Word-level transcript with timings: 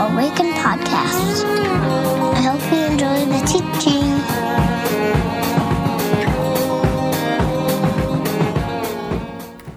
Awaken 0.00 0.52
podcast. 0.54 1.44
I 2.32 2.40
hope 2.40 2.62
you 2.72 2.78
enjoy 2.86 3.26
the 3.26 3.40
teaching. 3.44 4.08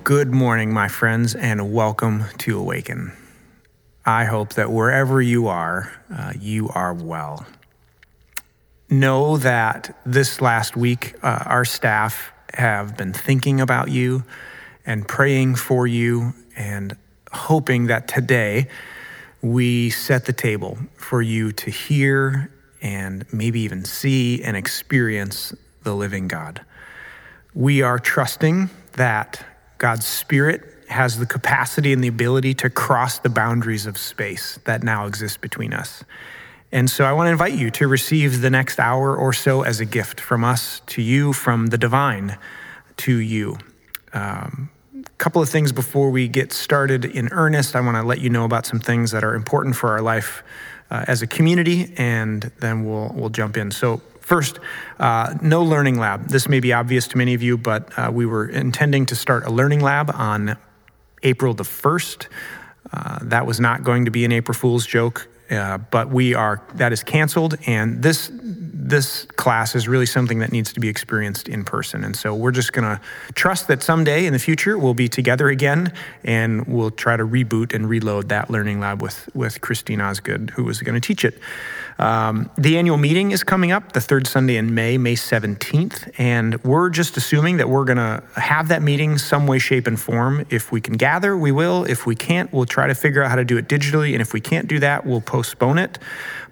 Good 0.06 0.32
morning, 0.32 0.72
my 0.74 0.88
friends, 0.88 1.36
and 1.36 1.74
welcome 1.74 2.24
to 2.38 2.58
Awaken. 2.58 3.12
I 4.06 4.24
hope 4.24 4.54
that 4.54 4.72
wherever 4.72 5.22
you 5.22 5.50
are, 5.50 5.92
uh, 6.10 6.32
you 6.40 6.70
are 6.70 6.94
well. 6.94 7.46
Know 8.90 9.36
that 9.36 9.94
this 10.06 10.40
last 10.40 10.78
week, 10.78 11.16
uh, 11.22 11.44
our 11.46 11.66
staff 11.66 12.32
have 12.54 12.96
been 12.96 13.12
thinking 13.12 13.60
about 13.60 13.92
you 13.92 14.24
and 14.86 15.06
praying 15.06 15.56
for 15.56 15.86
you 15.86 16.34
and 16.56 16.96
hoping 17.34 17.88
that 17.88 18.08
today 18.08 18.70
we 19.44 19.90
set 19.90 20.26
the 20.26 20.34
table 20.34 20.78
for 20.96 21.22
you 21.22 21.52
to 21.52 21.70
hear 21.70 22.50
and 22.82 23.26
maybe 23.32 23.60
even 23.60 23.84
see 23.84 24.42
and 24.42 24.56
experience 24.56 25.54
the 25.84 25.94
living 25.94 26.30
God. 26.30 26.62
We 27.54 27.82
are 27.82 28.00
trusting 28.00 28.70
that 28.94 29.46
God's 29.80 30.08
Spirit 30.08 30.64
has 30.88 31.18
the 31.18 31.26
capacity 31.26 31.92
and 31.92 32.02
the 32.02 32.08
ability 32.08 32.54
to 32.54 32.70
cross 32.70 33.20
the 33.20 33.30
boundaries 33.30 33.86
of 33.86 33.98
space 33.98 34.60
that 34.64 34.82
now 34.82 35.08
exist 35.08 35.42
between 35.42 35.74
us. 35.74 36.06
And 36.72 36.90
so 36.90 37.04
I 37.04 37.12
want 37.12 37.28
to 37.28 37.32
invite 37.32 37.54
you 37.54 37.70
to 37.72 37.88
receive 37.88 38.42
the 38.42 38.50
next 38.50 38.80
hour 38.80 39.16
or 39.16 39.34
so 39.34 39.62
as 39.64 39.82
a 39.82 39.86
gift 39.86 40.22
from 40.22 40.46
us 40.46 40.82
to 40.88 41.02
you, 41.02 41.34
from 41.34 41.68
the 41.68 41.78
divine 41.78 42.38
to 42.98 43.18
you. 43.18 43.58
Um, 44.14 44.70
couple 45.24 45.42
of 45.42 45.48
things 45.48 45.72
before 45.72 46.10
we 46.10 46.28
get 46.28 46.52
started 46.52 47.06
in 47.06 47.30
earnest. 47.32 47.78
I 47.78 47.80
want 47.80 47.96
to 47.96 48.04
let 48.04 48.20
you 48.20 48.30
know 48.30 48.44
about 48.44 48.66
some 48.66 48.82
things 48.82 49.12
that 49.12 49.24
are 49.24 49.36
important 49.36 49.74
for 49.74 49.92
our 49.92 50.02
life 50.02 50.44
uh, 50.92 51.06
as 51.08 51.22
a 51.22 51.28
community, 51.28 51.94
and 51.96 52.52
then 52.60 52.84
we'll 52.84 53.10
we'll 53.16 53.30
jump 53.30 53.56
in. 53.56 53.72
So 53.72 54.02
First, 54.20 54.60
uh, 55.00 55.36
no 55.42 55.64
learning 55.64 55.98
lab. 55.98 56.28
This 56.28 56.48
may 56.48 56.62
be 56.62 56.72
obvious 56.72 57.08
to 57.10 57.18
many 57.18 57.34
of 57.34 57.42
you, 57.42 57.58
but 57.58 57.92
uh, 57.98 58.10
we 58.12 58.26
were 58.26 58.48
intending 58.48 59.06
to 59.08 59.16
start 59.16 59.46
a 59.46 59.50
learning 59.50 59.82
lab 59.82 60.10
on 60.12 60.58
April 61.24 61.54
the 61.54 61.66
1st. 61.66 62.28
Uh, 62.94 63.20
that 63.24 63.46
was 63.46 63.60
not 63.60 63.84
going 63.84 64.06
to 64.06 64.12
be 64.12 64.24
an 64.24 64.32
April 64.32 64.58
Fool's 64.58 64.86
joke, 64.86 65.28
uh, 65.50 65.78
but 65.78 66.10
we 66.10 66.34
are, 66.34 66.62
that 66.76 66.94
is 66.94 67.04
canceled. 67.04 67.58
And 67.66 68.02
this, 68.02 68.32
this 68.34 69.26
class 69.36 69.76
is 69.76 69.88
really 69.88 70.06
something 70.06 70.40
that 70.40 70.52
needs 70.52 70.74
to 70.74 70.80
be 70.80 70.90
experienced 70.90 71.48
in 71.48 71.64
person. 71.64 72.04
And 72.04 72.16
so 72.16 72.34
we're 72.34 72.52
just 72.52 72.74
going 72.74 72.86
to 72.86 73.02
trust 73.34 73.68
that 73.68 73.84
someday 73.84 74.26
in 74.26 74.34
the 74.34 74.40
future 74.40 74.78
we'll 74.78 74.94
be 74.94 75.08
together 75.08 75.50
again 75.50 75.94
and 76.24 76.68
we'll 76.68 76.92
try 76.92 77.18
to 77.18 77.26
reboot 77.26 77.74
and 77.74 77.88
reload 77.88 78.30
that 78.30 78.50
learning 78.50 78.80
lab 78.80 79.02
with, 79.02 79.30
with 79.34 79.62
Christine 79.62 80.02
Osgood, 80.02 80.52
who 80.56 80.64
was 80.64 80.82
going 80.82 81.00
to 81.00 81.06
teach 81.06 81.24
it. 81.24 81.40
Um, 82.04 82.52
the 82.58 82.78
annual 82.78 82.98
meeting 82.98 83.32
is 83.32 83.46
coming 83.46 83.72
up 83.72 83.94
the 83.94 84.02
third 84.02 84.28
Sunday 84.28 84.58
in 84.58 84.76
May, 84.76 84.98
May 84.98 85.16
17th, 85.16 86.12
and 86.18 86.62
we're 86.62 86.90
just 86.90 87.16
assuming 87.16 87.56
that 87.58 87.70
we're 87.70 87.86
going 87.86 87.96
to 87.96 88.22
have 88.36 88.68
that 88.68 88.82
meeting 88.82 89.18
some 89.18 89.48
way, 89.48 89.58
shape, 89.58 89.88
and 89.88 89.98
form. 89.98 90.46
If 90.50 90.70
we 90.70 90.82
can 90.82 90.96
gather, 90.96 91.38
we 91.38 91.54
will. 91.54 91.86
If 91.86 92.06
we 92.06 92.14
can't, 92.14 92.52
we'll 92.52 92.66
try 92.66 92.88
to 92.88 92.94
figure 92.94 93.24
out 93.24 93.30
how 93.30 93.38
to 93.38 93.46
do 93.46 93.56
it 93.58 93.70
digitally. 93.70 94.12
And 94.12 94.22
if 94.22 94.34
we 94.34 94.42
can't 94.42 94.68
do 94.68 94.80
that, 94.80 95.06
we'll 95.06 95.22
postpone 95.22 95.78
it. 95.78 95.98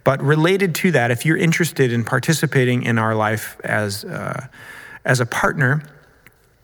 But 0.06 0.24
related 0.24 0.74
to 0.76 0.92
that, 0.92 1.12
if 1.12 1.26
you're 1.26 1.36
interested 1.36 1.92
in 1.92 2.06
participating 2.06 2.84
in 2.84 2.98
our 2.98 3.14
life 3.14 3.60
as, 3.66 4.06
uh, 4.06 4.48
as 5.04 5.20
a 5.20 5.26
partner, 5.26 5.84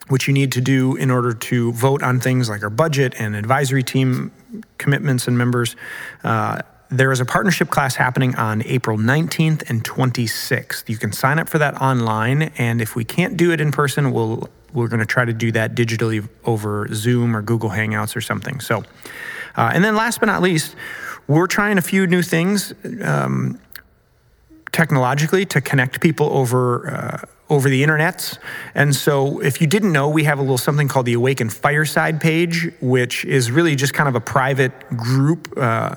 which 0.07 0.29
you 0.29 0.33
need 0.33 0.53
to 0.53 0.61
do 0.61 0.95
in 0.95 1.11
order 1.11 1.33
to 1.33 1.73
vote 1.73 2.01
on 2.03 2.21
things 2.21 2.47
like 2.47 2.63
our 2.63 2.69
budget 2.69 3.15
and 3.19 3.35
advisory 3.35 3.83
team 3.83 4.31
commitments 4.77 5.27
and 5.27 5.37
members. 5.37 5.75
Uh, 6.23 6.61
there 6.89 7.11
is 7.11 7.19
a 7.19 7.25
partnership 7.25 7.69
class 7.69 7.95
happening 7.95 8.35
on 8.35 8.63
April 8.65 8.97
19th 8.97 9.69
and 9.69 9.83
26th. 9.83 10.87
You 10.87 10.97
can 10.97 11.11
sign 11.11 11.39
up 11.39 11.49
for 11.49 11.57
that 11.57 11.81
online, 11.81 12.43
and 12.57 12.81
if 12.81 12.95
we 12.95 13.03
can't 13.03 13.35
do 13.35 13.51
it 13.51 13.59
in 13.59 13.71
person, 13.71 14.11
we'll 14.11 14.49
we're 14.73 14.87
going 14.87 14.99
to 14.99 15.05
try 15.05 15.25
to 15.25 15.33
do 15.33 15.51
that 15.53 15.75
digitally 15.75 16.27
over 16.43 16.87
Zoom 16.93 17.35
or 17.35 17.41
Google 17.41 17.69
Hangouts 17.69 18.15
or 18.15 18.21
something. 18.21 18.59
So, 18.59 18.83
uh, 19.55 19.71
and 19.73 19.83
then 19.83 19.95
last 19.95 20.19
but 20.19 20.27
not 20.27 20.41
least, 20.41 20.75
we're 21.27 21.47
trying 21.47 21.77
a 21.77 21.81
few 21.81 22.05
new 22.05 22.21
things 22.21 22.73
um, 23.01 23.59
technologically 24.71 25.45
to 25.47 25.61
connect 25.61 26.01
people 26.01 26.29
over. 26.31 26.93
Uh, 26.93 27.25
over 27.49 27.69
the 27.69 27.81
internets. 27.81 28.37
And 28.75 28.93
so, 28.93 29.39
if 29.39 29.61
you 29.61 29.67
didn't 29.67 29.93
know, 29.93 30.09
we 30.09 30.25
have 30.25 30.37
a 30.37 30.41
little 30.41 30.57
something 30.57 30.89
called 30.89 31.05
the 31.05 31.13
Awaken 31.13 31.49
Fireside 31.49 32.19
page, 32.19 32.69
which 32.81 33.23
is 33.23 33.51
really 33.51 33.73
just 33.73 33.93
kind 33.93 34.09
of 34.09 34.15
a 34.15 34.19
private 34.19 34.73
group. 34.97 35.57
Uh, 35.57 35.95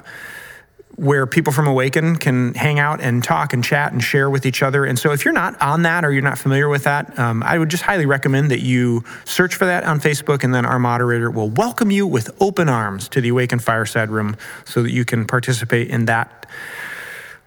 where 1.00 1.26
people 1.26 1.50
from 1.50 1.66
Awaken 1.66 2.16
can 2.16 2.52
hang 2.52 2.78
out 2.78 3.00
and 3.00 3.24
talk 3.24 3.54
and 3.54 3.64
chat 3.64 3.90
and 3.90 4.04
share 4.04 4.28
with 4.28 4.44
each 4.44 4.62
other. 4.62 4.84
And 4.84 4.98
so, 4.98 5.12
if 5.12 5.24
you're 5.24 5.32
not 5.32 5.60
on 5.62 5.82
that 5.82 6.04
or 6.04 6.12
you're 6.12 6.20
not 6.20 6.38
familiar 6.38 6.68
with 6.68 6.84
that, 6.84 7.18
um, 7.18 7.42
I 7.42 7.58
would 7.58 7.70
just 7.70 7.82
highly 7.82 8.04
recommend 8.04 8.50
that 8.50 8.60
you 8.60 9.02
search 9.24 9.54
for 9.54 9.64
that 9.64 9.84
on 9.84 9.98
Facebook, 9.98 10.44
and 10.44 10.54
then 10.54 10.66
our 10.66 10.78
moderator 10.78 11.30
will 11.30 11.48
welcome 11.48 11.90
you 11.90 12.06
with 12.06 12.30
open 12.40 12.68
arms 12.68 13.08
to 13.10 13.22
the 13.22 13.30
Awaken 13.30 13.60
Fireside 13.60 14.10
Room 14.10 14.36
so 14.66 14.82
that 14.82 14.90
you 14.90 15.06
can 15.06 15.26
participate 15.26 15.88
in 15.88 16.04
that. 16.04 16.46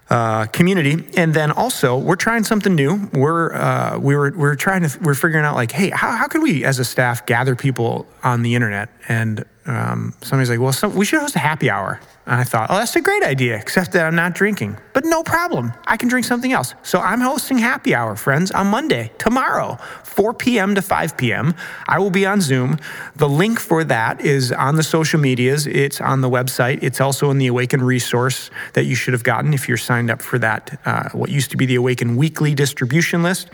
Uh, 0.09 0.45
community, 0.47 1.07
and 1.15 1.33
then 1.33 1.49
also 1.49 1.97
we're 1.97 2.17
trying 2.17 2.43
something 2.43 2.75
new. 2.75 3.09
We're 3.13 3.53
uh, 3.53 3.97
we 3.97 4.15
were 4.15 4.31
we're 4.35 4.55
trying 4.55 4.87
to 4.87 4.99
we're 4.99 5.15
figuring 5.15 5.45
out 5.45 5.55
like, 5.55 5.71
hey, 5.71 5.89
how 5.89 6.11
how 6.11 6.27
can 6.27 6.41
we 6.41 6.65
as 6.65 6.77
a 6.77 6.85
staff 6.85 7.25
gather 7.25 7.55
people 7.55 8.05
on 8.21 8.43
the 8.43 8.53
internet? 8.53 8.89
And 9.07 9.45
um, 9.65 10.13
somebody's 10.21 10.49
like, 10.49 10.59
well, 10.59 10.73
some, 10.73 10.93
we 10.95 11.05
should 11.05 11.21
host 11.21 11.35
a 11.35 11.39
happy 11.39 11.69
hour. 11.69 11.99
And 12.25 12.35
I 12.35 12.43
thought, 12.43 12.69
oh, 12.69 12.75
that's 12.75 12.95
a 12.95 13.01
great 13.01 13.23
idea, 13.23 13.57
except 13.57 13.91
that 13.93 14.05
I'm 14.05 14.15
not 14.15 14.33
drinking. 14.33 14.77
But 14.93 15.05
no 15.05 15.23
problem. 15.23 15.73
I 15.85 15.97
can 15.97 16.09
drink 16.09 16.25
something 16.25 16.51
else. 16.51 16.73
So 16.83 16.99
I'm 16.99 17.21
hosting 17.21 17.57
happy 17.57 17.95
hour, 17.95 18.15
friends, 18.15 18.51
on 18.51 18.67
Monday, 18.67 19.11
tomorrow, 19.17 19.77
4 20.03 20.33
p.m. 20.33 20.75
to 20.75 20.81
5 20.81 21.17
p.m. 21.17 21.53
I 21.87 21.99
will 21.99 22.09
be 22.09 22.25
on 22.25 22.41
Zoom. 22.41 22.77
The 23.15 23.27
link 23.27 23.59
for 23.59 23.83
that 23.85 24.21
is 24.21 24.51
on 24.51 24.75
the 24.75 24.83
social 24.83 25.19
medias, 25.19 25.67
it's 25.67 25.99
on 26.01 26.21
the 26.21 26.29
website. 26.29 26.79
It's 26.81 27.01
also 27.01 27.29
in 27.29 27.37
the 27.37 27.47
Awaken 27.47 27.81
resource 27.83 28.49
that 28.73 28.85
you 28.85 28.95
should 28.95 29.13
have 29.13 29.23
gotten 29.23 29.53
if 29.53 29.67
you're 29.67 29.77
signed 29.77 30.11
up 30.11 30.21
for 30.21 30.39
that, 30.39 30.79
uh, 30.85 31.09
what 31.11 31.29
used 31.29 31.51
to 31.51 31.57
be 31.57 31.65
the 31.65 31.75
Awaken 31.75 32.15
weekly 32.15 32.53
distribution 32.53 33.23
list. 33.23 33.49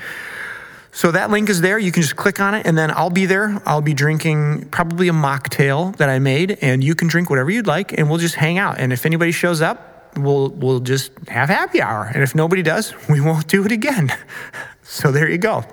So 0.91 1.11
that 1.11 1.29
link 1.29 1.49
is 1.49 1.61
there. 1.61 1.77
You 1.77 1.91
can 1.91 2.01
just 2.01 2.15
click 2.15 2.39
on 2.39 2.55
it, 2.55 2.65
and 2.65 2.77
then 2.77 2.91
I'll 2.91 3.09
be 3.09 3.25
there. 3.25 3.61
I'll 3.65 3.81
be 3.81 3.93
drinking 3.93 4.69
probably 4.69 5.07
a 5.07 5.13
mocktail 5.13 5.95
that 5.97 6.09
I 6.09 6.19
made, 6.19 6.57
and 6.61 6.83
you 6.83 6.95
can 6.95 7.07
drink 7.07 7.29
whatever 7.29 7.51
you'd 7.51 7.67
like, 7.67 7.97
and 7.97 8.09
we'll 8.09 8.19
just 8.19 8.35
hang 8.35 8.57
out. 8.57 8.79
And 8.79 8.91
if 8.91 9.05
anybody 9.05 9.31
shows 9.31 9.61
up, 9.61 10.17
we'll 10.17 10.49
we'll 10.49 10.79
just 10.79 11.11
have 11.27 11.49
happy 11.49 11.81
hour. 11.81 12.09
And 12.13 12.23
if 12.23 12.33
nobody 12.33 12.63
does, 12.63 12.93
we 13.09 13.21
won't 13.21 13.47
do 13.47 13.65
it 13.65 13.71
again. 13.71 14.11
so 14.83 15.11
there 15.11 15.29
you 15.29 15.37
go. 15.37 15.63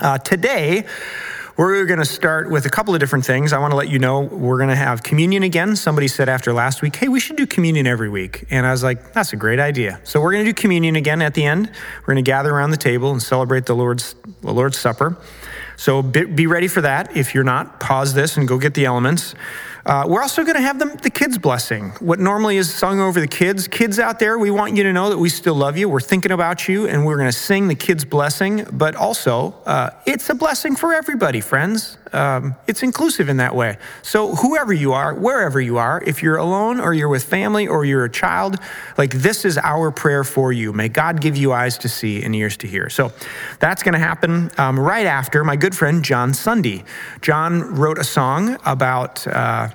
Uh, 0.00 0.18
today, 0.18 0.84
we're 1.58 1.86
going 1.86 1.98
to 1.98 2.04
start 2.04 2.48
with 2.48 2.66
a 2.66 2.70
couple 2.70 2.94
of 2.94 3.00
different 3.00 3.26
things. 3.26 3.52
I 3.52 3.58
want 3.58 3.72
to 3.72 3.76
let 3.76 3.88
you 3.88 3.98
know 3.98 4.20
we're 4.20 4.58
going 4.58 4.68
to 4.68 4.76
have 4.76 5.02
communion 5.02 5.42
again. 5.42 5.74
Somebody 5.74 6.06
said 6.06 6.28
after 6.28 6.52
last 6.52 6.82
week, 6.82 6.94
hey, 6.94 7.08
we 7.08 7.18
should 7.18 7.34
do 7.34 7.48
communion 7.48 7.84
every 7.84 8.08
week. 8.08 8.44
And 8.48 8.64
I 8.64 8.70
was 8.70 8.84
like, 8.84 9.12
that's 9.12 9.32
a 9.32 9.36
great 9.36 9.58
idea. 9.58 10.00
So 10.04 10.20
we're 10.20 10.30
going 10.30 10.44
to 10.44 10.52
do 10.52 10.54
communion 10.54 10.94
again 10.94 11.20
at 11.20 11.34
the 11.34 11.44
end. 11.44 11.68
We're 12.02 12.14
going 12.14 12.24
to 12.24 12.30
gather 12.30 12.54
around 12.54 12.70
the 12.70 12.76
table 12.76 13.10
and 13.10 13.20
celebrate 13.20 13.66
the 13.66 13.74
Lord's, 13.74 14.14
the 14.40 14.54
Lord's 14.54 14.78
Supper. 14.78 15.16
So 15.76 16.00
be, 16.00 16.26
be 16.26 16.46
ready 16.46 16.68
for 16.68 16.80
that. 16.82 17.16
If 17.16 17.34
you're 17.34 17.42
not, 17.42 17.80
pause 17.80 18.14
this 18.14 18.36
and 18.36 18.46
go 18.46 18.58
get 18.58 18.74
the 18.74 18.84
elements. 18.84 19.34
Uh, 19.88 20.04
we're 20.06 20.20
also 20.20 20.44
going 20.44 20.54
to 20.54 20.60
have 20.60 20.78
them, 20.78 20.94
the 20.96 21.08
kids' 21.08 21.38
blessing. 21.38 21.88
What 22.00 22.18
normally 22.18 22.58
is 22.58 22.72
sung 22.72 23.00
over 23.00 23.20
the 23.20 23.26
kids. 23.26 23.66
Kids 23.66 23.98
out 23.98 24.18
there, 24.18 24.38
we 24.38 24.50
want 24.50 24.76
you 24.76 24.82
to 24.82 24.92
know 24.92 25.08
that 25.08 25.16
we 25.16 25.30
still 25.30 25.54
love 25.54 25.78
you. 25.78 25.88
We're 25.88 26.00
thinking 26.00 26.30
about 26.30 26.68
you, 26.68 26.86
and 26.86 27.06
we're 27.06 27.16
going 27.16 27.30
to 27.30 27.36
sing 27.36 27.68
the 27.68 27.74
kids' 27.74 28.04
blessing. 28.04 28.66
But 28.70 28.96
also, 28.96 29.54
uh, 29.64 29.92
it's 30.04 30.28
a 30.28 30.34
blessing 30.34 30.76
for 30.76 30.92
everybody, 30.92 31.40
friends. 31.40 31.96
Um, 32.12 32.54
it's 32.66 32.82
inclusive 32.82 33.30
in 33.30 33.38
that 33.38 33.54
way. 33.54 33.78
So, 34.02 34.34
whoever 34.34 34.74
you 34.74 34.92
are, 34.92 35.14
wherever 35.14 35.58
you 35.58 35.78
are, 35.78 36.02
if 36.06 36.22
you're 36.22 36.36
alone 36.36 36.80
or 36.80 36.92
you're 36.92 37.08
with 37.08 37.24
family 37.24 37.66
or 37.66 37.86
you're 37.86 38.04
a 38.04 38.10
child, 38.10 38.56
like 38.98 39.12
this 39.12 39.46
is 39.46 39.56
our 39.56 39.90
prayer 39.90 40.22
for 40.22 40.52
you. 40.52 40.74
May 40.74 40.90
God 40.90 41.22
give 41.22 41.34
you 41.34 41.54
eyes 41.54 41.78
to 41.78 41.88
see 41.88 42.22
and 42.22 42.34
ears 42.34 42.58
to 42.58 42.66
hear. 42.66 42.90
So, 42.90 43.10
that's 43.58 43.82
going 43.82 43.94
to 43.94 43.98
happen 43.98 44.50
um, 44.58 44.78
right 44.78 45.06
after 45.06 45.44
my 45.44 45.56
good 45.56 45.74
friend 45.74 46.04
John 46.04 46.34
Sunday. 46.34 46.84
John 47.22 47.74
wrote 47.74 47.96
a 47.96 48.04
song 48.04 48.58
about. 48.66 49.26
Uh, 49.26 49.70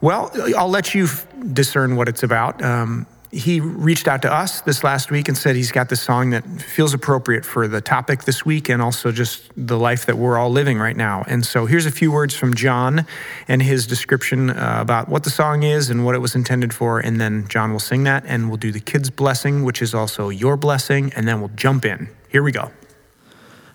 well, 0.00 0.30
I'll 0.56 0.70
let 0.70 0.94
you 0.94 1.08
discern 1.52 1.96
what 1.96 2.08
it's 2.08 2.22
about. 2.22 2.62
Um, 2.62 3.06
he 3.32 3.60
reached 3.60 4.08
out 4.08 4.22
to 4.22 4.32
us 4.32 4.60
this 4.62 4.82
last 4.82 5.10
week 5.10 5.28
and 5.28 5.38
said 5.38 5.54
he's 5.54 5.70
got 5.70 5.88
this 5.88 6.02
song 6.02 6.30
that 6.30 6.44
feels 6.60 6.94
appropriate 6.94 7.44
for 7.44 7.68
the 7.68 7.80
topic 7.80 8.24
this 8.24 8.44
week 8.44 8.68
and 8.68 8.82
also 8.82 9.12
just 9.12 9.52
the 9.56 9.78
life 9.78 10.06
that 10.06 10.16
we're 10.18 10.36
all 10.36 10.50
living 10.50 10.78
right 10.78 10.96
now. 10.96 11.22
And 11.28 11.46
so 11.46 11.66
here's 11.66 11.86
a 11.86 11.92
few 11.92 12.10
words 12.10 12.34
from 12.34 12.54
John 12.54 13.06
and 13.46 13.62
his 13.62 13.86
description 13.86 14.50
uh, 14.50 14.78
about 14.80 15.08
what 15.08 15.22
the 15.22 15.30
song 15.30 15.62
is 15.62 15.90
and 15.90 16.04
what 16.04 16.16
it 16.16 16.18
was 16.18 16.34
intended 16.34 16.74
for. 16.74 16.98
And 16.98 17.20
then 17.20 17.46
John 17.48 17.70
will 17.70 17.78
sing 17.78 18.02
that 18.04 18.24
and 18.26 18.48
we'll 18.48 18.56
do 18.56 18.72
the 18.72 18.80
kids' 18.80 19.10
blessing, 19.10 19.62
which 19.62 19.80
is 19.80 19.94
also 19.94 20.28
your 20.28 20.56
blessing. 20.56 21.12
And 21.14 21.28
then 21.28 21.38
we'll 21.38 21.52
jump 21.54 21.84
in. 21.84 22.08
Here 22.28 22.42
we 22.42 22.50
go. 22.50 22.72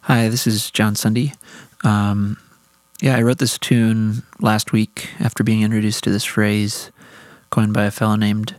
Hi, 0.01 0.27
this 0.27 0.45
is 0.47 0.69
John 0.69 0.95
Sunday. 0.95 1.33
Um, 1.85 2.37
yeah, 3.01 3.17
I 3.17 3.21
wrote 3.21 3.39
this 3.39 3.57
tune 3.57 4.23
last 4.39 4.71
week 4.71 5.09
after 5.19 5.43
being 5.43 5.63
introduced 5.63 6.03
to 6.05 6.11
this 6.11 6.23
phrase 6.23 6.91
coined 7.49 7.73
by 7.73 7.85
a 7.85 7.91
fellow 7.91 8.15
named 8.15 8.55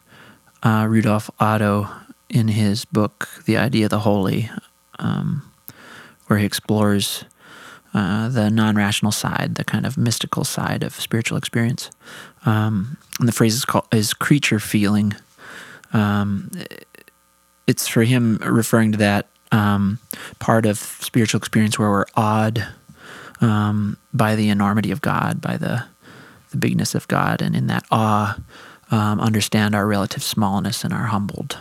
uh, 0.62 0.86
Rudolf 0.88 1.30
Otto 1.40 1.88
in 2.28 2.48
his 2.48 2.84
book, 2.84 3.28
The 3.44 3.56
Idea 3.56 3.86
of 3.86 3.90
the 3.90 4.00
Holy, 4.00 4.50
um, 4.98 5.50
where 6.26 6.38
he 6.38 6.44
explores 6.44 7.24
uh, 7.94 8.28
the 8.28 8.50
non 8.50 8.76
rational 8.76 9.12
side, 9.12 9.54
the 9.54 9.64
kind 9.64 9.86
of 9.86 9.96
mystical 9.96 10.44
side 10.44 10.82
of 10.82 10.94
spiritual 11.00 11.38
experience. 11.38 11.90
Um, 12.44 12.98
and 13.18 13.28
the 13.28 13.32
phrase 13.32 13.54
is 13.54 13.64
called 13.64 13.86
is 13.92 14.12
creature 14.12 14.60
feeling. 14.60 15.14
Um, 15.92 16.50
it's 17.66 17.88
for 17.88 18.02
him 18.02 18.36
referring 18.44 18.92
to 18.92 18.98
that 18.98 19.28
um, 19.50 19.98
part 20.38 20.66
of 20.66 20.78
spiritual 20.78 21.38
experience 21.38 21.78
where 21.78 21.90
we're 21.90 22.06
awed 22.16 22.66
um, 23.40 23.96
by 24.12 24.36
the 24.36 24.48
enormity 24.48 24.90
of 24.90 25.00
God, 25.00 25.40
by 25.40 25.56
the 25.56 25.84
the 26.50 26.56
bigness 26.56 26.94
of 26.94 27.08
God, 27.08 27.42
and 27.42 27.56
in 27.56 27.66
that 27.66 27.84
awe, 27.90 28.38
um, 28.90 29.20
understand 29.20 29.74
our 29.74 29.86
relative 29.86 30.22
smallness 30.22 30.84
and 30.84 30.92
are 30.92 31.06
humbled, 31.06 31.58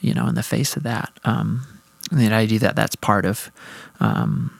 you 0.00 0.14
know, 0.14 0.26
in 0.26 0.34
the 0.34 0.42
face 0.42 0.76
of 0.76 0.82
that. 0.82 1.10
Um, 1.24 1.66
and 2.10 2.20
the 2.20 2.32
idea 2.32 2.58
that 2.60 2.76
that's 2.76 2.96
part 2.96 3.24
of 3.24 3.50
um, 4.00 4.58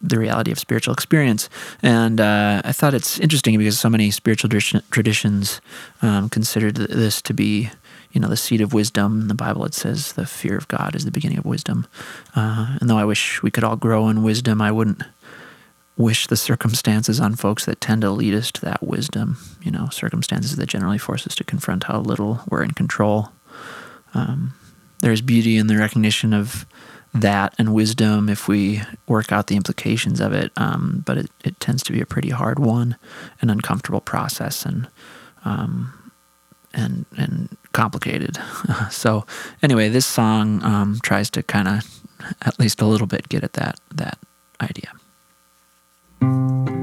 the 0.00 0.18
reality 0.18 0.50
of 0.50 0.58
spiritual 0.58 0.94
experience. 0.94 1.48
And 1.82 2.20
uh, 2.20 2.62
I 2.64 2.72
thought 2.72 2.94
it's 2.94 3.18
interesting 3.20 3.58
because 3.58 3.78
so 3.78 3.90
many 3.90 4.10
spiritual 4.10 4.50
traditions 4.90 5.60
um, 6.02 6.28
considered 6.28 6.76
this 6.76 7.20
to 7.22 7.34
be, 7.34 7.70
you 8.12 8.20
know, 8.20 8.28
the 8.28 8.36
seat 8.36 8.60
of 8.60 8.72
wisdom. 8.72 9.22
In 9.22 9.28
the 9.28 9.34
Bible, 9.34 9.64
it 9.66 9.74
says 9.74 10.14
the 10.14 10.26
fear 10.26 10.56
of 10.56 10.68
God 10.68 10.94
is 10.94 11.04
the 11.04 11.10
beginning 11.10 11.38
of 11.38 11.44
wisdom. 11.44 11.86
Uh, 12.34 12.78
and 12.80 12.88
though 12.88 12.98
I 12.98 13.04
wish 13.04 13.42
we 13.42 13.50
could 13.50 13.64
all 13.64 13.76
grow 13.76 14.08
in 14.08 14.22
wisdom, 14.22 14.62
I 14.62 14.72
wouldn't 14.72 15.02
wish 16.00 16.26
the 16.26 16.36
circumstances 16.36 17.20
on 17.20 17.36
folks 17.36 17.66
that 17.66 17.80
tend 17.80 18.02
to 18.02 18.10
lead 18.10 18.34
us 18.34 18.50
to 18.52 18.60
that 18.62 18.82
wisdom. 18.82 19.36
You 19.62 19.70
know, 19.70 19.88
circumstances 19.90 20.56
that 20.56 20.68
generally 20.68 20.98
force 20.98 21.26
us 21.26 21.34
to 21.36 21.44
confront 21.44 21.84
how 21.84 22.00
little 22.00 22.40
we're 22.48 22.62
in 22.62 22.72
control. 22.72 23.30
Um, 24.14 24.54
there's 25.00 25.20
beauty 25.20 25.56
in 25.56 25.66
the 25.66 25.76
recognition 25.76 26.32
of 26.32 26.66
that 27.12 27.54
and 27.58 27.74
wisdom 27.74 28.28
if 28.28 28.48
we 28.48 28.82
work 29.08 29.32
out 29.32 29.48
the 29.48 29.56
implications 29.56 30.20
of 30.20 30.32
it. 30.32 30.52
Um, 30.56 31.02
but 31.04 31.18
it, 31.18 31.30
it 31.44 31.60
tends 31.60 31.82
to 31.84 31.92
be 31.92 32.00
a 32.00 32.06
pretty 32.06 32.30
hard 32.30 32.58
one, 32.58 32.96
an 33.40 33.50
uncomfortable 33.50 34.00
process, 34.00 34.64
and 34.64 34.88
um, 35.44 35.92
and 36.72 37.04
and 37.16 37.56
complicated. 37.72 38.38
so 38.90 39.26
anyway, 39.62 39.88
this 39.88 40.06
song 40.06 40.62
um, 40.64 40.98
tries 41.02 41.30
to 41.30 41.42
kind 41.42 41.68
of 41.68 42.00
at 42.42 42.58
least 42.58 42.80
a 42.80 42.86
little 42.86 43.06
bit 43.06 43.28
get 43.28 43.44
at 43.44 43.54
that 43.54 43.78
that 43.94 44.18
idea. 44.60 44.92
Thank 46.20 46.70
you. 46.70 46.79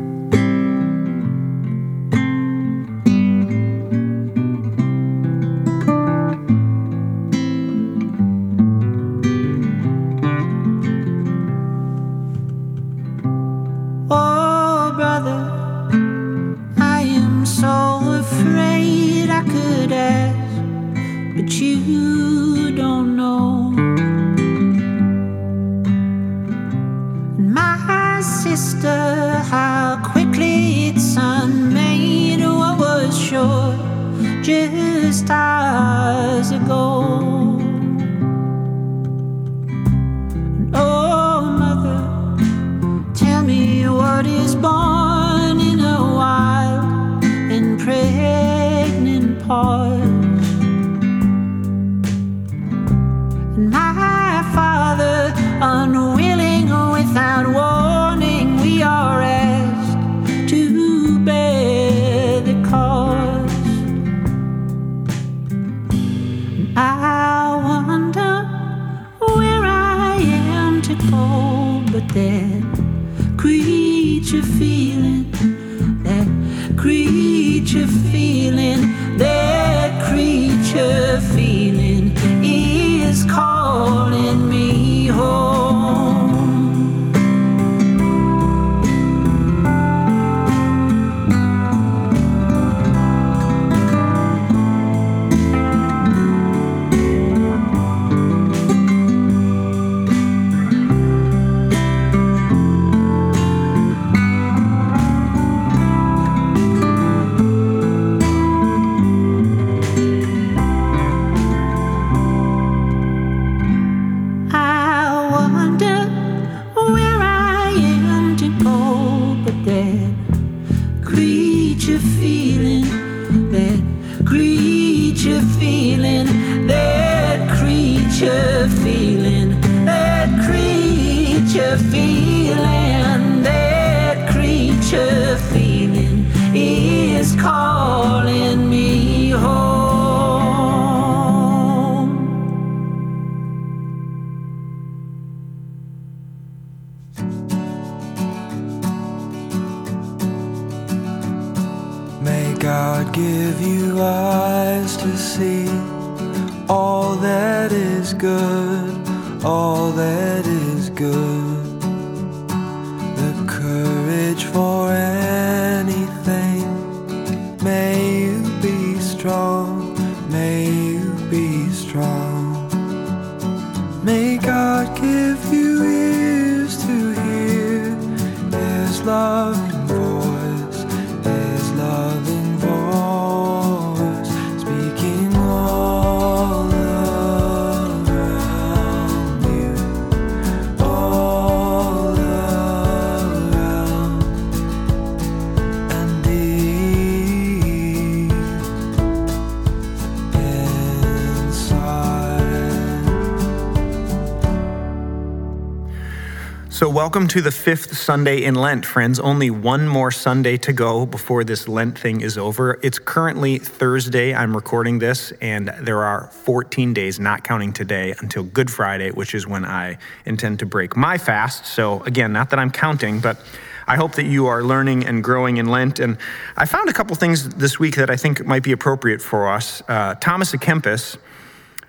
So, 206.78 206.88
welcome 206.88 207.28
to 207.30 207.42
the 207.42 207.50
fifth 207.50 207.98
Sunday 207.98 208.44
in 208.44 208.54
Lent, 208.54 208.86
friends. 208.86 209.20
Only 209.20 209.50
one 209.50 209.88
more 209.88 210.12
Sunday 210.12 210.58
to 210.58 210.72
go 210.72 211.08
before 211.08 211.44
this 211.44 211.68
Lent 211.68 211.98
thing 211.98 212.22
is 212.22 212.38
over. 212.38 212.80
It's 212.84 213.00
currently 213.00 213.58
Thursday. 213.58 214.36
I'm 214.36 214.56
recording 214.56 215.00
this, 215.00 215.34
and 215.42 215.70
there 215.82 216.04
are 216.04 216.28
14 216.28 216.94
days, 216.94 217.20
not 217.20 217.44
counting 217.44 217.74
today, 217.74 218.14
until 218.20 218.44
Good 218.44 218.70
Friday, 218.70 219.10
which 219.10 219.34
is 219.34 219.48
when 219.48 219.66
I 219.66 219.98
intend 220.28 220.60
to 220.60 220.68
break 220.68 220.96
my 220.96 221.18
fast. 221.18 221.66
So, 221.66 222.04
again, 222.04 222.32
not 222.32 222.52
that 222.52 222.60
I'm 222.60 222.70
counting, 222.70 223.22
but 223.22 223.42
I 223.88 223.96
hope 223.96 224.14
that 224.14 224.28
you 224.28 224.46
are 224.46 224.62
learning 224.62 225.08
and 225.08 225.24
growing 225.24 225.58
in 225.58 225.66
Lent. 225.70 225.98
And 225.98 226.20
I 226.58 226.68
found 226.68 226.90
a 226.90 226.94
couple 226.94 227.16
things 227.16 227.50
this 227.56 227.80
week 227.80 227.96
that 227.96 228.12
I 228.12 228.18
think 228.18 228.46
might 228.46 228.62
be 228.62 228.72
appropriate 228.72 229.24
for 229.24 229.50
us. 229.52 229.82
Uh, 229.88 230.14
Thomas 230.14 230.54
à 230.54 230.60
Kempis 230.60 231.18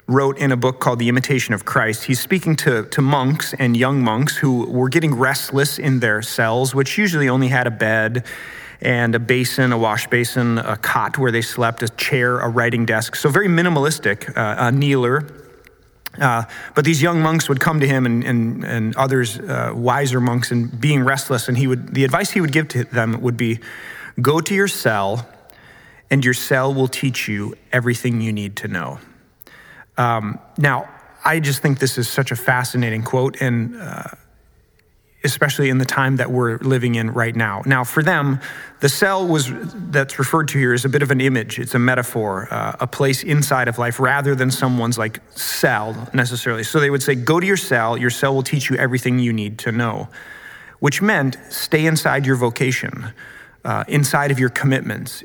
wrote 0.08 0.38
in 0.38 0.50
a 0.50 0.56
book 0.56 0.80
called 0.80 0.98
The 0.98 1.08
Imitation 1.08 1.52
of 1.52 1.66
Christ. 1.66 2.04
He's 2.04 2.18
speaking 2.18 2.56
to, 2.56 2.84
to 2.86 3.02
monks 3.02 3.54
and 3.58 3.76
young 3.76 4.02
monks 4.02 4.38
who 4.38 4.64
were 4.64 4.88
getting 4.88 5.14
restless 5.14 5.78
in 5.78 6.00
their 6.00 6.22
cells, 6.22 6.74
which 6.74 6.96
usually 6.96 7.28
only 7.28 7.48
had 7.48 7.66
a 7.66 7.70
bed 7.70 8.24
and 8.80 9.14
a 9.14 9.18
basin, 9.18 9.70
a 9.70 9.78
wash 9.78 10.06
basin, 10.06 10.56
a 10.58 10.76
cot 10.76 11.18
where 11.18 11.30
they 11.30 11.42
slept, 11.42 11.82
a 11.82 11.88
chair, 11.90 12.38
a 12.38 12.48
writing 12.48 12.86
desk. 12.86 13.16
So 13.16 13.28
very 13.28 13.48
minimalistic, 13.48 14.34
uh, 14.34 14.56
a 14.58 14.72
kneeler. 14.72 15.30
Uh, 16.18 16.44
but 16.74 16.86
these 16.86 17.02
young 17.02 17.20
monks 17.20 17.48
would 17.48 17.60
come 17.60 17.80
to 17.80 17.86
him 17.86 18.06
and, 18.06 18.24
and, 18.24 18.64
and 18.64 18.96
others, 18.96 19.38
uh, 19.38 19.72
wiser 19.74 20.20
monks, 20.20 20.50
and 20.50 20.80
being 20.80 21.04
restless. 21.04 21.48
And 21.48 21.58
he 21.58 21.66
would, 21.66 21.94
the 21.94 22.04
advice 22.04 22.30
he 22.30 22.40
would 22.40 22.52
give 22.52 22.68
to 22.68 22.84
them 22.84 23.20
would 23.20 23.36
be 23.36 23.60
go 24.22 24.40
to 24.40 24.54
your 24.54 24.68
cell, 24.68 25.28
and 26.10 26.24
your 26.24 26.34
cell 26.34 26.72
will 26.72 26.88
teach 26.88 27.28
you 27.28 27.54
everything 27.72 28.22
you 28.22 28.32
need 28.32 28.56
to 28.56 28.68
know. 28.68 28.98
Um, 29.98 30.38
now, 30.56 30.88
I 31.24 31.40
just 31.40 31.60
think 31.60 31.78
this 31.78 31.98
is 31.98 32.08
such 32.08 32.30
a 32.30 32.36
fascinating 32.36 33.02
quote, 33.02 33.42
and 33.42 33.76
uh, 33.80 34.04
especially 35.24 35.68
in 35.68 35.78
the 35.78 35.84
time 35.84 36.16
that 36.16 36.30
we're 36.30 36.58
living 36.58 36.94
in 36.94 37.10
right 37.10 37.34
now. 37.34 37.62
Now, 37.66 37.82
for 37.82 38.04
them, 38.04 38.40
the 38.80 38.88
cell 38.88 39.26
was 39.26 39.52
that's 39.90 40.18
referred 40.18 40.46
to 40.48 40.58
here 40.58 40.72
is 40.72 40.84
a 40.84 40.88
bit 40.88 41.02
of 41.02 41.10
an 41.10 41.20
image. 41.20 41.58
It's 41.58 41.74
a 41.74 41.78
metaphor, 41.78 42.46
uh, 42.52 42.76
a 42.78 42.86
place 42.86 43.24
inside 43.24 43.66
of 43.66 43.78
life, 43.78 43.98
rather 43.98 44.36
than 44.36 44.50
someone's 44.50 44.96
like 44.96 45.20
cell 45.36 46.08
necessarily. 46.14 46.62
So 46.62 46.78
they 46.78 46.90
would 46.90 47.02
say, 47.02 47.16
"Go 47.16 47.40
to 47.40 47.46
your 47.46 47.56
cell. 47.56 47.98
Your 47.98 48.10
cell 48.10 48.32
will 48.32 48.44
teach 48.44 48.70
you 48.70 48.76
everything 48.76 49.18
you 49.18 49.32
need 49.32 49.58
to 49.58 49.72
know," 49.72 50.08
which 50.78 51.02
meant 51.02 51.36
stay 51.50 51.84
inside 51.84 52.24
your 52.24 52.36
vocation, 52.36 53.12
uh, 53.64 53.82
inside 53.88 54.30
of 54.30 54.38
your 54.38 54.50
commitments, 54.50 55.24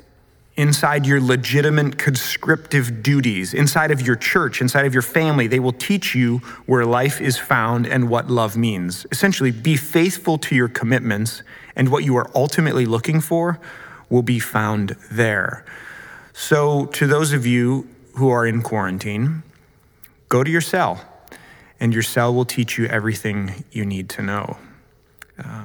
inside 0.56 1.04
your 1.04 1.20
legitimate 1.20 1.98
conscriptive 1.98 3.02
duties, 3.02 3.54
inside 3.54 3.90
of 3.90 4.00
your 4.00 4.14
church, 4.14 4.60
inside 4.60 4.86
of 4.86 4.92
your 4.92 5.02
family. 5.02 5.46
They 5.46 5.58
will 5.58 5.72
teach 5.72 6.14
you 6.14 6.38
where 6.66 6.84
life 6.84 7.20
is 7.20 7.38
found 7.38 7.86
and 7.86 8.08
what 8.08 8.30
love 8.30 8.56
means. 8.56 9.04
Essentially, 9.10 9.50
be 9.50 9.76
faithful 9.76 10.38
to 10.38 10.54
your 10.54 10.68
commitments, 10.68 11.42
and 11.74 11.88
what 11.90 12.04
you 12.04 12.16
are 12.16 12.30
ultimately 12.34 12.86
looking 12.86 13.20
for 13.20 13.58
will 14.08 14.22
be 14.22 14.38
found 14.38 14.96
there. 15.10 15.64
So, 16.32 16.86
to 16.86 17.06
those 17.06 17.32
of 17.32 17.46
you 17.46 17.88
who 18.14 18.30
are 18.30 18.46
in 18.46 18.62
quarantine, 18.62 19.42
go 20.28 20.44
to 20.44 20.50
your 20.50 20.60
cell, 20.60 21.04
and 21.80 21.92
your 21.92 22.02
cell 22.02 22.32
will 22.32 22.44
teach 22.44 22.78
you 22.78 22.86
everything 22.86 23.64
you 23.72 23.84
need 23.84 24.08
to 24.10 24.22
know. 24.22 24.56
Uh, 25.36 25.64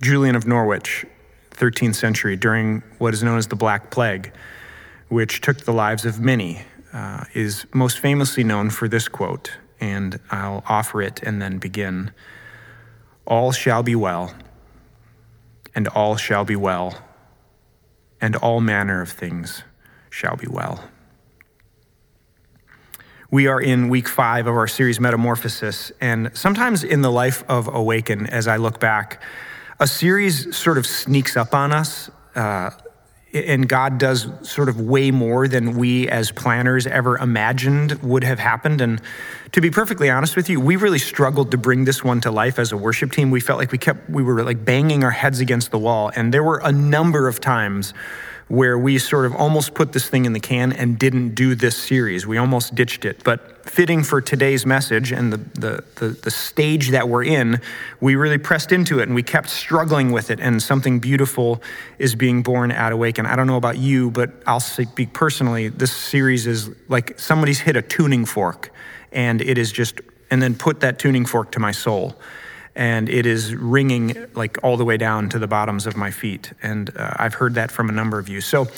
Julian 0.00 0.34
of 0.34 0.46
Norwich 0.46 1.06
13th 1.58 1.96
century 1.96 2.36
during 2.36 2.82
what 2.98 3.12
is 3.12 3.22
known 3.22 3.36
as 3.36 3.48
the 3.48 3.56
Black 3.56 3.90
Plague, 3.90 4.32
which 5.08 5.40
took 5.40 5.58
the 5.58 5.72
lives 5.72 6.04
of 6.04 6.20
many, 6.20 6.62
uh, 6.92 7.24
is 7.34 7.66
most 7.74 7.98
famously 7.98 8.44
known 8.44 8.70
for 8.70 8.88
this 8.88 9.08
quote, 9.08 9.50
and 9.80 10.20
I'll 10.30 10.62
offer 10.68 11.02
it 11.02 11.22
and 11.22 11.42
then 11.42 11.58
begin. 11.58 12.12
All 13.26 13.52
shall 13.52 13.82
be 13.82 13.94
well, 13.94 14.34
and 15.74 15.88
all 15.88 16.16
shall 16.16 16.44
be 16.44 16.56
well, 16.56 16.94
and 18.20 18.36
all 18.36 18.60
manner 18.60 19.02
of 19.02 19.10
things 19.10 19.64
shall 20.10 20.36
be 20.36 20.46
well. 20.46 20.84
We 23.30 23.46
are 23.46 23.60
in 23.60 23.90
week 23.90 24.08
five 24.08 24.46
of 24.46 24.54
our 24.54 24.68
series 24.68 24.98
Metamorphosis, 24.98 25.92
and 26.00 26.30
sometimes 26.34 26.82
in 26.82 27.02
the 27.02 27.10
life 27.10 27.44
of 27.48 27.68
Awaken, 27.68 28.26
as 28.26 28.48
I 28.48 28.56
look 28.56 28.80
back, 28.80 29.20
a 29.80 29.86
series 29.86 30.56
sort 30.56 30.78
of 30.78 30.86
sneaks 30.86 31.36
up 31.36 31.54
on 31.54 31.72
us. 31.72 32.10
Uh, 32.34 32.70
and 33.34 33.68
God 33.68 33.98
does 33.98 34.26
sort 34.42 34.70
of 34.70 34.80
way 34.80 35.10
more 35.10 35.48
than 35.48 35.76
we 35.76 36.08
as 36.08 36.32
planners 36.32 36.86
ever 36.86 37.18
imagined 37.18 37.92
would 38.02 38.24
have 38.24 38.38
happened. 38.38 38.80
And 38.80 39.02
to 39.52 39.60
be 39.60 39.70
perfectly 39.70 40.08
honest 40.08 40.34
with 40.34 40.48
you, 40.48 40.60
we 40.60 40.76
really 40.76 40.98
struggled 40.98 41.50
to 41.50 41.58
bring 41.58 41.84
this 41.84 42.02
one 42.02 42.22
to 42.22 42.30
life 42.30 42.58
as 42.58 42.72
a 42.72 42.76
worship 42.76 43.12
team. 43.12 43.30
We 43.30 43.40
felt 43.40 43.58
like 43.58 43.70
we 43.70 43.78
kept, 43.78 44.08
we 44.08 44.22
were 44.22 44.42
like 44.42 44.64
banging 44.64 45.04
our 45.04 45.10
heads 45.10 45.40
against 45.40 45.70
the 45.70 45.78
wall. 45.78 46.10
And 46.16 46.32
there 46.32 46.42
were 46.42 46.60
a 46.64 46.72
number 46.72 47.28
of 47.28 47.38
times 47.38 47.92
where 48.48 48.78
we 48.78 48.98
sort 48.98 49.26
of 49.26 49.34
almost 49.34 49.74
put 49.74 49.92
this 49.92 50.08
thing 50.08 50.24
in 50.24 50.32
the 50.32 50.40
can 50.40 50.72
and 50.72 50.98
didn't 50.98 51.34
do 51.34 51.54
this 51.54 51.76
series. 51.76 52.26
We 52.26 52.38
almost 52.38 52.74
ditched 52.74 53.04
it. 53.04 53.22
But 53.24 53.57
fitting 53.68 54.02
for 54.02 54.20
today's 54.20 54.64
message 54.64 55.12
and 55.12 55.32
the, 55.32 55.36
the, 55.36 55.84
the, 55.96 56.08
the, 56.08 56.30
stage 56.30 56.90
that 56.90 57.08
we're 57.08 57.24
in, 57.24 57.60
we 58.00 58.16
really 58.16 58.38
pressed 58.38 58.72
into 58.72 58.98
it 58.98 59.04
and 59.04 59.14
we 59.14 59.22
kept 59.22 59.48
struggling 59.48 60.10
with 60.10 60.30
it. 60.30 60.40
And 60.40 60.62
something 60.62 60.98
beautiful 60.98 61.62
is 61.98 62.14
being 62.14 62.42
born 62.42 62.72
at 62.72 62.92
Awaken. 62.92 63.26
I 63.26 63.36
don't 63.36 63.46
know 63.46 63.56
about 63.56 63.78
you, 63.78 64.10
but 64.10 64.30
I'll 64.46 64.60
speak 64.60 65.12
personally. 65.12 65.68
This 65.68 65.92
series 65.92 66.46
is 66.46 66.70
like 66.88 67.18
somebody's 67.18 67.60
hit 67.60 67.76
a 67.76 67.82
tuning 67.82 68.24
fork 68.24 68.72
and 69.12 69.40
it 69.40 69.58
is 69.58 69.70
just, 69.70 70.00
and 70.30 70.42
then 70.42 70.54
put 70.54 70.80
that 70.80 70.98
tuning 70.98 71.26
fork 71.26 71.52
to 71.52 71.60
my 71.60 71.72
soul 71.72 72.18
and 72.74 73.08
it 73.08 73.26
is 73.26 73.54
ringing 73.54 74.26
like 74.34 74.56
all 74.62 74.76
the 74.76 74.84
way 74.84 74.96
down 74.96 75.28
to 75.28 75.38
the 75.38 75.48
bottoms 75.48 75.86
of 75.86 75.96
my 75.96 76.10
feet. 76.10 76.52
And 76.62 76.96
uh, 76.96 77.14
I've 77.16 77.34
heard 77.34 77.54
that 77.54 77.72
from 77.72 77.88
a 77.88 77.92
number 77.92 78.18
of 78.18 78.28
you. 78.28 78.40
So 78.40 78.68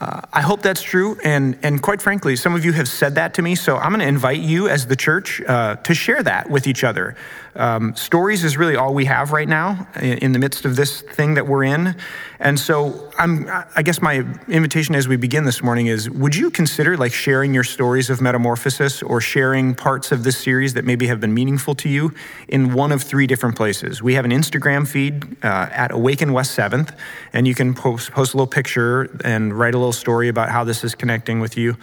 uh, 0.00 0.20
I 0.32 0.42
hope 0.42 0.60
that's 0.60 0.82
true. 0.82 1.18
And, 1.24 1.58
and 1.62 1.82
quite 1.82 2.02
frankly, 2.02 2.36
some 2.36 2.54
of 2.54 2.64
you 2.64 2.72
have 2.72 2.88
said 2.88 3.14
that 3.14 3.34
to 3.34 3.42
me. 3.42 3.54
So 3.54 3.76
I'm 3.76 3.90
going 3.90 4.00
to 4.00 4.06
invite 4.06 4.40
you 4.40 4.68
as 4.68 4.86
the 4.86 4.96
church 4.96 5.40
uh, 5.40 5.76
to 5.76 5.94
share 5.94 6.22
that 6.22 6.50
with 6.50 6.66
each 6.66 6.84
other. 6.84 7.16
Um, 7.56 7.94
stories 7.96 8.44
is 8.44 8.56
really 8.56 8.76
all 8.76 8.94
we 8.94 9.06
have 9.06 9.32
right 9.32 9.48
now 9.48 9.86
in 10.00 10.32
the 10.32 10.38
midst 10.38 10.64
of 10.64 10.76
this 10.76 11.00
thing 11.00 11.34
that 11.34 11.46
we're 11.46 11.64
in. 11.64 11.96
And 12.38 12.60
so 12.60 13.10
I'm, 13.18 13.48
I 13.74 13.82
guess 13.82 14.02
my 14.02 14.24
invitation 14.48 14.94
as 14.94 15.08
we 15.08 15.16
begin 15.16 15.44
this 15.44 15.62
morning 15.62 15.86
is 15.86 16.10
would 16.10 16.36
you 16.36 16.50
consider 16.50 16.96
like 16.96 17.12
sharing 17.12 17.54
your 17.54 17.64
stories 17.64 18.10
of 18.10 18.20
metamorphosis 18.20 19.02
or 19.02 19.20
sharing 19.20 19.74
parts 19.74 20.12
of 20.12 20.22
this 20.22 20.36
series 20.36 20.74
that 20.74 20.84
maybe 20.84 21.06
have 21.06 21.20
been 21.20 21.32
meaningful 21.32 21.74
to 21.76 21.88
you 21.88 22.12
in 22.48 22.74
one 22.74 22.92
of 22.92 23.02
three 23.02 23.26
different 23.26 23.56
places? 23.56 24.02
We 24.02 24.14
have 24.14 24.24
an 24.24 24.32
Instagram 24.32 24.86
feed 24.86 25.24
uh, 25.42 25.68
at 25.72 25.92
Awaken 25.92 26.32
West 26.32 26.56
7th, 26.56 26.94
and 27.32 27.48
you 27.48 27.54
can 27.54 27.74
post, 27.74 28.10
post 28.12 28.34
a 28.34 28.36
little 28.36 28.46
picture 28.46 29.04
and 29.24 29.58
write 29.58 29.74
a 29.74 29.78
little 29.78 29.92
story 29.92 30.28
about 30.28 30.50
how 30.50 30.62
this 30.64 30.84
is 30.84 30.94
connecting 30.94 31.40
with 31.40 31.56
you 31.56 31.76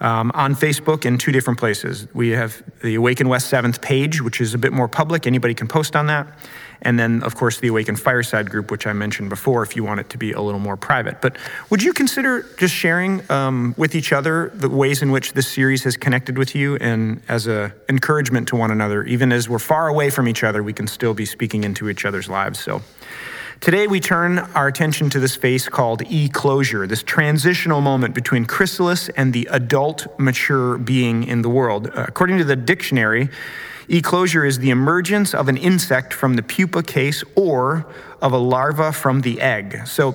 um, 0.00 0.30
on 0.34 0.54
Facebook 0.54 1.04
in 1.04 1.18
two 1.18 1.32
different 1.32 1.58
places. 1.58 2.06
We 2.14 2.30
have 2.30 2.62
the 2.82 2.94
Awaken 2.94 3.28
West 3.28 3.52
7th 3.52 3.80
page, 3.80 4.22
which 4.22 4.40
is 4.40 4.54
a 4.54 4.58
bit 4.58 4.72
more 4.72 4.88
public. 4.88 5.26
Anybody 5.26 5.54
can 5.54 5.68
post 5.68 5.96
on 5.96 6.06
that. 6.06 6.26
And 6.82 6.98
then, 6.98 7.24
of 7.24 7.34
course, 7.34 7.58
the 7.58 7.68
Awaken 7.68 7.96
Fireside 7.96 8.50
group, 8.50 8.70
which 8.70 8.86
I 8.86 8.92
mentioned 8.92 9.30
before, 9.30 9.64
if 9.64 9.74
you 9.74 9.82
want 9.82 9.98
it 9.98 10.10
to 10.10 10.18
be 10.18 10.32
a 10.32 10.40
little 10.40 10.60
more 10.60 10.76
private. 10.76 11.20
But 11.20 11.36
would 11.70 11.82
you 11.82 11.92
consider 11.92 12.44
just 12.56 12.72
sharing 12.72 13.28
um, 13.32 13.74
with 13.76 13.96
each 13.96 14.12
other 14.12 14.52
the 14.54 14.68
ways 14.68 15.02
in 15.02 15.10
which 15.10 15.32
this 15.32 15.48
series 15.48 15.82
has 15.84 15.96
connected 15.96 16.38
with 16.38 16.54
you 16.54 16.76
and 16.76 17.20
as 17.28 17.48
an 17.48 17.72
encouragement 17.88 18.46
to 18.48 18.56
one 18.56 18.70
another? 18.70 19.02
Even 19.04 19.32
as 19.32 19.48
we're 19.48 19.58
far 19.58 19.88
away 19.88 20.08
from 20.10 20.28
each 20.28 20.44
other, 20.44 20.62
we 20.62 20.72
can 20.72 20.86
still 20.86 21.14
be 21.14 21.24
speaking 21.24 21.64
into 21.64 21.88
each 21.88 22.04
other's 22.04 22.28
lives. 22.28 22.60
So, 22.60 22.82
Today, 23.60 23.88
we 23.88 23.98
turn 23.98 24.38
our 24.38 24.68
attention 24.68 25.10
to 25.10 25.18
this 25.18 25.34
phase 25.34 25.68
called 25.68 26.02
eclosure, 26.02 26.86
this 26.86 27.02
transitional 27.02 27.80
moment 27.80 28.14
between 28.14 28.44
chrysalis 28.44 29.08
and 29.10 29.32
the 29.32 29.48
adult, 29.50 30.06
mature 30.16 30.78
being 30.78 31.24
in 31.24 31.42
the 31.42 31.48
world. 31.48 31.88
Uh, 31.88 32.04
according 32.06 32.38
to 32.38 32.44
the 32.44 32.54
dictionary, 32.54 33.28
eclosure 33.90 34.44
is 34.44 34.60
the 34.60 34.70
emergence 34.70 35.34
of 35.34 35.48
an 35.48 35.56
insect 35.56 36.14
from 36.14 36.34
the 36.34 36.42
pupa 36.42 36.84
case 36.84 37.24
or 37.34 37.84
of 38.22 38.32
a 38.32 38.38
larva 38.38 38.92
from 38.92 39.22
the 39.22 39.40
egg. 39.40 39.88
So, 39.88 40.14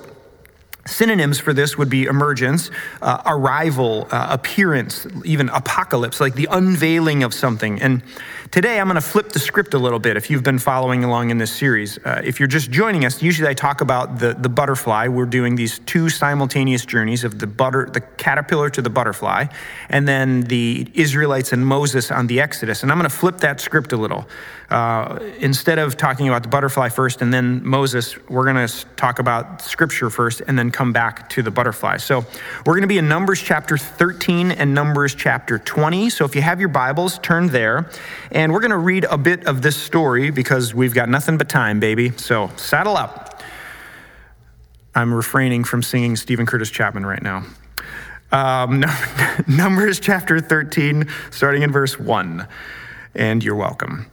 Synonyms 0.86 1.40
for 1.40 1.54
this 1.54 1.78
would 1.78 1.88
be 1.88 2.04
emergence, 2.04 2.70
uh, 3.00 3.22
arrival, 3.24 4.06
uh, 4.10 4.28
appearance, 4.30 5.06
even 5.24 5.48
apocalypse, 5.48 6.20
like 6.20 6.34
the 6.34 6.46
unveiling 6.50 7.22
of 7.22 7.32
something. 7.32 7.80
And 7.80 8.02
today 8.50 8.78
I'm 8.78 8.86
going 8.86 8.96
to 8.96 9.00
flip 9.00 9.32
the 9.32 9.38
script 9.38 9.72
a 9.72 9.78
little 9.78 9.98
bit 9.98 10.18
if 10.18 10.28
you've 10.28 10.42
been 10.42 10.58
following 10.58 11.02
along 11.02 11.30
in 11.30 11.38
this 11.38 11.50
series. 11.50 11.98
Uh, 12.04 12.20
if 12.22 12.38
you're 12.38 12.48
just 12.48 12.70
joining 12.70 13.06
us, 13.06 13.22
usually 13.22 13.48
I 13.48 13.54
talk 13.54 13.80
about 13.80 14.18
the, 14.18 14.34
the 14.34 14.50
butterfly. 14.50 15.08
We're 15.08 15.24
doing 15.24 15.56
these 15.56 15.78
two 15.80 16.10
simultaneous 16.10 16.84
journeys 16.84 17.24
of 17.24 17.38
the, 17.38 17.46
butter, 17.46 17.88
the 17.90 18.02
caterpillar 18.02 18.68
to 18.70 18.82
the 18.82 18.90
butterfly, 18.90 19.46
and 19.88 20.06
then 20.06 20.42
the 20.42 20.86
Israelites 20.92 21.54
and 21.54 21.66
Moses 21.66 22.10
on 22.10 22.26
the 22.26 22.40
Exodus. 22.40 22.82
And 22.82 22.92
I'm 22.92 22.98
going 22.98 23.08
to 23.08 23.16
flip 23.16 23.38
that 23.38 23.58
script 23.58 23.92
a 23.92 23.96
little. 23.96 24.28
Uh, 24.74 25.20
instead 25.38 25.78
of 25.78 25.96
talking 25.96 26.26
about 26.26 26.42
the 26.42 26.48
butterfly 26.48 26.88
first 26.88 27.22
and 27.22 27.32
then 27.32 27.64
Moses, 27.64 28.18
we're 28.28 28.42
going 28.42 28.66
to 28.66 28.86
talk 28.96 29.20
about 29.20 29.62
scripture 29.62 30.10
first 30.10 30.42
and 30.48 30.58
then 30.58 30.72
come 30.72 30.92
back 30.92 31.28
to 31.28 31.42
the 31.42 31.50
butterfly. 31.52 31.96
So 31.96 32.26
we're 32.66 32.72
going 32.72 32.80
to 32.80 32.88
be 32.88 32.98
in 32.98 33.06
Numbers 33.06 33.40
chapter 33.40 33.78
13 33.78 34.50
and 34.50 34.74
Numbers 34.74 35.14
chapter 35.14 35.60
20. 35.60 36.10
So 36.10 36.24
if 36.24 36.34
you 36.34 36.42
have 36.42 36.58
your 36.58 36.70
Bibles, 36.70 37.20
turn 37.20 37.46
there. 37.46 37.88
And 38.32 38.52
we're 38.52 38.58
going 38.58 38.72
to 38.72 38.76
read 38.78 39.04
a 39.04 39.16
bit 39.16 39.46
of 39.46 39.62
this 39.62 39.76
story 39.76 40.30
because 40.30 40.74
we've 40.74 40.92
got 40.92 41.08
nothing 41.08 41.38
but 41.38 41.48
time, 41.48 41.78
baby. 41.78 42.10
So 42.16 42.50
saddle 42.56 42.96
up. 42.96 43.40
I'm 44.92 45.14
refraining 45.14 45.62
from 45.62 45.84
singing 45.84 46.16
Steven 46.16 46.46
Curtis 46.46 46.70
Chapman 46.70 47.06
right 47.06 47.22
now. 47.22 47.44
Um, 48.32 48.84
Numbers 49.46 50.00
chapter 50.00 50.40
13, 50.40 51.06
starting 51.30 51.62
in 51.62 51.70
verse 51.70 51.96
1. 51.96 52.48
And 53.14 53.44
you're 53.44 53.54
welcome. 53.54 54.10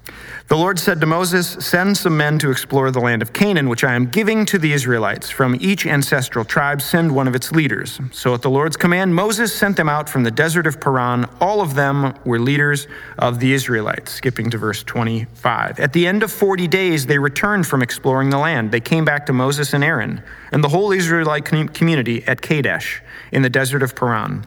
The 0.52 0.58
Lord 0.58 0.78
said 0.78 1.00
to 1.00 1.08
Moses, 1.08 1.48
Send 1.66 1.96
some 1.96 2.18
men 2.18 2.38
to 2.40 2.52
explore 2.52 2.92
the 2.92 3.00
land 3.00 3.22
of 3.22 3.32
Canaan, 3.32 3.70
which 3.70 3.86
I 3.86 3.94
am 3.94 4.08
giving 4.08 4.46
to 4.48 4.60
the 4.60 4.74
Israelites. 4.74 5.30
From 5.30 5.56
each 5.62 5.86
ancestral 5.86 6.44
tribe, 6.44 6.82
send 6.82 7.16
one 7.16 7.26
of 7.26 7.36
its 7.36 7.54
leaders. 7.54 8.02
So, 8.12 8.34
at 8.34 8.42
the 8.42 8.50
Lord's 8.50 8.76
command, 8.76 9.16
Moses 9.16 9.56
sent 9.56 9.78
them 9.78 9.88
out 9.88 10.10
from 10.10 10.24
the 10.24 10.30
desert 10.30 10.68
of 10.68 10.82
Paran. 10.82 11.26
All 11.40 11.62
of 11.62 11.76
them 11.76 12.14
were 12.26 12.38
leaders 12.38 12.88
of 13.18 13.40
the 13.40 13.54
Israelites. 13.54 14.12
Skipping 14.12 14.50
to 14.50 14.58
verse 14.58 14.84
25. 14.84 15.80
At 15.80 15.94
the 15.94 16.06
end 16.06 16.22
of 16.22 16.32
40 16.34 16.68
days, 16.68 17.06
they 17.06 17.18
returned 17.18 17.66
from 17.66 17.82
exploring 17.82 18.30
the 18.30 18.38
land. 18.38 18.72
They 18.72 18.82
came 18.82 19.06
back 19.06 19.26
to 19.28 19.34
Moses 19.34 19.74
and 19.74 19.86
Aaron 19.86 20.22
and 20.52 20.62
the 20.62 20.70
whole 20.70 20.92
Israelite 20.92 21.46
community 21.46 22.26
at 22.28 22.42
Kadesh 22.42 23.02
in 23.32 23.42
the 23.42 23.50
desert 23.50 23.84
of 23.84 23.96
Paran. 23.96 24.46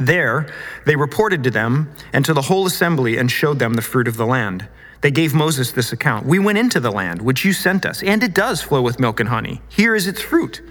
There, 0.00 0.46
they 0.86 0.96
reported 0.96 1.44
to 1.44 1.50
them 1.50 1.92
and 2.12 2.24
to 2.24 2.32
the 2.32 2.42
whole 2.42 2.66
assembly 2.66 3.18
and 3.18 3.30
showed 3.30 3.58
them 3.58 3.74
the 3.74 3.82
fruit 3.82 4.08
of 4.08 4.16
the 4.16 4.26
land. 4.26 4.66
They 5.02 5.10
gave 5.10 5.34
Moses 5.34 5.72
this 5.72 5.92
account 5.92 6.26
We 6.26 6.38
went 6.38 6.58
into 6.58 6.80
the 6.80 6.90
land 6.90 7.20
which 7.22 7.44
you 7.44 7.52
sent 7.52 7.84
us, 7.84 8.02
and 8.02 8.22
it 8.22 8.34
does 8.34 8.62
flow 8.62 8.80
with 8.80 8.98
milk 8.98 9.20
and 9.20 9.28
honey. 9.28 9.60
Here 9.68 9.94
is 9.94 10.06
its 10.06 10.20
fruit. 10.20 10.62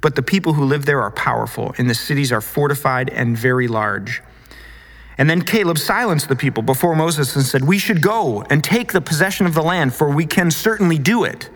But 0.00 0.16
the 0.16 0.22
people 0.22 0.52
who 0.52 0.64
live 0.64 0.84
there 0.84 1.00
are 1.00 1.10
powerful, 1.10 1.74
and 1.78 1.88
the 1.88 1.94
cities 1.94 2.32
are 2.32 2.40
fortified 2.40 3.08
and 3.10 3.38
very 3.38 3.68
large. 3.68 4.22
And 5.16 5.30
then 5.30 5.42
Caleb 5.42 5.78
silenced 5.78 6.28
the 6.28 6.36
people 6.36 6.62
before 6.62 6.94
Moses 6.94 7.34
and 7.36 7.44
said, 7.44 7.64
We 7.64 7.78
should 7.78 8.02
go 8.02 8.42
and 8.50 8.62
take 8.62 8.92
the 8.92 9.00
possession 9.00 9.46
of 9.46 9.54
the 9.54 9.62
land, 9.62 9.94
for 9.94 10.10
we 10.10 10.26
can 10.26 10.50
certainly 10.50 10.98
do 10.98 11.24
it. 11.24 11.48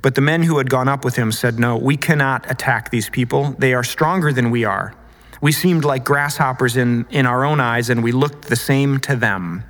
But 0.00 0.14
the 0.14 0.20
men 0.20 0.44
who 0.44 0.58
had 0.58 0.70
gone 0.70 0.88
up 0.88 1.04
with 1.04 1.16
him 1.16 1.32
said, 1.32 1.58
No, 1.58 1.76
we 1.76 1.96
cannot 1.96 2.50
attack 2.50 2.90
these 2.90 3.10
people. 3.10 3.54
They 3.58 3.74
are 3.74 3.84
stronger 3.84 4.32
than 4.32 4.50
we 4.50 4.64
are. 4.64 4.94
We 5.40 5.52
seemed 5.52 5.84
like 5.84 6.04
grasshoppers 6.04 6.76
in, 6.76 7.06
in 7.10 7.26
our 7.26 7.44
own 7.44 7.60
eyes, 7.60 7.90
and 7.90 8.02
we 8.02 8.12
looked 8.12 8.48
the 8.48 8.56
same 8.56 9.00
to 9.00 9.16
them. 9.16 9.64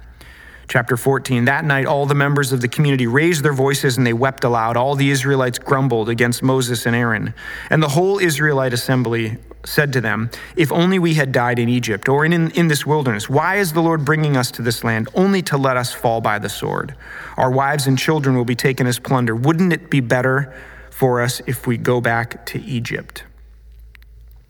Chapter 0.68 0.96
14 0.96 1.44
That 1.44 1.64
night, 1.64 1.86
all 1.86 2.06
the 2.06 2.14
members 2.14 2.52
of 2.52 2.60
the 2.60 2.68
community 2.68 3.06
raised 3.06 3.44
their 3.44 3.52
voices 3.52 3.96
and 3.96 4.06
they 4.06 4.12
wept 4.12 4.42
aloud. 4.44 4.76
All 4.76 4.94
the 4.96 5.10
Israelites 5.10 5.58
grumbled 5.58 6.08
against 6.08 6.42
Moses 6.42 6.86
and 6.86 6.96
Aaron. 6.96 7.34
And 7.70 7.82
the 7.82 7.88
whole 7.88 8.18
Israelite 8.18 8.72
assembly 8.72 9.38
said 9.64 9.92
to 9.92 10.00
them, 10.00 10.30
If 10.56 10.72
only 10.72 10.98
we 10.98 11.14
had 11.14 11.32
died 11.32 11.58
in 11.58 11.68
Egypt 11.68 12.08
or 12.08 12.24
in, 12.24 12.32
in, 12.32 12.50
in, 12.52 12.68
this 12.68 12.84
wilderness, 12.84 13.28
why 13.28 13.56
is 13.56 13.72
the 13.72 13.82
Lord 13.82 14.04
bringing 14.04 14.36
us 14.36 14.50
to 14.52 14.62
this 14.62 14.82
land 14.82 15.08
only 15.14 15.42
to 15.42 15.56
let 15.56 15.76
us 15.76 15.92
fall 15.92 16.20
by 16.20 16.38
the 16.38 16.48
sword? 16.48 16.94
Our 17.36 17.50
wives 17.50 17.86
and 17.86 17.98
children 17.98 18.36
will 18.36 18.44
be 18.44 18.56
taken 18.56 18.86
as 18.86 18.98
plunder. 18.98 19.34
Wouldn't 19.34 19.72
it 19.72 19.90
be 19.90 20.00
better 20.00 20.54
for 20.90 21.20
us 21.20 21.40
if 21.46 21.66
we 21.66 21.76
go 21.76 22.00
back 22.00 22.44
to 22.46 22.60
Egypt? 22.62 23.24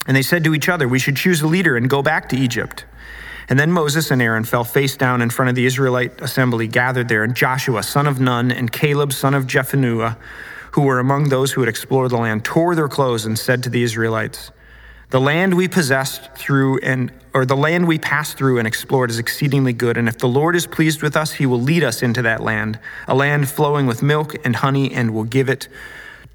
And 0.06 0.16
they 0.16 0.22
said 0.22 0.44
to 0.44 0.54
each 0.54 0.68
other, 0.68 0.86
We 0.88 0.98
should 0.98 1.16
choose 1.16 1.42
a 1.42 1.46
leader 1.46 1.76
and 1.76 1.90
go 1.90 2.02
back 2.02 2.28
to 2.30 2.36
Egypt. 2.36 2.84
And 3.48 3.58
then 3.58 3.70
Moses 3.70 4.10
and 4.10 4.20
Aaron 4.20 4.44
fell 4.44 4.64
face 4.64 4.96
down 4.96 5.22
in 5.22 5.30
front 5.30 5.48
of 5.48 5.54
the 5.54 5.66
Israelite 5.66 6.20
assembly 6.20 6.66
gathered 6.66 7.08
there, 7.08 7.22
and 7.22 7.34
Joshua, 7.34 7.82
son 7.82 8.06
of 8.06 8.20
Nun, 8.20 8.50
and 8.50 8.72
Caleb, 8.72 9.12
son 9.12 9.34
of 9.34 9.46
Jephunneh, 9.46 10.16
who 10.72 10.82
were 10.82 10.98
among 10.98 11.28
those 11.28 11.52
who 11.52 11.60
had 11.60 11.68
explored 11.68 12.10
the 12.10 12.16
land, 12.16 12.44
tore 12.44 12.74
their 12.74 12.88
clothes 12.88 13.24
and 13.24 13.38
said 13.38 13.62
to 13.62 13.70
the 13.70 13.82
Israelites, 13.82 14.50
The 15.10 15.20
land 15.20 15.54
we 15.54 15.68
possessed 15.68 16.34
through 16.34 16.80
and 16.80 17.12
or 17.32 17.44
the 17.44 17.56
land 17.56 17.86
we 17.86 17.98
passed 17.98 18.38
through 18.38 18.58
and 18.58 18.66
explored 18.66 19.10
is 19.10 19.18
exceedingly 19.18 19.74
good, 19.74 19.98
and 19.98 20.08
if 20.08 20.16
the 20.16 20.26
Lord 20.26 20.56
is 20.56 20.66
pleased 20.66 21.02
with 21.02 21.14
us, 21.16 21.32
he 21.32 21.44
will 21.44 21.60
lead 21.60 21.84
us 21.84 22.02
into 22.02 22.22
that 22.22 22.40
land, 22.40 22.80
a 23.06 23.14
land 23.14 23.50
flowing 23.50 23.86
with 23.86 24.02
milk 24.02 24.34
and 24.44 24.56
honey, 24.56 24.90
and 24.90 25.12
will 25.12 25.24
give 25.24 25.50
it 25.50 25.68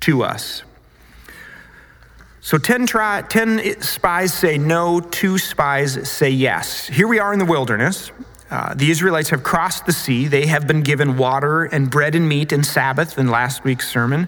to 0.01 0.23
us. 0.23 0.61
So 2.43 2.57
10, 2.57 2.87
try, 2.87 3.21
10 3.21 3.81
spies 3.81 4.33
say 4.33 4.57
no, 4.57 4.99
two 4.99 5.37
spies 5.37 6.09
say 6.09 6.31
yes. 6.31 6.87
Here 6.87 7.07
we 7.07 7.19
are 7.19 7.33
in 7.33 7.37
the 7.37 7.45
wilderness. 7.45 8.11
Uh, 8.49 8.73
the 8.73 8.89
Israelites 8.89 9.29
have 9.29 9.43
crossed 9.43 9.85
the 9.85 9.93
sea. 9.93 10.27
They 10.27 10.47
have 10.47 10.65
been 10.65 10.81
given 10.81 11.17
water 11.17 11.65
and 11.65 11.89
bread 11.89 12.15
and 12.15 12.27
meat 12.27 12.51
and 12.51 12.65
Sabbath 12.65 13.19
in 13.19 13.29
last 13.29 13.63
week's 13.63 13.87
sermon. 13.87 14.27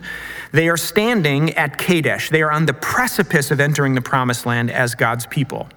They 0.51 0.69
are 0.69 0.77
standing 0.77 1.55
at 1.55 1.79
Kadesh. 1.79 2.29
They 2.29 2.43
are 2.43 2.51
on 2.51 2.67
the 2.67 2.73
precipice 2.73 3.49
of 3.49 3.59
entering 3.59 3.95
the 3.95 4.01
promised 4.01 4.45
land 4.45 4.69
as 4.69 4.93
God's 4.93 5.25
people. 5.25 5.67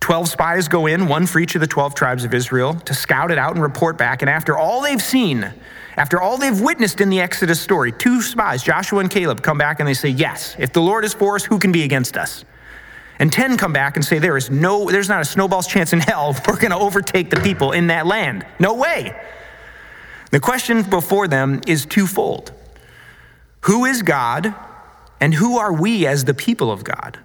Twelve 0.00 0.28
spies 0.28 0.66
go 0.66 0.86
in, 0.86 1.06
one 1.06 1.26
for 1.26 1.38
each 1.38 1.54
of 1.54 1.60
the 1.60 1.66
12 1.66 1.94
tribes 1.94 2.24
of 2.24 2.34
Israel, 2.34 2.74
to 2.74 2.92
scout 2.92 3.30
it 3.30 3.38
out 3.38 3.54
and 3.54 3.62
report 3.62 3.96
back. 3.96 4.20
And 4.20 4.28
after 4.28 4.58
all 4.58 4.82
they've 4.82 5.00
seen, 5.00 5.54
after 5.96 6.20
all 6.20 6.36
they've 6.36 6.60
witnessed 6.60 7.00
in 7.00 7.08
the 7.08 7.20
Exodus 7.20 7.60
story, 7.60 7.92
two 7.92 8.20
spies, 8.20 8.62
Joshua 8.62 9.00
and 9.00 9.10
Caleb, 9.10 9.42
come 9.42 9.58
back 9.58 9.80
and 9.80 9.88
they 9.88 9.94
say, 9.94 10.08
Yes, 10.08 10.56
if 10.58 10.72
the 10.72 10.82
Lord 10.82 11.04
is 11.04 11.14
for 11.14 11.36
us, 11.36 11.44
who 11.44 11.58
can 11.58 11.72
be 11.72 11.84
against 11.84 12.16
us? 12.16 12.44
And 13.18 13.32
10 13.32 13.56
come 13.56 13.72
back 13.72 13.96
and 13.96 14.04
say, 14.04 14.18
There 14.18 14.36
is 14.36 14.50
no, 14.50 14.90
there's 14.90 15.08
not 15.08 15.20
a 15.20 15.24
snowball's 15.24 15.66
chance 15.66 15.92
in 15.92 16.00
hell 16.00 16.36
we're 16.48 16.58
going 16.58 16.72
to 16.72 16.78
overtake 16.78 17.30
the 17.30 17.40
people 17.40 17.72
in 17.72 17.88
that 17.88 18.06
land. 18.06 18.44
No 18.58 18.74
way. 18.74 19.16
The 20.30 20.40
question 20.40 20.82
before 20.82 21.28
them 21.28 21.60
is 21.66 21.86
twofold 21.86 22.52
Who 23.62 23.84
is 23.84 24.02
God, 24.02 24.54
and 25.20 25.32
who 25.34 25.58
are 25.58 25.72
we 25.72 26.06
as 26.06 26.24
the 26.24 26.34
people 26.34 26.72
of 26.72 26.82
God? 26.82 27.18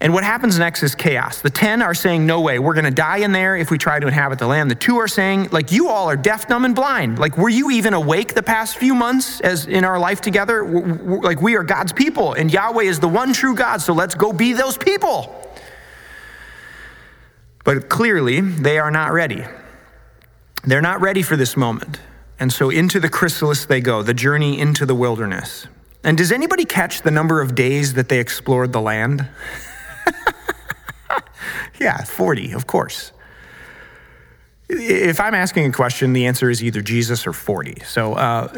And 0.00 0.14
what 0.14 0.22
happens 0.22 0.56
next 0.58 0.84
is 0.84 0.94
chaos. 0.94 1.40
The 1.40 1.50
10 1.50 1.82
are 1.82 1.94
saying, 1.94 2.24
No 2.24 2.40
way, 2.40 2.60
we're 2.60 2.74
going 2.74 2.84
to 2.84 2.90
die 2.92 3.18
in 3.18 3.32
there 3.32 3.56
if 3.56 3.70
we 3.70 3.78
try 3.78 3.98
to 3.98 4.06
inhabit 4.06 4.38
the 4.38 4.46
land. 4.46 4.70
The 4.70 4.76
two 4.76 4.96
are 4.98 5.08
saying, 5.08 5.48
like, 5.50 5.72
you 5.72 5.88
all 5.88 6.08
are 6.08 6.16
deaf, 6.16 6.46
dumb, 6.46 6.64
and 6.64 6.74
blind. 6.74 7.18
Like, 7.18 7.36
were 7.36 7.48
you 7.48 7.72
even 7.72 7.94
awake 7.94 8.34
the 8.34 8.42
past 8.42 8.76
few 8.76 8.94
months 8.94 9.40
as 9.40 9.66
in 9.66 9.82
our 9.84 9.98
life 9.98 10.20
together? 10.20 10.64
like, 10.64 11.42
we 11.42 11.56
are 11.56 11.64
God's 11.64 11.92
people, 11.92 12.34
and 12.34 12.52
Yahweh 12.52 12.84
is 12.84 13.00
the 13.00 13.08
one 13.08 13.32
true 13.32 13.56
God, 13.56 13.80
so 13.80 13.92
let's 13.92 14.14
go 14.14 14.32
be 14.32 14.52
those 14.52 14.78
people. 14.78 15.34
But 17.64 17.88
clearly, 17.88 18.40
they 18.40 18.78
are 18.78 18.92
not 18.92 19.12
ready. 19.12 19.44
They're 20.62 20.80
not 20.80 21.00
ready 21.00 21.22
for 21.22 21.36
this 21.36 21.56
moment. 21.56 21.98
And 22.38 22.52
so 22.52 22.70
into 22.70 23.00
the 23.00 23.08
chrysalis 23.08 23.66
they 23.66 23.80
go, 23.80 24.02
the 24.02 24.14
journey 24.14 24.60
into 24.60 24.86
the 24.86 24.94
wilderness. 24.94 25.66
And 26.04 26.16
does 26.16 26.30
anybody 26.30 26.64
catch 26.64 27.02
the 27.02 27.10
number 27.10 27.40
of 27.40 27.56
days 27.56 27.94
that 27.94 28.08
they 28.08 28.20
explored 28.20 28.72
the 28.72 28.80
land? 28.80 29.26
yeah, 31.80 32.04
40, 32.04 32.52
of 32.52 32.66
course. 32.66 33.12
If 34.70 35.18
I'm 35.18 35.34
asking 35.34 35.64
a 35.64 35.72
question, 35.72 36.12
the 36.12 36.26
answer 36.26 36.50
is 36.50 36.62
either 36.62 36.82
Jesus 36.82 37.26
or 37.26 37.32
40. 37.32 37.80
So, 37.86 38.12
uh, 38.12 38.48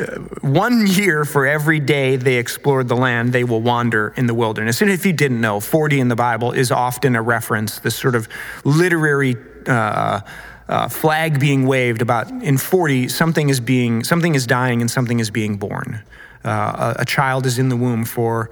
one 0.41 0.89
year 0.89 1.25
for 1.25 1.47
every 1.47 1.79
day 1.79 2.17
they 2.17 2.35
explored 2.35 2.89
the 2.89 2.97
land, 2.97 3.33
they 3.33 3.45
will 3.45 3.61
wander 3.61 4.13
in 4.17 4.27
the 4.27 4.35
wilderness. 4.35 4.83
And 4.83 4.91
if 4.91 5.07
you 5.07 5.13
didn't 5.13 5.41
know, 5.41 5.61
40 5.61 6.01
in 6.01 6.09
the 6.09 6.17
Bible 6.17 6.51
is 6.51 6.73
often 6.73 7.15
a 7.15 7.23
reference, 7.23 7.79
this 7.79 7.95
sort 7.95 8.17
of 8.17 8.29
literary 8.65 9.37
uh, 9.69 10.21
uh, 10.69 10.89
flag 10.89 11.39
being 11.39 11.65
waved 11.67 12.03
about 12.03 12.29
in 12.29 12.59
40, 12.59 13.07
something 13.07 13.49
is 13.49 13.61
being, 13.61 14.03
something 14.03 14.35
is 14.35 14.49
dying 14.49 14.81
and 14.81 14.91
something 14.91 15.21
is 15.21 15.31
being 15.31 15.59
born. 15.59 16.03
Uh, 16.45 16.95
a, 16.99 17.03
a 17.03 17.05
child 17.05 17.47
is 17.47 17.57
in 17.57 17.69
the 17.69 17.77
womb 17.77 18.05
for 18.05 18.51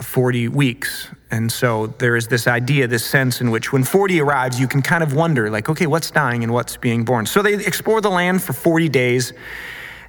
40 0.00 0.48
weeks. 0.48 1.08
And 1.32 1.50
so 1.50 1.86
there 1.98 2.14
is 2.14 2.28
this 2.28 2.46
idea, 2.46 2.86
this 2.86 3.04
sense 3.06 3.40
in 3.40 3.50
which 3.50 3.72
when 3.72 3.84
40 3.84 4.20
arrives, 4.20 4.60
you 4.60 4.68
can 4.68 4.82
kind 4.82 5.02
of 5.02 5.14
wonder, 5.14 5.50
like, 5.50 5.70
okay, 5.70 5.86
what's 5.86 6.10
dying 6.10 6.44
and 6.44 6.52
what's 6.52 6.76
being 6.76 7.04
born? 7.04 7.24
So 7.24 7.40
they 7.40 7.54
explore 7.54 8.02
the 8.02 8.10
land 8.10 8.42
for 8.42 8.52
40 8.52 8.90
days. 8.90 9.32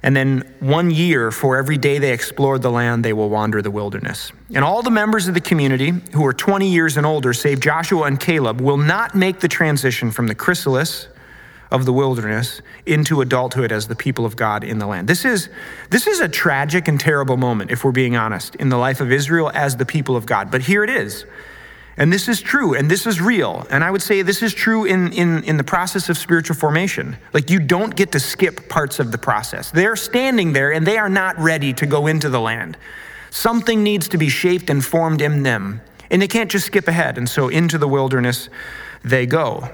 And 0.02 0.14
then 0.14 0.54
one 0.60 0.90
year 0.90 1.30
for 1.30 1.56
every 1.56 1.78
day 1.78 1.96
they 1.96 2.12
explored 2.12 2.60
the 2.60 2.70
land, 2.70 3.06
they 3.06 3.14
will 3.14 3.30
wander 3.30 3.62
the 3.62 3.70
wilderness. 3.70 4.32
And 4.54 4.62
all 4.62 4.82
the 4.82 4.90
members 4.90 5.26
of 5.26 5.32
the 5.32 5.40
community 5.40 5.94
who 6.12 6.26
are 6.26 6.34
20 6.34 6.70
years 6.70 6.98
and 6.98 7.06
older, 7.06 7.32
save 7.32 7.58
Joshua 7.58 8.02
and 8.02 8.20
Caleb, 8.20 8.60
will 8.60 8.76
not 8.76 9.14
make 9.14 9.40
the 9.40 9.48
transition 9.48 10.10
from 10.10 10.26
the 10.26 10.34
chrysalis 10.34 11.08
of 11.74 11.86
the 11.86 11.92
wilderness 11.92 12.62
into 12.86 13.20
adulthood 13.20 13.72
as 13.72 13.88
the 13.88 13.96
people 13.96 14.24
of 14.24 14.36
God 14.36 14.62
in 14.62 14.78
the 14.78 14.86
land. 14.86 15.08
This 15.08 15.24
is, 15.24 15.48
this 15.90 16.06
is 16.06 16.20
a 16.20 16.28
tragic 16.28 16.86
and 16.86 17.00
terrible 17.00 17.36
moment, 17.36 17.72
if 17.72 17.84
we're 17.84 17.90
being 17.90 18.14
honest, 18.14 18.54
in 18.56 18.68
the 18.68 18.76
life 18.76 19.00
of 19.00 19.10
Israel 19.10 19.50
as 19.52 19.76
the 19.76 19.84
people 19.84 20.14
of 20.14 20.24
God. 20.24 20.52
But 20.52 20.62
here 20.62 20.84
it 20.84 20.90
is. 20.90 21.26
And 21.96 22.12
this 22.12 22.28
is 22.28 22.40
true, 22.40 22.74
and 22.74 22.88
this 22.88 23.06
is 23.06 23.20
real. 23.20 23.66
And 23.70 23.82
I 23.82 23.90
would 23.90 24.02
say 24.02 24.22
this 24.22 24.40
is 24.40 24.54
true 24.54 24.84
in, 24.84 25.12
in, 25.12 25.42
in 25.42 25.56
the 25.56 25.64
process 25.64 26.08
of 26.08 26.16
spiritual 26.16 26.54
formation. 26.54 27.16
Like, 27.32 27.50
you 27.50 27.58
don't 27.58 27.94
get 27.94 28.12
to 28.12 28.20
skip 28.20 28.68
parts 28.68 29.00
of 29.00 29.10
the 29.10 29.18
process. 29.18 29.72
They're 29.72 29.96
standing 29.96 30.52
there 30.52 30.72
and 30.72 30.86
they 30.86 30.96
are 30.96 31.08
not 31.08 31.36
ready 31.38 31.72
to 31.74 31.86
go 31.86 32.06
into 32.06 32.30
the 32.30 32.40
land. 32.40 32.76
Something 33.30 33.82
needs 33.82 34.08
to 34.10 34.18
be 34.18 34.28
shaped 34.28 34.70
and 34.70 34.84
formed 34.84 35.20
in 35.20 35.42
them. 35.42 35.80
And 36.08 36.22
they 36.22 36.28
can't 36.28 36.50
just 36.50 36.66
skip 36.66 36.86
ahead. 36.86 37.18
And 37.18 37.28
so 37.28 37.48
into 37.48 37.78
the 37.78 37.88
wilderness 37.88 38.48
they 39.02 39.26
go. 39.26 39.68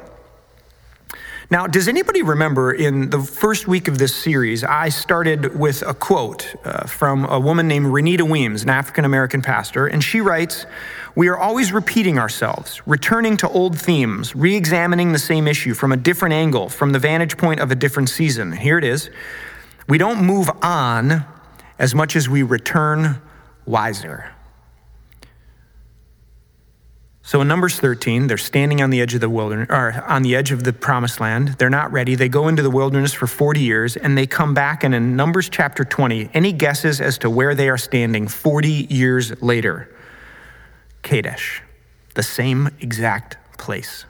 Now, 1.53 1.67
does 1.67 1.89
anybody 1.89 2.23
remember 2.23 2.71
in 2.71 3.11
the 3.11 3.21
first 3.21 3.67
week 3.67 3.89
of 3.89 3.99
this 3.99 4.15
series, 4.15 4.63
I 4.63 4.89
started 4.89 5.59
with 5.59 5.83
a 5.83 5.93
quote 5.93 6.55
uh, 6.65 6.87
from 6.87 7.25
a 7.25 7.41
woman 7.41 7.67
named 7.67 7.87
Renita 7.87 8.23
Weems, 8.23 8.63
an 8.63 8.71
African 8.71 9.05
American 9.05 9.43
pastor, 9.43 9.89
and 9.89 10.03
she 10.03 10.21
writes, 10.21 10.65
We 11.17 11.27
are 11.27 11.37
always 11.37 11.73
repeating 11.73 12.21
ourselves, 12.21 12.81
returning 12.87 13.37
to 13.39 13.49
old 13.49 13.77
themes, 13.77 14.37
re 14.37 14.55
examining 14.55 15.13
the 15.13 15.19
same 15.19 15.49
issue 15.49 15.75
from 15.75 15.91
a 15.91 15.97
different 15.97 16.35
angle, 16.35 16.69
from 16.69 16.93
the 16.93 17.01
vantage 17.01 17.37
point 17.37 17.59
of 17.59 17.73
a 17.73 17.75
different 17.75 18.11
season. 18.11 18.53
Here 18.53 18.79
it 18.79 18.85
is. 18.85 19.11
We 19.89 19.99
don't 19.99 20.25
move 20.25 20.49
on 20.63 21.25
as 21.81 21.97
much 21.97 22.15
as 22.15 22.29
we 22.29 22.45
return 22.45 23.21
wiser. 23.67 24.31
So 27.31 27.41
in 27.41 27.47
Numbers 27.47 27.79
13, 27.79 28.27
they're 28.27 28.37
standing 28.37 28.83
on 28.83 28.91
the 28.91 29.01
edge 29.01 29.15
of 29.15 29.21
the 29.21 29.31
wilderness, 29.31 29.69
or 29.71 30.05
on 30.09 30.23
the 30.23 30.35
edge 30.35 30.51
of 30.51 30.65
the 30.65 30.73
promised 30.73 31.21
land. 31.21 31.51
They're 31.59 31.71
not 31.71 31.93
ready. 31.93 32.17
They 32.17 32.29
go 32.29 32.49
into 32.49 32.61
the 32.61 32.71
wilderness 32.71 33.13
for 33.13 33.29
40 33.29 33.61
years 33.61 33.97
and 33.97 34.19
they 34.19 34.27
come 34.27 34.53
back. 34.53 34.83
And 34.83 34.93
in 34.93 35.15
Numbers 35.15 35.49
chapter 35.49 35.85
20, 35.85 36.31
any 36.35 36.53
guesses 36.53 37.01
as 37.01 37.19
to 37.19 37.31
where 37.31 37.55
they 37.55 37.69
are 37.69 37.79
standing 37.79 38.27
40 38.27 38.89
years 38.91 39.41
later? 39.41 39.89
Kadesh, 41.03 41.63
the 42.15 42.25
same 42.25 42.69
exact 42.81 43.37
place. 43.59 44.07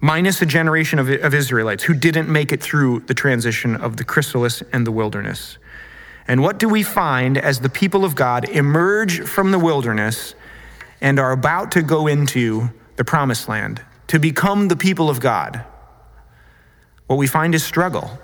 Minus 0.00 0.40
a 0.40 0.46
generation 0.46 0.98
of, 0.98 1.10
of 1.10 1.34
Israelites 1.34 1.84
who 1.84 1.92
didn't 1.92 2.30
make 2.30 2.52
it 2.52 2.62
through 2.62 3.00
the 3.00 3.12
transition 3.12 3.76
of 3.76 3.98
the 3.98 4.04
chrysalis 4.04 4.62
and 4.72 4.86
the 4.86 4.92
wilderness. 4.92 5.58
And 6.26 6.40
what 6.40 6.58
do 6.58 6.70
we 6.70 6.82
find 6.82 7.36
as 7.36 7.60
the 7.60 7.68
people 7.68 8.06
of 8.06 8.14
God 8.14 8.48
emerge 8.48 9.20
from 9.20 9.50
the 9.50 9.58
wilderness? 9.58 10.34
And 11.00 11.18
are 11.18 11.32
about 11.32 11.72
to 11.72 11.82
go 11.82 12.06
into 12.06 12.70
the 12.96 13.04
promised 13.04 13.48
land, 13.48 13.82
to 14.08 14.18
become 14.18 14.68
the 14.68 14.76
people 14.76 15.08
of 15.08 15.20
God, 15.20 15.64
what 17.06 17.16
we 17.16 17.26
find 17.26 17.54
is 17.54 17.64
struggle. 17.64 18.18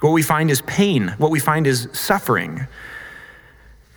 What 0.00 0.10
we 0.10 0.22
find 0.22 0.50
is 0.50 0.62
pain. 0.62 1.14
What 1.18 1.30
we 1.30 1.40
find 1.40 1.66
is 1.66 1.88
suffering. 1.92 2.66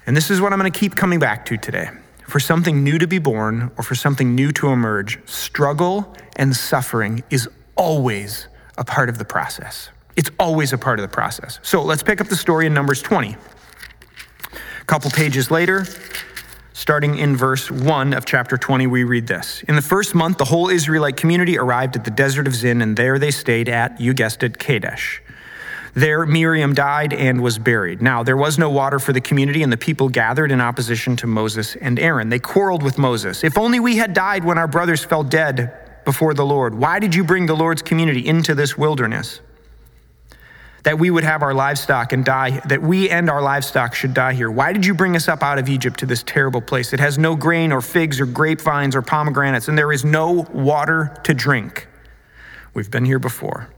And 0.07 0.17
this 0.17 0.31
is 0.31 0.41
what 0.41 0.53
I'm 0.53 0.59
going 0.59 0.71
to 0.71 0.79
keep 0.79 0.95
coming 0.95 1.19
back 1.19 1.45
to 1.47 1.57
today. 1.57 1.89
For 2.27 2.39
something 2.39 2.83
new 2.83 2.97
to 2.97 3.07
be 3.07 3.19
born 3.19 3.71
or 3.77 3.83
for 3.83 3.95
something 3.95 4.33
new 4.33 4.51
to 4.53 4.69
emerge, 4.69 5.19
struggle 5.27 6.15
and 6.35 6.55
suffering 6.55 7.23
is 7.29 7.49
always 7.75 8.47
a 8.77 8.83
part 8.83 9.09
of 9.09 9.17
the 9.17 9.25
process. 9.25 9.89
It's 10.15 10.31
always 10.39 10.73
a 10.73 10.77
part 10.77 10.99
of 10.99 11.03
the 11.03 11.13
process. 11.13 11.59
So 11.63 11.83
let's 11.83 12.03
pick 12.03 12.21
up 12.21 12.27
the 12.27 12.35
story 12.35 12.65
in 12.65 12.73
Numbers 12.73 13.01
20. 13.01 13.35
A 14.81 14.85
couple 14.85 15.11
pages 15.11 15.51
later, 15.51 15.85
Starting 16.79 17.17
in 17.17 17.35
verse 17.35 17.69
1 17.69 18.13
of 18.13 18.23
chapter 18.23 18.57
20, 18.57 18.87
we 18.87 19.03
read 19.03 19.27
this. 19.27 19.63
In 19.67 19.75
the 19.75 19.81
first 19.81 20.15
month, 20.15 20.37
the 20.37 20.45
whole 20.45 20.69
Israelite 20.69 21.17
community 21.17 21.57
arrived 21.57 21.97
at 21.97 22.05
the 22.05 22.09
desert 22.09 22.47
of 22.47 22.55
Zin, 22.55 22.81
and 22.81 22.95
there 22.95 23.19
they 23.19 23.31
stayed 23.31 23.67
at, 23.67 23.99
you 23.99 24.13
guessed 24.13 24.43
it, 24.43 24.57
Kadesh. 24.57 25.21
There, 25.93 26.25
Miriam 26.25 26.73
died 26.73 27.11
and 27.11 27.41
was 27.41 27.59
buried. 27.59 28.01
Now, 28.01 28.23
there 28.23 28.37
was 28.37 28.57
no 28.57 28.69
water 28.69 28.97
for 28.97 29.11
the 29.11 29.19
community, 29.19 29.61
and 29.61 29.73
the 29.73 29.77
people 29.77 30.07
gathered 30.07 30.53
in 30.53 30.61
opposition 30.61 31.17
to 31.17 31.27
Moses 31.27 31.75
and 31.75 31.99
Aaron. 31.99 32.29
They 32.29 32.39
quarreled 32.39 32.81
with 32.81 32.97
Moses. 32.97 33.43
If 33.43 33.57
only 33.57 33.81
we 33.81 33.97
had 33.97 34.13
died 34.13 34.45
when 34.45 34.57
our 34.57 34.67
brothers 34.67 35.03
fell 35.03 35.25
dead 35.25 35.73
before 36.05 36.33
the 36.33 36.45
Lord. 36.45 36.73
Why 36.73 36.99
did 36.99 37.13
you 37.13 37.25
bring 37.25 37.45
the 37.45 37.57
Lord's 37.57 37.81
community 37.81 38.25
into 38.25 38.55
this 38.55 38.77
wilderness? 38.77 39.41
That 40.89 40.97
we 40.97 41.11
would 41.11 41.23
have 41.23 41.43
our 41.43 41.53
livestock 41.53 42.13
and 42.13 42.25
die, 42.25 42.59
that 42.65 42.81
we 42.81 43.11
and 43.11 43.29
our 43.29 43.43
livestock 43.43 43.93
should 43.93 44.11
die 44.11 44.33
here. 44.33 44.49
Why 44.49 44.73
did 44.73 44.83
you 44.83 44.95
bring 44.95 45.15
us 45.15 45.27
up 45.27 45.43
out 45.43 45.59
of 45.59 45.69
Egypt 45.69 45.99
to 45.99 46.07
this 46.07 46.23
terrible 46.23 46.61
place? 46.61 46.93
It 46.93 46.99
has 46.99 47.19
no 47.19 47.35
grain 47.35 47.71
or 47.71 47.79
figs 47.79 48.19
or 48.19 48.25
grapevines 48.25 48.95
or 48.95 49.03
pomegranates, 49.03 49.67
and 49.67 49.77
there 49.77 49.91
is 49.91 50.03
no 50.03 50.47
water 50.51 51.15
to 51.25 51.35
drink. 51.35 51.87
We've 52.73 52.89
been 52.89 53.05
here 53.05 53.19
before. 53.19 53.69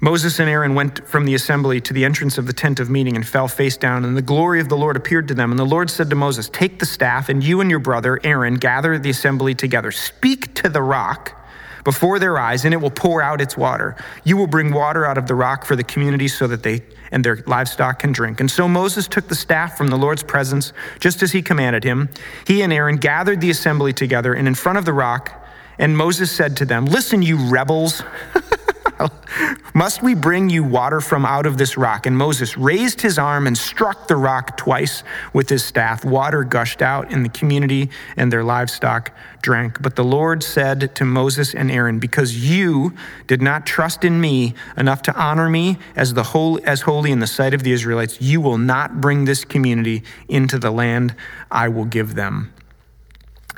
Moses 0.00 0.40
and 0.40 0.50
Aaron 0.50 0.74
went 0.74 1.06
from 1.06 1.26
the 1.26 1.36
assembly 1.36 1.80
to 1.80 1.92
the 1.92 2.04
entrance 2.04 2.38
of 2.38 2.48
the 2.48 2.52
tent 2.52 2.80
of 2.80 2.90
meeting 2.90 3.14
and 3.14 3.24
fell 3.24 3.46
face 3.46 3.76
down, 3.76 4.04
and 4.04 4.16
the 4.16 4.22
glory 4.22 4.58
of 4.58 4.68
the 4.68 4.76
Lord 4.76 4.96
appeared 4.96 5.28
to 5.28 5.34
them. 5.34 5.52
And 5.52 5.58
the 5.60 5.64
Lord 5.64 5.90
said 5.90 6.10
to 6.10 6.16
Moses, 6.16 6.48
Take 6.48 6.80
the 6.80 6.86
staff, 6.86 7.28
and 7.28 7.44
you 7.44 7.60
and 7.60 7.70
your 7.70 7.78
brother 7.78 8.18
Aaron 8.24 8.54
gather 8.54 8.98
the 8.98 9.10
assembly 9.10 9.54
together. 9.54 9.92
Speak 9.92 10.54
to 10.54 10.68
the 10.68 10.82
rock 10.82 11.40
before 11.86 12.18
their 12.18 12.36
eyes, 12.36 12.64
and 12.64 12.74
it 12.74 12.78
will 12.78 12.90
pour 12.90 13.22
out 13.22 13.40
its 13.40 13.56
water. 13.56 13.94
You 14.24 14.36
will 14.36 14.48
bring 14.48 14.72
water 14.72 15.06
out 15.06 15.16
of 15.16 15.28
the 15.28 15.36
rock 15.36 15.64
for 15.64 15.76
the 15.76 15.84
community 15.84 16.26
so 16.26 16.48
that 16.48 16.64
they 16.64 16.82
and 17.12 17.24
their 17.24 17.44
livestock 17.46 18.00
can 18.00 18.10
drink. 18.10 18.40
And 18.40 18.50
so 18.50 18.66
Moses 18.66 19.06
took 19.06 19.28
the 19.28 19.36
staff 19.36 19.78
from 19.78 19.86
the 19.86 19.96
Lord's 19.96 20.24
presence, 20.24 20.72
just 20.98 21.22
as 21.22 21.30
he 21.30 21.42
commanded 21.42 21.84
him. 21.84 22.08
He 22.44 22.62
and 22.62 22.72
Aaron 22.72 22.96
gathered 22.96 23.40
the 23.40 23.50
assembly 23.50 23.92
together, 23.92 24.34
and 24.34 24.48
in 24.48 24.56
front 24.56 24.78
of 24.78 24.84
the 24.84 24.92
rock, 24.92 25.46
and 25.78 25.96
Moses 25.96 26.32
said 26.32 26.56
to 26.56 26.64
them, 26.64 26.86
Listen, 26.86 27.22
you 27.22 27.36
rebels. 27.36 28.02
Must 29.74 30.02
we 30.02 30.14
bring 30.14 30.48
you 30.48 30.64
water 30.64 31.00
from 31.00 31.24
out 31.24 31.46
of 31.46 31.58
this 31.58 31.76
rock? 31.76 32.06
And 32.06 32.16
Moses 32.16 32.56
raised 32.56 33.00
his 33.00 33.18
arm 33.18 33.46
and 33.46 33.56
struck 33.56 34.08
the 34.08 34.16
rock 34.16 34.56
twice 34.56 35.02
with 35.32 35.48
his 35.48 35.64
staff. 35.64 36.04
Water 36.04 36.44
gushed 36.44 36.82
out, 36.82 37.12
and 37.12 37.24
the 37.24 37.28
community 37.28 37.90
and 38.16 38.32
their 38.32 38.44
livestock 38.44 39.12
drank. 39.42 39.82
But 39.82 39.96
the 39.96 40.04
Lord 40.04 40.42
said 40.42 40.94
to 40.96 41.04
Moses 41.04 41.54
and 41.54 41.70
Aaron, 41.70 41.98
Because 41.98 42.50
you 42.50 42.94
did 43.26 43.42
not 43.42 43.66
trust 43.66 44.04
in 44.04 44.20
me 44.20 44.54
enough 44.76 45.02
to 45.02 45.14
honor 45.14 45.50
me 45.50 45.78
as, 45.94 46.14
the 46.14 46.60
as 46.64 46.82
holy 46.82 47.12
in 47.12 47.18
the 47.18 47.26
sight 47.26 47.54
of 47.54 47.62
the 47.62 47.72
Israelites, 47.72 48.20
you 48.20 48.40
will 48.40 48.58
not 48.58 49.00
bring 49.00 49.24
this 49.24 49.44
community 49.44 50.02
into 50.28 50.58
the 50.58 50.70
land 50.70 51.14
I 51.50 51.68
will 51.68 51.84
give 51.84 52.14
them. 52.14 52.52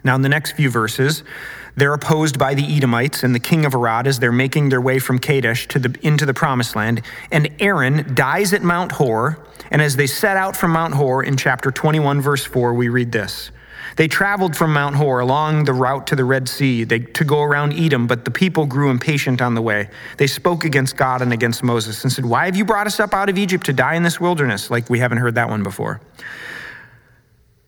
Now, 0.04 0.14
in 0.14 0.22
the 0.22 0.28
next 0.28 0.52
few 0.52 0.70
verses, 0.70 1.22
they're 1.78 1.94
opposed 1.94 2.38
by 2.38 2.54
the 2.54 2.76
Edomites 2.76 3.22
and 3.22 3.34
the 3.34 3.40
king 3.40 3.64
of 3.64 3.74
Arad 3.74 4.06
as 4.06 4.18
they're 4.18 4.32
making 4.32 4.68
their 4.68 4.80
way 4.80 4.98
from 4.98 5.18
Kadesh 5.18 5.68
to 5.68 5.78
the, 5.78 5.96
into 6.02 6.26
the 6.26 6.34
promised 6.34 6.74
land. 6.74 7.02
And 7.30 7.50
Aaron 7.60 8.14
dies 8.14 8.52
at 8.52 8.62
Mount 8.62 8.92
Hor. 8.92 9.38
And 9.70 9.80
as 9.80 9.96
they 9.96 10.06
set 10.06 10.36
out 10.36 10.56
from 10.56 10.72
Mount 10.72 10.94
Hor 10.94 11.22
in 11.22 11.36
chapter 11.36 11.70
21, 11.70 12.20
verse 12.20 12.44
4, 12.44 12.74
we 12.74 12.88
read 12.88 13.12
this. 13.12 13.50
They 13.96 14.08
traveled 14.08 14.56
from 14.56 14.72
Mount 14.72 14.96
Hor 14.96 15.20
along 15.20 15.64
the 15.64 15.72
route 15.72 16.06
to 16.08 16.16
the 16.16 16.24
Red 16.24 16.48
Sea 16.48 16.84
they, 16.84 17.00
to 17.00 17.24
go 17.24 17.42
around 17.42 17.72
Edom, 17.72 18.06
but 18.06 18.24
the 18.24 18.30
people 18.30 18.64
grew 18.64 18.90
impatient 18.90 19.42
on 19.42 19.54
the 19.54 19.62
way. 19.62 19.88
They 20.18 20.26
spoke 20.26 20.64
against 20.64 20.96
God 20.96 21.20
and 21.20 21.32
against 21.32 21.62
Moses 21.62 22.04
and 22.04 22.12
said, 22.12 22.24
Why 22.24 22.44
have 22.44 22.54
you 22.54 22.64
brought 22.64 22.86
us 22.86 23.00
up 23.00 23.12
out 23.12 23.28
of 23.28 23.38
Egypt 23.38 23.66
to 23.66 23.72
die 23.72 23.94
in 23.94 24.04
this 24.04 24.20
wilderness? 24.20 24.70
Like 24.70 24.88
we 24.88 25.00
haven't 25.00 25.18
heard 25.18 25.34
that 25.34 25.48
one 25.48 25.62
before. 25.62 26.00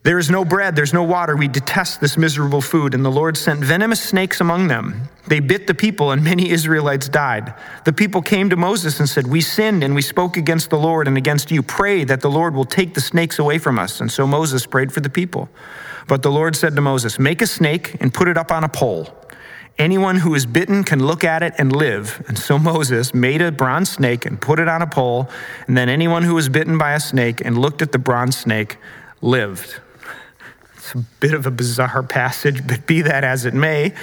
There 0.03 0.17
is 0.17 0.31
no 0.31 0.43
bread, 0.43 0.75
there's 0.75 0.93
no 0.93 1.03
water. 1.03 1.35
We 1.35 1.47
detest 1.47 2.01
this 2.01 2.17
miserable 2.17 2.61
food. 2.61 2.95
And 2.95 3.05
the 3.05 3.11
Lord 3.11 3.37
sent 3.37 3.59
venomous 3.59 4.01
snakes 4.01 4.41
among 4.41 4.67
them. 4.67 5.09
They 5.27 5.39
bit 5.39 5.67
the 5.67 5.75
people, 5.75 6.09
and 6.09 6.23
many 6.23 6.49
Israelites 6.49 7.07
died. 7.07 7.53
The 7.85 7.93
people 7.93 8.23
came 8.23 8.49
to 8.49 8.55
Moses 8.55 8.99
and 8.99 9.07
said, 9.07 9.27
We 9.27 9.41
sinned 9.41 9.83
and 9.83 9.93
we 9.93 10.01
spoke 10.01 10.37
against 10.37 10.71
the 10.71 10.79
Lord 10.79 11.07
and 11.07 11.17
against 11.17 11.51
you. 11.51 11.61
Pray 11.61 12.03
that 12.05 12.21
the 12.21 12.31
Lord 12.31 12.55
will 12.55 12.65
take 12.65 12.95
the 12.95 13.01
snakes 13.01 13.37
away 13.37 13.59
from 13.59 13.77
us. 13.77 14.01
And 14.01 14.11
so 14.11 14.25
Moses 14.25 14.65
prayed 14.65 14.91
for 14.91 15.01
the 15.01 15.09
people. 15.09 15.49
But 16.07 16.23
the 16.23 16.31
Lord 16.31 16.55
said 16.55 16.75
to 16.75 16.81
Moses, 16.81 17.19
Make 17.19 17.43
a 17.43 17.47
snake 17.47 17.95
and 18.01 18.11
put 18.11 18.27
it 18.27 18.37
up 18.37 18.51
on 18.51 18.63
a 18.63 18.69
pole. 18.69 19.07
Anyone 19.77 20.17
who 20.17 20.33
is 20.33 20.47
bitten 20.47 20.83
can 20.83 21.05
look 21.05 21.23
at 21.23 21.43
it 21.43 21.53
and 21.59 21.75
live. 21.75 22.25
And 22.27 22.39
so 22.39 22.57
Moses 22.57 23.13
made 23.13 23.41
a 23.41 23.51
bronze 23.51 23.91
snake 23.91 24.25
and 24.25 24.41
put 24.41 24.59
it 24.59 24.67
on 24.67 24.81
a 24.81 24.87
pole. 24.87 25.29
And 25.67 25.77
then 25.77 25.89
anyone 25.89 26.23
who 26.23 26.33
was 26.33 26.49
bitten 26.49 26.79
by 26.79 26.93
a 26.93 26.99
snake 26.99 27.39
and 27.45 27.55
looked 27.55 27.83
at 27.83 27.91
the 27.91 27.99
bronze 27.99 28.35
snake 28.35 28.77
lived. 29.21 29.79
A 30.95 30.99
bit 31.19 31.33
of 31.33 31.45
a 31.45 31.51
bizarre 31.51 32.03
passage, 32.03 32.65
but 32.67 32.85
be 32.85 33.01
that 33.01 33.23
as 33.23 33.45
it 33.45 33.53
may, 33.53 33.93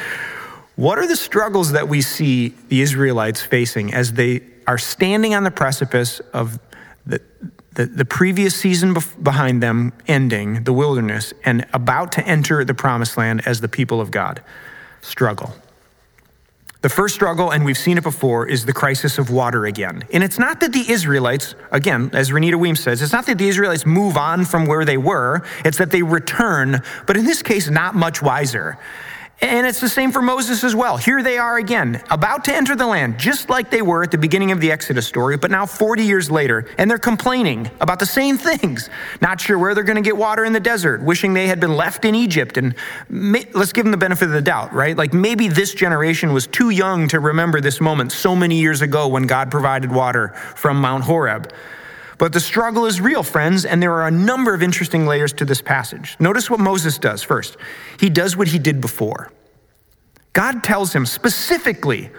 what 0.76 0.98
are 0.98 1.06
the 1.06 1.16
struggles 1.16 1.72
that 1.72 1.88
we 1.88 2.00
see 2.00 2.54
the 2.68 2.80
Israelites 2.80 3.42
facing 3.42 3.92
as 3.92 4.12
they 4.12 4.42
are 4.66 4.78
standing 4.78 5.34
on 5.34 5.42
the 5.42 5.50
precipice 5.50 6.20
of 6.32 6.60
the, 7.04 7.20
the, 7.72 7.86
the 7.86 8.04
previous 8.04 8.54
season 8.54 8.94
behind 9.22 9.62
them 9.62 9.92
ending, 10.06 10.64
the 10.64 10.72
wilderness, 10.72 11.32
and 11.44 11.66
about 11.72 12.12
to 12.12 12.26
enter 12.26 12.64
the 12.64 12.74
promised 12.74 13.16
land 13.16 13.42
as 13.46 13.60
the 13.60 13.68
people 13.68 14.00
of 14.00 14.10
God? 14.10 14.42
Struggle. 15.00 15.54
The 16.80 16.88
first 16.88 17.16
struggle, 17.16 17.50
and 17.50 17.64
we've 17.64 17.76
seen 17.76 17.98
it 17.98 18.04
before, 18.04 18.46
is 18.46 18.64
the 18.64 18.72
crisis 18.72 19.18
of 19.18 19.30
water 19.30 19.66
again. 19.66 20.04
And 20.12 20.22
it's 20.22 20.38
not 20.38 20.60
that 20.60 20.72
the 20.72 20.88
Israelites, 20.88 21.56
again, 21.72 22.10
as 22.12 22.30
Renita 22.30 22.54
Weems 22.54 22.78
says, 22.78 23.02
it's 23.02 23.12
not 23.12 23.26
that 23.26 23.36
the 23.36 23.48
Israelites 23.48 23.84
move 23.84 24.16
on 24.16 24.44
from 24.44 24.64
where 24.64 24.84
they 24.84 24.96
were, 24.96 25.42
it's 25.64 25.78
that 25.78 25.90
they 25.90 26.02
return, 26.02 26.80
but 27.04 27.16
in 27.16 27.24
this 27.24 27.42
case, 27.42 27.68
not 27.68 27.96
much 27.96 28.22
wiser. 28.22 28.78
And 29.40 29.68
it's 29.68 29.80
the 29.80 29.88
same 29.88 30.10
for 30.10 30.20
Moses 30.20 30.64
as 30.64 30.74
well. 30.74 30.96
Here 30.96 31.22
they 31.22 31.38
are 31.38 31.58
again, 31.58 32.02
about 32.10 32.44
to 32.46 32.54
enter 32.54 32.74
the 32.74 32.86
land, 32.86 33.18
just 33.18 33.48
like 33.48 33.70
they 33.70 33.82
were 33.82 34.02
at 34.02 34.10
the 34.10 34.18
beginning 34.18 34.50
of 34.50 34.60
the 34.60 34.72
Exodus 34.72 35.06
story, 35.06 35.36
but 35.36 35.52
now 35.52 35.64
40 35.64 36.02
years 36.02 36.28
later, 36.28 36.66
and 36.76 36.90
they're 36.90 36.98
complaining 36.98 37.70
about 37.80 38.00
the 38.00 38.06
same 38.06 38.36
things. 38.36 38.90
Not 39.20 39.40
sure 39.40 39.56
where 39.56 39.76
they're 39.76 39.84
going 39.84 39.94
to 39.94 40.02
get 40.02 40.16
water 40.16 40.44
in 40.44 40.52
the 40.52 40.60
desert, 40.60 41.04
wishing 41.04 41.34
they 41.34 41.46
had 41.46 41.60
been 41.60 41.76
left 41.76 42.04
in 42.04 42.16
Egypt. 42.16 42.56
And 42.56 42.74
may, 43.08 43.46
let's 43.54 43.72
give 43.72 43.84
them 43.84 43.92
the 43.92 43.96
benefit 43.96 44.24
of 44.24 44.32
the 44.32 44.42
doubt, 44.42 44.72
right? 44.72 44.96
Like 44.96 45.14
maybe 45.14 45.46
this 45.46 45.72
generation 45.72 46.32
was 46.32 46.48
too 46.48 46.70
young 46.70 47.06
to 47.08 47.20
remember 47.20 47.60
this 47.60 47.80
moment 47.80 48.10
so 48.10 48.34
many 48.34 48.58
years 48.58 48.82
ago 48.82 49.06
when 49.06 49.28
God 49.28 49.52
provided 49.52 49.92
water 49.92 50.30
from 50.56 50.80
Mount 50.80 51.04
Horeb. 51.04 51.52
But 52.18 52.32
the 52.32 52.40
struggle 52.40 52.84
is 52.84 53.00
real, 53.00 53.22
friends, 53.22 53.64
and 53.64 53.80
there 53.80 53.92
are 53.92 54.08
a 54.08 54.10
number 54.10 54.52
of 54.52 54.62
interesting 54.62 55.06
layers 55.06 55.32
to 55.34 55.44
this 55.44 55.62
passage. 55.62 56.16
Notice 56.18 56.50
what 56.50 56.58
Moses 56.58 56.98
does 56.98 57.22
first. 57.22 57.56
He 58.00 58.10
does 58.10 58.36
what 58.36 58.48
he 58.48 58.58
did 58.58 58.80
before. 58.80 59.32
God 60.32 60.64
tells 60.64 60.92
him 60.92 61.06
specifically 61.06 62.10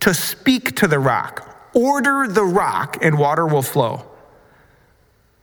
to 0.00 0.12
speak 0.12 0.76
to 0.76 0.86
the 0.86 0.98
rock, 0.98 1.70
order 1.74 2.28
the 2.28 2.44
rock, 2.44 2.98
and 3.02 3.18
water 3.18 3.46
will 3.46 3.62
flow. 3.62 4.04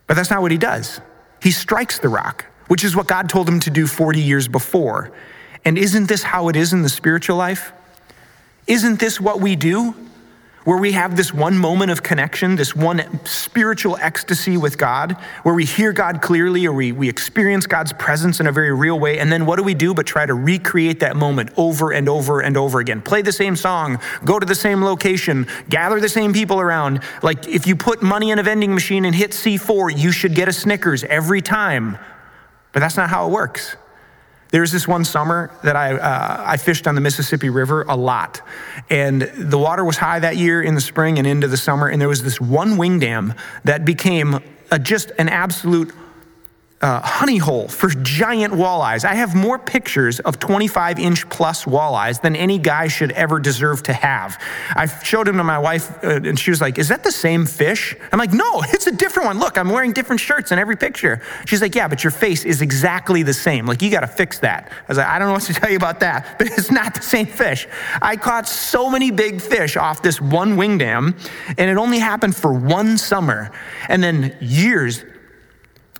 But 0.07 0.13
that's 0.13 0.29
not 0.29 0.41
what 0.41 0.51
he 0.51 0.57
does. 0.57 1.01
He 1.41 1.51
strikes 1.51 1.97
the 1.99 2.09
rock, 2.09 2.45
which 2.67 2.83
is 2.83 2.95
what 2.95 3.07
God 3.07 3.27
told 3.27 3.49
him 3.49 3.59
to 3.61 3.69
do 3.71 3.87
40 3.87 4.21
years 4.21 4.47
before. 4.47 5.11
And 5.65 5.77
isn't 5.79 6.07
this 6.07 6.21
how 6.21 6.47
it 6.49 6.55
is 6.55 6.73
in 6.73 6.83
the 6.83 6.89
spiritual 6.89 7.37
life? 7.37 7.73
Isn't 8.67 8.99
this 8.99 9.19
what 9.19 9.41
we 9.41 9.55
do? 9.55 9.95
Where 10.65 10.77
we 10.77 10.91
have 10.91 11.15
this 11.15 11.33
one 11.33 11.57
moment 11.57 11.91
of 11.91 12.03
connection, 12.03 12.55
this 12.55 12.75
one 12.75 13.23
spiritual 13.25 13.97
ecstasy 13.97 14.57
with 14.57 14.77
God, 14.77 15.13
where 15.43 15.55
we 15.55 15.63
hear 15.63 15.93
God 15.93 16.21
clearly 16.21 16.65
or 16.65 16.73
we, 16.73 16.91
we 16.91 17.07
experience 17.07 17.67
God's 17.67 17.93
presence 17.93 18.39
in 18.39 18.47
a 18.47 18.51
very 18.51 18.73
real 18.73 18.99
way. 18.99 19.19
And 19.19 19.31
then 19.31 19.45
what 19.45 19.57
do 19.57 19.63
we 19.63 19.75
do 19.75 19.93
but 19.93 20.07
try 20.07 20.25
to 20.25 20.33
recreate 20.33 20.99
that 21.01 21.15
moment 21.15 21.51
over 21.55 21.91
and 21.91 22.09
over 22.09 22.41
and 22.41 22.57
over 22.57 22.79
again? 22.79 23.01
Play 23.01 23.21
the 23.21 23.31
same 23.31 23.55
song, 23.55 23.99
go 24.25 24.39
to 24.39 24.45
the 24.45 24.55
same 24.55 24.83
location, 24.83 25.47
gather 25.69 25.99
the 25.99 26.09
same 26.09 26.33
people 26.33 26.59
around. 26.59 27.01
Like 27.21 27.47
if 27.47 27.67
you 27.67 27.75
put 27.75 28.01
money 28.01 28.31
in 28.31 28.39
a 28.39 28.43
vending 28.43 28.73
machine 28.73 29.05
and 29.05 29.15
hit 29.15 29.31
C4, 29.31 29.95
you 29.95 30.11
should 30.11 30.33
get 30.33 30.49
a 30.49 30.53
Snickers 30.53 31.03
every 31.03 31.41
time. 31.41 31.99
But 32.73 32.79
that's 32.79 32.97
not 32.97 33.09
how 33.09 33.27
it 33.27 33.31
works. 33.31 33.75
There 34.55 34.61
was 34.61 34.71
this 34.71 34.87
one 34.87 35.03
summer 35.03 35.51
that 35.65 35.75
I, 35.75 35.97
uh, 35.97 36.43
I 36.47 36.55
fished 36.55 36.87
on 36.87 36.95
the 36.95 37.01
Mississippi 37.01 37.49
River 37.49 37.83
a 37.89 37.95
lot. 37.97 38.39
And 38.89 39.23
the 39.23 39.57
water 39.57 39.83
was 39.83 39.97
high 39.97 40.19
that 40.19 40.37
year 40.37 40.61
in 40.61 40.75
the 40.75 40.79
spring 40.79 41.19
and 41.19 41.27
into 41.27 41.49
the 41.49 41.57
summer. 41.57 41.89
And 41.89 41.99
there 41.99 42.07
was 42.07 42.23
this 42.23 42.39
one 42.39 42.77
wing 42.77 42.99
dam 42.99 43.33
that 43.65 43.83
became 43.83 44.39
a, 44.71 44.79
just 44.79 45.11
an 45.19 45.27
absolute 45.27 45.93
uh, 46.85 47.01
honey 47.01 47.37
hole 47.37 47.67
for 47.67 47.89
giant 47.89 48.53
walleyes. 48.53 49.05
I 49.05 49.15
have 49.15 49.33
more 49.33 49.57
pictures 49.57 50.19
of 50.19 50.37
25 50.37 50.99
inch 50.99 51.27
plus 51.29 51.65
walleyes 51.65 52.21
than 52.21 52.35
any 52.35 52.59
guy 52.59 52.89
should 52.89 53.11
ever 53.13 53.39
deserve 53.39 53.81
to 53.83 53.93
have. 53.93 54.39
I 54.75 54.85
showed 54.85 55.25
them 55.25 55.37
to 55.37 55.43
my 55.43 55.57
wife, 55.57 55.91
uh, 56.03 56.21
and 56.23 56.37
she 56.37 56.51
was 56.51 56.61
like, 56.61 56.77
Is 56.77 56.89
that 56.89 57.03
the 57.03 57.11
same 57.11 57.47
fish? 57.47 57.95
I'm 58.11 58.19
like, 58.19 58.33
No, 58.33 58.61
it's 58.67 58.85
a 58.85 58.91
different 58.91 59.25
one. 59.25 59.39
Look, 59.39 59.57
I'm 59.57 59.69
wearing 59.69 59.93
different 59.93 60.19
shirts 60.19 60.51
in 60.51 60.59
every 60.59 60.75
picture. 60.75 61.23
She's 61.47 61.59
like, 61.59 61.73
Yeah, 61.73 61.87
but 61.87 62.03
your 62.03 62.11
face 62.11 62.45
is 62.45 62.61
exactly 62.61 63.23
the 63.23 63.33
same. 63.33 63.65
Like, 63.65 63.81
you 63.81 63.89
got 63.89 64.01
to 64.01 64.07
fix 64.07 64.37
that. 64.39 64.71
I 64.71 64.85
was 64.87 64.99
like, 64.99 65.07
I 65.07 65.17
don't 65.17 65.29
know 65.29 65.33
what 65.33 65.43
to 65.43 65.55
tell 65.55 65.71
you 65.71 65.77
about 65.77 66.01
that, 66.01 66.37
but 66.37 66.45
it's 66.51 66.69
not 66.69 66.93
the 66.93 67.01
same 67.01 67.25
fish. 67.25 67.67
I 67.99 68.15
caught 68.15 68.47
so 68.47 68.91
many 68.91 69.09
big 69.09 69.41
fish 69.41 69.75
off 69.75 70.03
this 70.03 70.21
one 70.21 70.55
wing 70.55 70.77
dam, 70.77 71.15
and 71.57 71.67
it 71.67 71.77
only 71.77 71.97
happened 71.97 72.35
for 72.35 72.53
one 72.53 72.99
summer. 72.99 73.49
And 73.89 74.03
then 74.03 74.37
years 74.39 75.03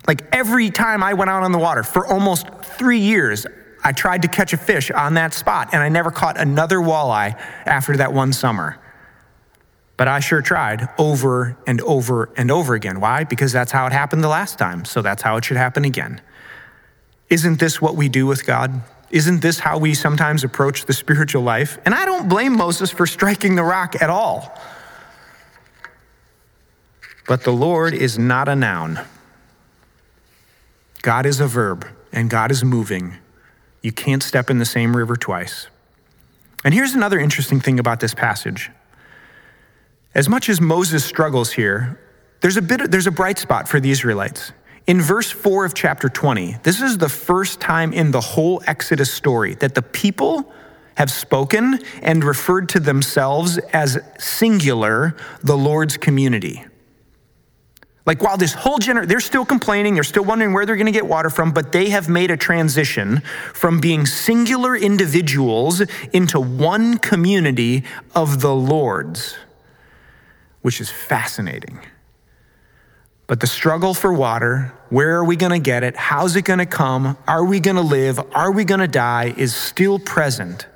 like 0.08 0.22
every 0.32 0.70
time 0.70 1.04
I 1.04 1.14
went 1.14 1.30
out 1.30 1.44
on 1.44 1.52
the 1.52 1.58
water 1.58 1.84
for 1.84 2.06
almost 2.06 2.48
three 2.78 3.00
years, 3.00 3.46
I 3.84 3.92
tried 3.92 4.22
to 4.24 4.28
catch 4.28 4.54
a 4.54 4.58
fish 4.58 4.92
on 4.92 5.16
that 5.16 5.34
spot, 5.34 5.70
and 5.72 5.82
I 5.82 5.90
never 5.90 6.12
caught 6.12 6.40
another 6.40 6.78
walleye 6.78 7.40
after 7.66 7.98
that 7.98 8.14
one 8.14 8.34
summer. 8.34 8.80
But 9.98 10.08
I 10.08 10.20
sure 10.20 10.42
tried 10.42 10.90
over 10.98 11.58
and 11.66 11.80
over 11.82 12.30
and 12.36 12.52
over 12.52 12.74
again. 12.74 13.00
Why? 13.00 13.24
Because 13.24 13.52
that's 13.52 13.72
how 13.72 13.86
it 13.86 13.94
happened 13.94 14.24
the 14.24 14.28
last 14.28 14.60
time, 14.60 14.86
so 14.86 15.02
that's 15.02 15.22
how 15.22 15.38
it 15.38 15.46
should 15.46 15.58
happen 15.58 15.86
again. 15.86 16.22
Isn't 17.30 17.60
this 17.60 17.82
what 17.82 17.96
we 17.96 18.10
do 18.10 18.26
with 18.26 18.46
God? 18.46 18.82
Isn't 19.10 19.42
this 19.42 19.60
how 19.60 19.78
we 19.78 19.94
sometimes 19.94 20.44
approach 20.44 20.86
the 20.86 20.94
spiritual 20.94 21.44
life? 21.44 21.78
And 21.86 21.96
I 21.96 22.06
don't 22.06 22.28
blame 22.28 22.58
Moses 22.58 22.92
for 22.92 23.08
striking 23.08 23.56
the 23.56 23.64
rock 23.64 24.02
at 24.02 24.10
all. 24.10 24.60
But 27.28 27.44
the 27.44 27.54
Lord 27.54 27.94
is 27.94 28.20
not 28.20 28.48
a 28.48 28.56
noun. 28.56 29.00
God 31.06 31.28
is 31.28 31.40
a 31.40 31.46
verb 31.46 31.88
and 32.12 32.32
God 32.32 32.50
is 32.50 32.64
moving. 32.64 33.14
You 33.84 33.92
can't 33.92 34.24
step 34.24 34.50
in 34.50 34.58
the 34.58 34.66
same 34.66 34.98
river 34.98 35.16
twice. 35.16 35.68
And 36.64 36.74
here's 36.74 36.96
another 36.96 37.20
interesting 37.20 37.60
thing 37.60 37.78
about 37.78 38.00
this 38.00 38.16
passage. 38.16 38.72
As 40.16 40.28
much 40.28 40.50
as 40.50 40.60
Moses 40.60 41.06
struggles 41.06 41.52
here, 41.52 42.00
there's 42.42 42.58
a 42.58 42.62
bit 42.64 42.90
there's 42.90 43.06
a 43.06 43.12
bright 43.12 43.38
spot 43.38 43.68
for 43.68 43.80
the 43.80 43.92
Israelites. 43.92 44.52
In 44.88 45.00
verse 45.00 45.30
4 45.30 45.66
of 45.66 45.76
chapter 45.76 46.10
20, 46.10 46.58
this 46.64 46.82
is 46.82 46.98
the 46.98 47.08
first 47.08 47.60
time 47.60 47.94
in 47.94 48.10
the 48.10 48.22
whole 48.22 48.64
Exodus 48.66 49.14
story 49.14 49.54
that 49.56 49.76
the 49.76 49.84
people 49.84 50.52
have 50.96 51.12
spoken 51.12 51.82
and 52.02 52.24
referred 52.24 52.68
to 52.70 52.80
themselves 52.80 53.60
as 53.74 54.00
singular, 54.18 55.16
the 55.44 55.56
Lord's 55.56 55.98
community. 55.98 56.66
Like 58.06 58.22
while 58.22 58.38
this 58.38 58.54
whole 58.54 58.78
generation, 58.78 59.10
they're 59.10 59.20
still 59.20 59.46
complaining, 59.46 59.96
they're 59.96 60.04
still 60.04 60.24
wondering 60.24 60.54
where 60.54 60.66
they're 60.66 60.76
going 60.76 60.86
to 60.86 60.92
get 60.92 61.08
water 61.08 61.32
from, 61.32 61.52
but 61.52 61.72
they 61.72 61.90
have 61.90 62.08
made 62.08 62.30
a 62.30 62.38
transition 62.38 63.22
from 63.54 63.80
being 63.80 64.06
singular 64.06 64.76
individuals 64.76 65.82
into 66.14 66.40
one 66.40 67.00
community 67.00 67.84
of 68.14 68.42
the 68.42 68.54
Lord's, 68.54 69.36
which 70.62 70.80
is 70.80 70.92
fascinating. 70.92 71.80
But 73.28 73.40
the 73.40 73.48
struggle 73.48 73.96
for 73.96 74.14
water, 74.14 74.72
where 74.90 75.16
are 75.16 75.26
we 75.26 75.36
going 75.36 75.52
to 75.52 75.60
get 75.60 75.84
it? 75.84 75.96
How's 75.96 76.36
it 76.36 76.44
going 76.44 76.60
to 76.60 76.68
come? 76.68 77.18
Are 77.28 77.44
we 77.44 77.60
going 77.60 77.76
to 77.76 77.82
live? 77.82 78.20
Are 78.34 78.52
we 78.52 78.66
going 78.66 78.82
to 78.82 78.88
die? 78.88 79.34
is 79.36 79.56
still 79.56 79.98
present 79.98 80.68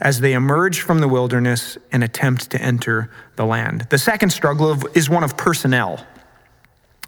as 0.00 0.18
they 0.18 0.32
emerge 0.32 0.80
from 0.80 0.98
the 0.98 1.06
wilderness 1.06 1.78
and 1.92 2.02
attempt 2.02 2.50
to 2.50 2.60
enter 2.60 3.08
the 3.36 3.46
land. 3.46 3.86
The 3.88 3.98
second 3.98 4.30
struggle 4.30 4.76
is 4.96 5.08
one 5.08 5.22
of 5.22 5.36
personnel. 5.36 6.04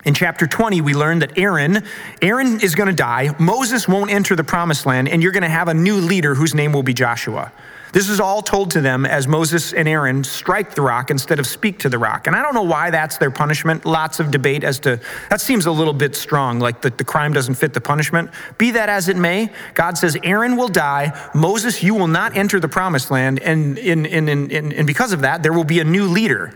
In 0.04 0.14
chapter 0.14 0.46
20, 0.46 0.80
we 0.80 0.94
learn 0.94 1.18
that 1.18 1.36
Aaron, 1.36 1.84
Aaron 2.22 2.60
is 2.60 2.74
going 2.74 2.86
to 2.88 2.94
die. 2.94 3.34
Moses 3.38 3.88
won't 3.88 4.10
enter 4.10 4.36
the 4.36 4.44
promised 4.44 4.86
land, 4.86 5.08
and 5.08 5.22
you're 5.22 5.32
going 5.32 5.42
to 5.42 5.48
have 5.48 5.68
a 5.68 5.74
new 5.74 5.96
leader 5.96 6.34
whose 6.34 6.54
name 6.54 6.72
will 6.72 6.84
be 6.84 6.94
Joshua. 6.94 7.52
This 7.92 8.08
is 8.08 8.20
all 8.20 8.42
told 8.42 8.70
to 8.72 8.80
them 8.80 9.06
as 9.06 9.26
Moses 9.26 9.72
and 9.72 9.88
Aaron 9.88 10.22
strike 10.22 10.74
the 10.74 10.82
rock 10.82 11.10
instead 11.10 11.38
of 11.38 11.46
speak 11.46 11.78
to 11.80 11.88
the 11.88 11.98
rock. 11.98 12.26
And 12.26 12.36
I 12.36 12.42
don't 12.42 12.54
know 12.54 12.62
why 12.62 12.90
that's 12.90 13.16
their 13.16 13.30
punishment. 13.30 13.86
Lots 13.86 14.20
of 14.20 14.30
debate 14.30 14.62
as 14.62 14.78
to 14.80 15.00
that 15.30 15.40
seems 15.40 15.66
a 15.66 15.72
little 15.72 15.94
bit 15.94 16.14
strong, 16.14 16.60
like 16.60 16.82
the, 16.82 16.90
the 16.90 17.04
crime 17.04 17.32
doesn't 17.32 17.54
fit 17.54 17.72
the 17.72 17.80
punishment. 17.80 18.30
Be 18.58 18.72
that 18.72 18.88
as 18.88 19.08
it 19.08 19.16
may, 19.16 19.50
God 19.74 19.96
says, 19.96 20.18
Aaron 20.22 20.56
will 20.56 20.68
die. 20.68 21.30
Moses, 21.34 21.82
you 21.82 21.94
will 21.94 22.08
not 22.08 22.36
enter 22.36 22.60
the 22.60 22.68
promised 22.68 23.10
land. 23.10 23.40
And, 23.40 23.78
in, 23.78 24.04
in, 24.04 24.28
in, 24.28 24.72
and 24.72 24.86
because 24.86 25.12
of 25.12 25.22
that, 25.22 25.42
there 25.42 25.52
will 25.52 25.64
be 25.64 25.80
a 25.80 25.84
new 25.84 26.06
leader. 26.06 26.54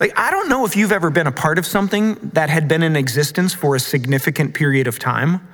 Like, 0.00 0.18
I 0.18 0.30
don't 0.30 0.48
know 0.48 0.64
if 0.64 0.76
you've 0.76 0.92
ever 0.92 1.10
been 1.10 1.26
a 1.26 1.32
part 1.32 1.58
of 1.58 1.66
something 1.66 2.14
that 2.32 2.48
had 2.48 2.66
been 2.66 2.82
in 2.82 2.96
existence 2.96 3.52
for 3.52 3.76
a 3.76 3.80
significant 3.80 4.54
period 4.54 4.86
of 4.86 4.98
time, 4.98 5.46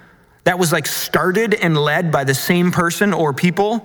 that 0.45 0.57
was 0.57 0.71
like 0.71 0.87
started 0.87 1.55
and 1.55 1.77
led 1.77 2.13
by 2.13 2.23
the 2.23 2.35
same 2.35 2.71
person 2.71 3.13
or 3.13 3.33
people. 3.33 3.85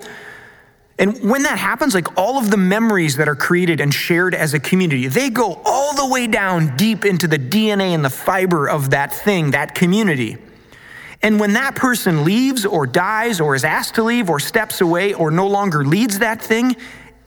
And 0.99 1.27
when 1.27 1.41
that 1.43 1.57
happens, 1.57 1.95
like 1.95 2.15
all 2.15 2.37
of 2.37 2.51
the 2.51 2.57
memories 2.57 3.15
that 3.15 3.27
are 3.27 3.35
created 3.35 3.81
and 3.81 3.91
shared 3.91 4.35
as 4.35 4.53
a 4.53 4.59
community, 4.59 5.07
they 5.07 5.31
go 5.31 5.59
all 5.65 5.95
the 5.95 6.05
way 6.13 6.27
down 6.27 6.77
deep 6.77 7.05
into 7.05 7.27
the 7.27 7.39
DNA 7.39 7.95
and 7.95 8.05
the 8.05 8.11
fiber 8.11 8.69
of 8.69 8.91
that 8.91 9.11
thing, 9.11 9.51
that 9.51 9.73
community. 9.73 10.37
And 11.23 11.39
when 11.39 11.53
that 11.53 11.73
person 11.73 12.23
leaves 12.23 12.63
or 12.63 12.85
dies 12.85 13.41
or 13.41 13.55
is 13.55 13.63
asked 13.63 13.95
to 13.95 14.03
leave 14.03 14.29
or 14.29 14.39
steps 14.39 14.79
away 14.81 15.15
or 15.15 15.31
no 15.31 15.47
longer 15.47 15.83
leads 15.83 16.19
that 16.19 16.39
thing, 16.39 16.75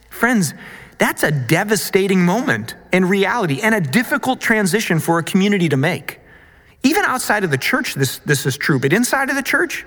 friends, 0.08 0.54
that's 0.98 1.22
a 1.22 1.30
devastating 1.30 2.24
moment 2.24 2.76
in 2.92 3.04
reality 3.04 3.60
and 3.60 3.74
a 3.74 3.80
difficult 3.80 4.40
transition 4.40 4.98
for 4.98 5.18
a 5.18 5.22
community 5.22 5.68
to 5.68 5.76
make. 5.76 6.20
Even 6.82 7.04
outside 7.04 7.44
of 7.44 7.50
the 7.50 7.58
church, 7.58 7.94
this, 7.94 8.18
this 8.18 8.46
is 8.46 8.56
true, 8.56 8.78
but 8.78 8.92
inside 8.92 9.30
of 9.30 9.36
the 9.36 9.42
church, 9.42 9.86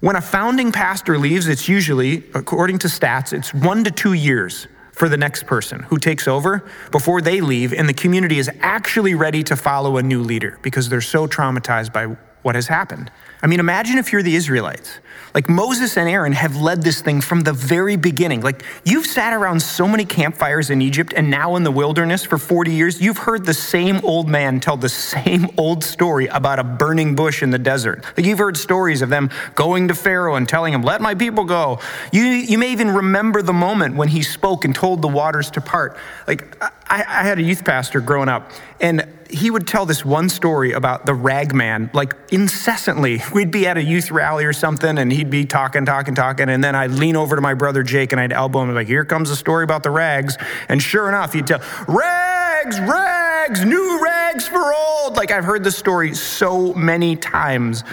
when 0.00 0.16
a 0.16 0.20
founding 0.20 0.72
pastor 0.72 1.18
leaves, 1.18 1.48
it's 1.48 1.68
usually, 1.68 2.24
according 2.34 2.78
to 2.78 2.88
stats, 2.88 3.32
it's 3.32 3.52
one 3.52 3.84
to 3.84 3.90
two 3.90 4.14
years 4.14 4.66
for 4.92 5.08
the 5.08 5.16
next 5.16 5.46
person 5.46 5.80
who 5.84 5.98
takes 5.98 6.28
over 6.28 6.68
before 6.90 7.20
they 7.20 7.40
leave, 7.40 7.72
and 7.72 7.88
the 7.88 7.94
community 7.94 8.38
is 8.38 8.50
actually 8.60 9.14
ready 9.14 9.42
to 9.42 9.56
follow 9.56 9.96
a 9.96 10.02
new 10.02 10.22
leader 10.22 10.58
because 10.62 10.88
they're 10.88 11.00
so 11.00 11.26
traumatized 11.26 11.92
by 11.92 12.16
what 12.42 12.54
has 12.54 12.68
happened. 12.68 13.10
I 13.42 13.46
mean, 13.46 13.60
imagine 13.60 13.98
if 13.98 14.12
you're 14.12 14.22
the 14.22 14.36
Israelites. 14.36 14.98
Like 15.34 15.48
Moses 15.48 15.96
and 15.96 16.08
Aaron 16.08 16.32
have 16.32 16.56
led 16.56 16.82
this 16.82 17.00
thing 17.00 17.20
from 17.20 17.42
the 17.42 17.52
very 17.52 17.96
beginning. 17.96 18.40
Like 18.40 18.64
you've 18.84 19.06
sat 19.06 19.32
around 19.32 19.60
so 19.60 19.86
many 19.86 20.04
campfires 20.04 20.70
in 20.70 20.82
Egypt 20.82 21.14
and 21.16 21.30
now 21.30 21.56
in 21.56 21.62
the 21.62 21.70
wilderness 21.70 22.24
for 22.24 22.36
40 22.36 22.72
years, 22.72 23.00
you've 23.00 23.18
heard 23.18 23.46
the 23.46 23.54
same 23.54 24.00
old 24.04 24.28
man 24.28 24.60
tell 24.60 24.76
the 24.76 24.88
same 24.88 25.48
old 25.56 25.84
story 25.84 26.26
about 26.26 26.58
a 26.58 26.64
burning 26.64 27.14
bush 27.14 27.42
in 27.42 27.50
the 27.50 27.58
desert. 27.58 28.04
Like 28.16 28.26
you've 28.26 28.38
heard 28.38 28.56
stories 28.56 29.02
of 29.02 29.08
them 29.08 29.30
going 29.54 29.88
to 29.88 29.94
Pharaoh 29.94 30.34
and 30.34 30.48
telling 30.48 30.74
him, 30.74 30.82
let 30.82 31.00
my 31.00 31.14
people 31.14 31.44
go. 31.44 31.78
You, 32.12 32.24
you 32.24 32.58
may 32.58 32.72
even 32.72 32.90
remember 32.90 33.40
the 33.40 33.52
moment 33.52 33.94
when 33.94 34.08
he 34.08 34.22
spoke 34.22 34.64
and 34.64 34.74
told 34.74 35.00
the 35.00 35.08
waters 35.08 35.50
to 35.52 35.60
part. 35.60 35.96
Like 36.26 36.60
I, 36.60 37.04
I 37.06 37.22
had 37.22 37.38
a 37.38 37.42
youth 37.42 37.64
pastor 37.64 38.00
growing 38.00 38.28
up 38.28 38.50
and 38.80 39.06
he 39.32 39.50
would 39.50 39.66
tell 39.66 39.86
this 39.86 40.04
one 40.04 40.28
story 40.28 40.72
about 40.72 41.06
the 41.06 41.14
rag 41.14 41.54
man, 41.54 41.90
like 41.92 42.14
incessantly. 42.30 43.22
We'd 43.32 43.50
be 43.50 43.66
at 43.66 43.76
a 43.76 43.82
youth 43.82 44.10
rally 44.10 44.44
or 44.44 44.52
something, 44.52 44.98
and 44.98 45.12
he'd 45.12 45.30
be 45.30 45.44
talking, 45.44 45.84
talking, 45.84 46.14
talking. 46.14 46.48
And 46.48 46.62
then 46.62 46.74
I'd 46.74 46.90
lean 46.90 47.16
over 47.16 47.36
to 47.36 47.42
my 47.42 47.54
brother 47.54 47.82
Jake 47.82 48.12
and 48.12 48.20
I'd 48.20 48.32
elbow 48.32 48.62
him, 48.62 48.74
like, 48.74 48.86
here 48.86 49.04
comes 49.04 49.30
the 49.30 49.36
story 49.36 49.64
about 49.64 49.82
the 49.82 49.90
rags. 49.90 50.36
And 50.68 50.82
sure 50.82 51.08
enough, 51.08 51.32
he'd 51.32 51.46
tell, 51.46 51.62
rags, 51.88 52.78
rags, 52.80 53.64
new 53.64 54.02
rags 54.02 54.46
for 54.46 54.72
old. 54.74 55.16
Like 55.16 55.30
I've 55.30 55.44
heard 55.44 55.64
this 55.64 55.76
story 55.76 56.14
so 56.14 56.74
many 56.74 57.16
times. 57.16 57.84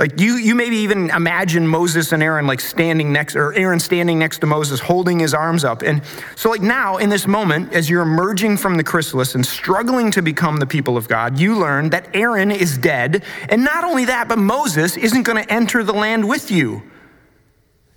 Like 0.00 0.18
you, 0.18 0.36
you 0.36 0.54
maybe 0.54 0.76
even 0.76 1.10
imagine 1.10 1.68
Moses 1.68 2.12
and 2.12 2.22
Aaron 2.22 2.46
like 2.46 2.60
standing 2.60 3.12
next, 3.12 3.36
or 3.36 3.52
Aaron 3.52 3.78
standing 3.78 4.18
next 4.18 4.38
to 4.38 4.46
Moses, 4.46 4.80
holding 4.80 5.18
his 5.18 5.34
arms 5.34 5.62
up. 5.62 5.82
And 5.82 6.00
so, 6.36 6.48
like 6.48 6.62
now, 6.62 6.96
in 6.96 7.10
this 7.10 7.26
moment, 7.26 7.74
as 7.74 7.90
you're 7.90 8.00
emerging 8.00 8.56
from 8.56 8.78
the 8.78 8.82
chrysalis 8.82 9.34
and 9.34 9.44
struggling 9.44 10.10
to 10.12 10.22
become 10.22 10.56
the 10.56 10.66
people 10.66 10.96
of 10.96 11.06
God, 11.06 11.38
you 11.38 11.54
learn 11.54 11.90
that 11.90 12.08
Aaron 12.16 12.50
is 12.50 12.78
dead. 12.78 13.24
And 13.50 13.62
not 13.62 13.84
only 13.84 14.06
that, 14.06 14.26
but 14.26 14.38
Moses 14.38 14.96
isn't 14.96 15.24
going 15.24 15.44
to 15.44 15.52
enter 15.52 15.84
the 15.84 15.92
land 15.92 16.26
with 16.26 16.50
you. 16.50 16.82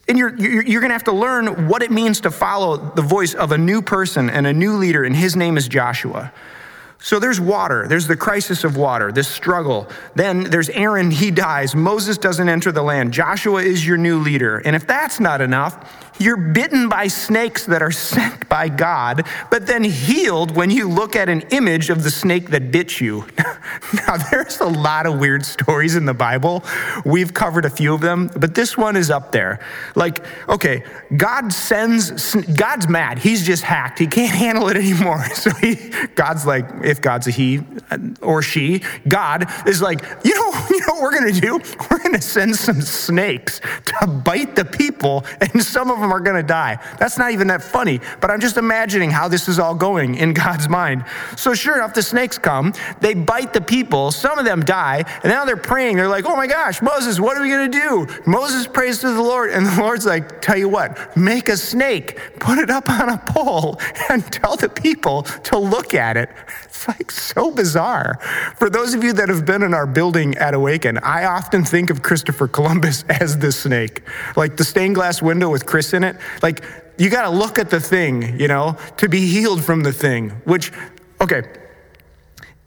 And 0.10 0.18
you're, 0.18 0.36
you're, 0.36 0.64
you're 0.64 0.82
going 0.82 0.90
to 0.90 0.96
have 0.96 1.06
to 1.06 1.14
learn 1.14 1.70
what 1.70 1.84
it 1.84 1.90
means 1.90 2.20
to 2.22 2.32
follow 2.32 2.76
the 2.76 3.02
voice 3.02 3.34
of 3.34 3.54
a 3.54 3.58
new 3.58 3.82
person 3.82 4.30
and 4.30 4.46
a 4.46 4.52
new 4.52 4.74
leader, 4.74 5.06
and 5.06 5.16
his 5.16 5.38
name 5.38 5.56
is 5.56 5.70
Joshua. 5.70 6.34
So 7.04 7.20
there's 7.20 7.38
water. 7.38 7.86
There's 7.86 8.08
the 8.08 8.16
crisis 8.16 8.64
of 8.64 8.78
water, 8.78 9.12
this 9.12 9.28
struggle. 9.28 9.90
Then 10.16 10.46
there's 10.46 10.70
Aaron, 10.70 11.12
he 11.12 11.32
dies. 11.32 11.76
Moses 11.76 12.18
doesn't 12.18 12.48
enter 12.48 12.72
the 12.72 12.82
land. 12.82 13.12
Joshua 13.12 13.62
is 13.62 13.86
your 13.86 13.98
new 13.98 14.20
leader. 14.20 14.60
And 14.60 14.74
if 14.74 14.88
that's 14.88 15.20
not 15.20 15.42
enough, 15.42 16.02
you're 16.20 16.38
bitten 16.38 16.90
by 16.90 17.08
snakes 17.08 17.66
that 17.66 17.82
are 17.82 17.92
sent 17.92 18.48
by 18.48 18.70
God, 18.70 19.26
but 19.50 19.66
then 19.66 19.84
healed 19.84 20.56
when 20.56 20.70
you 20.70 20.88
look 20.88 21.16
at 21.16 21.28
an 21.28 21.42
image 21.50 21.90
of 21.90 22.04
the 22.04 22.12
snake 22.12 22.52
that 22.52 22.72
bit 22.72 23.02
you. 23.02 23.26
now, 24.08 24.18
there's 24.32 24.60
a 24.60 24.66
lot 24.66 25.06
of 25.06 25.20
weird 25.20 25.46
stories 25.46 25.96
in 25.96 26.06
the 26.06 26.14
Bible. 26.14 26.64
We've 27.04 27.34
covered 27.34 27.66
a 27.66 27.70
few 27.70 27.94
of 27.94 28.02
them, 28.02 28.30
but 28.38 28.54
this 28.54 28.78
one 28.78 28.96
is 28.96 29.10
up 29.10 29.32
there. 29.32 29.60
Like, 29.96 30.24
okay, 30.48 30.84
God 31.18 31.52
sends, 31.52 32.36
God's 32.36 32.88
mad. 32.88 33.18
He's 33.18 33.46
just 33.46 33.64
hacked. 33.64 34.00
He 34.00 34.08
can't 34.08 34.36
handle 34.36 34.70
it 34.70 34.78
anymore. 34.78 35.26
So 35.44 35.50
he, 35.56 35.76
God's 36.16 36.46
like, 36.46 36.66
if 36.94 37.02
God's 37.02 37.28
a 37.28 37.32
he 37.32 37.60
or 38.22 38.44
she, 38.44 38.82
God 39.08 39.50
is 39.68 39.82
like, 39.82 40.02
you 40.24 40.34
know, 40.36 40.66
you 40.70 40.80
know 40.82 40.94
what 40.94 41.02
we're 41.02 41.20
going 41.20 41.34
to 41.34 41.42
do? 41.42 41.60
We're 41.90 41.98
going 41.98 42.14
to 42.14 42.22
send 42.22 42.56
some 42.56 42.82
snakes 42.82 43.60
to 43.86 44.08
bite 44.08 44.56
the 44.56 44.64
people, 44.64 45.26
and 45.42 45.62
some 45.62 45.90
of 45.90 46.00
them 46.00 46.14
are 46.14 46.20
going 46.20 46.36
to 46.36 46.48
die. 46.48 46.78
That's 47.00 47.18
not 47.18 47.32
even 47.32 47.48
that 47.48 47.64
funny, 47.64 48.00
but 48.22 48.30
I'm 48.30 48.40
just 48.40 48.58
imagining 48.58 49.10
how 49.10 49.28
this 49.28 49.48
is 49.50 49.60
all 49.60 49.76
going 49.76 50.16
in 50.16 50.34
God's 50.34 50.70
mind. 50.70 51.04
So, 51.36 51.56
sure 51.56 51.76
enough, 51.76 51.96
the 51.96 52.04
snakes 52.04 52.38
come, 52.38 52.74
they 53.02 53.16
bite 53.16 53.54
the 53.54 53.62
people, 53.62 54.12
some 54.12 54.38
of 54.38 54.46
them 54.46 54.64
die, 54.64 55.04
and 55.24 55.32
now 55.32 55.46
they're 55.46 55.58
praying. 55.58 55.98
They're 55.98 56.08
like, 56.08 56.26
oh 56.26 56.36
my 56.36 56.48
gosh, 56.48 56.82
Moses, 56.82 57.20
what 57.20 57.36
are 57.38 57.42
we 57.42 57.50
going 57.50 57.72
to 57.72 57.80
do? 57.80 58.08
Moses 58.28 58.68
prays 58.68 59.00
to 59.00 59.12
the 59.12 59.22
Lord, 59.22 59.50
and 59.50 59.66
the 59.66 59.82
Lord's 59.82 60.06
like, 60.06 60.42
tell 60.42 60.58
you 60.58 60.70
what, 60.70 61.18
make 61.18 61.50
a 61.50 61.58
snake, 61.58 62.20
put 62.40 62.60
it 62.60 62.70
up 62.70 62.88
on 62.90 63.10
a 63.10 63.18
pole, 63.18 63.80
and 64.10 64.24
tell 64.32 64.56
the 64.56 64.70
people 64.70 65.24
to 65.24 65.58
look 65.58 65.96
at 65.96 66.18
it. 66.18 66.30
It's 66.84 66.88
like 67.00 67.12
so 67.12 67.52
bizarre. 67.52 68.20
For 68.58 68.70
those 68.70 68.94
of 68.94 69.04
you 69.04 69.14
that 69.14 69.30
have 69.30 69.46
been 69.46 69.64
in 69.64 69.74
our 69.74 69.88
building 69.88 70.36
at 70.38 70.54
Awaken, 70.54 70.98
I 71.00 71.26
often 71.26 71.64
think 71.64 71.90
of 71.90 72.02
Christopher 72.02 72.48
Columbus 72.48 73.04
as 73.10 73.38
the 73.38 73.52
snake. 73.52 74.02
Like 74.36 74.58
the 74.58 74.64
stained 74.64 74.96
glass 74.96 75.22
window 75.22 75.50
with 75.50 75.66
Chris 75.66 75.94
in 75.94 76.04
it. 76.04 76.18
Like 76.42 76.64
you 76.98 77.10
got 77.10 77.24
to 77.24 77.30
look 77.30 77.58
at 77.58 77.70
the 77.70 77.80
thing, 77.80 78.40
you 78.40 78.48
know, 78.48 78.78
to 78.98 79.10
be 79.10 79.28
healed 79.28 79.64
from 79.64 79.84
the 79.84 79.94
thing, 79.94 80.30
which, 80.46 80.72
okay, 81.22 81.44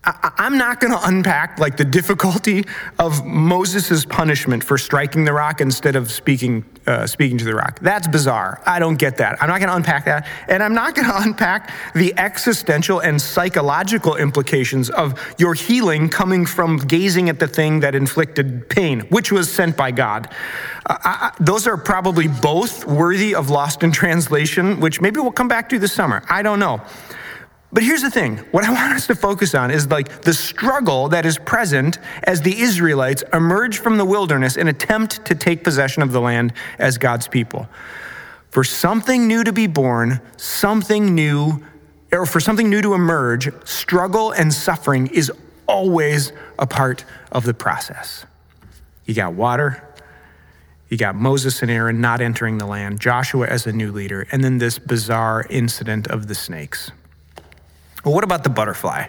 I, 0.07 0.47
am 0.47 0.57
not 0.57 0.79
going 0.79 0.93
to 0.93 1.05
unpack 1.05 1.59
like 1.59 1.77
the 1.77 1.85
difficulty 1.85 2.65
of 2.99 3.27
Moses' 3.27 4.05
punishment 4.05 4.63
for 4.63 4.79
striking 4.79 5.25
the 5.25 5.33
rock 5.33 5.61
instead 5.61 5.97
of 5.97 6.13
speaking, 6.13 6.65
uh, 6.87 7.09
speaking 7.09 7.39
to 7.39 7.45
the 7.45 7.55
rock. 7.55 7.81
That's 7.81 8.07
bizarre. 8.07 8.63
I 8.65 8.79
don't 8.79 8.97
get 8.97 9.17
that. 9.17 9.43
I'm 9.43 9.49
not 9.49 9.59
going 9.59 9.69
to 9.69 9.75
unpack 9.75 10.05
that. 10.05 10.29
And 10.49 10.63
I'm 10.63 10.75
not 10.75 10.95
going 10.95 11.09
to 11.11 11.23
unpack 11.23 11.73
the 11.95 12.15
existential 12.19 13.01
and 13.01 13.21
psychological 13.21 14.15
implications 14.15 14.91
of 14.91 15.21
your 15.39 15.55
healing 15.55 16.09
coming 16.09 16.47
from 16.47 16.77
gazing 16.77 17.29
at 17.29 17.41
the 17.41 17.49
thing 17.49 17.81
that 17.81 17.97
inflicted 17.97 18.69
pain, 18.69 19.01
which 19.09 19.33
was 19.33 19.53
sent 19.53 19.77
by 19.77 19.91
God. 19.91 20.29
Uh, 20.87 20.99
I, 21.03 21.33
those 21.41 21.67
are 21.67 21.77
probably 21.77 22.29
both 22.29 22.87
worthy 22.87 23.35
of 23.35 23.51
lost 23.51 23.83
in 23.83 23.91
translation, 23.91 24.79
which 24.79 25.01
maybe 25.01 25.19
we'll 25.19 25.33
come 25.33 25.49
back 25.49 25.69
to 25.71 25.81
this 25.81 25.93
summer. 25.93 26.23
I 26.29 26.43
don't 26.43 26.61
know. 26.61 26.81
But 27.77 27.83
here's 27.83 28.01
the 28.01 28.11
thing 28.11 28.39
what 28.53 28.65
I 28.65 28.73
want 28.73 28.95
us 28.95 29.07
to 29.09 29.15
focus 29.15 29.55
on 29.55 29.71
is 29.71 29.91
like 29.91 30.23
the 30.23 30.33
struggle 30.33 31.11
that 31.11 31.27
is 31.27 31.37
present 31.37 31.99
as 32.23 32.41
the 32.41 32.59
Israelites 32.59 33.23
emerge 33.35 33.81
from 33.81 33.99
the 33.99 34.05
wilderness 34.07 34.57
and 34.57 34.67
attempt 34.71 35.27
to 35.27 35.35
take 35.35 35.63
possession 35.63 36.03
of 36.03 36.11
the 36.11 36.21
land 36.23 36.55
as 36.79 36.97
God's 36.97 37.29
people. 37.29 37.69
For 38.49 38.65
something 38.65 39.29
new 39.29 39.45
to 39.45 39.53
be 39.53 39.67
born, 39.67 40.23
something 40.39 41.15
new, 41.15 41.63
or 42.13 42.25
for 42.25 42.41
something 42.41 42.71
new 42.71 42.81
to 42.81 42.95
emerge, 42.95 43.51
struggle 43.67 44.33
and 44.33 44.55
suffering 44.55 45.09
is 45.09 45.31
always 45.67 46.33
a 46.59 46.67
part 46.67 47.05
of 47.31 47.45
the 47.45 47.53
process. 47.53 48.25
You 49.05 49.13
got 49.13 49.35
water, 49.35 49.87
you 50.89 50.97
got 50.97 51.15
Moses 51.15 51.61
and 51.61 51.71
Aaron 51.71 52.01
not 52.01 52.23
entering 52.23 52.57
the 52.57 52.65
land, 52.65 53.01
Joshua 53.01 53.47
as 53.47 53.67
a 53.67 53.73
new 53.73 53.93
leader, 53.93 54.27
and 54.33 54.43
then 54.43 54.57
this 54.57 54.79
bizarre 54.79 55.45
incident 55.51 56.07
of 56.07 56.27
the 56.27 56.35
snakes. 56.35 56.91
But 58.07 58.13
what 58.13 58.23
about 58.23 58.45
the 58.45 58.51
butterfly? 58.51 59.09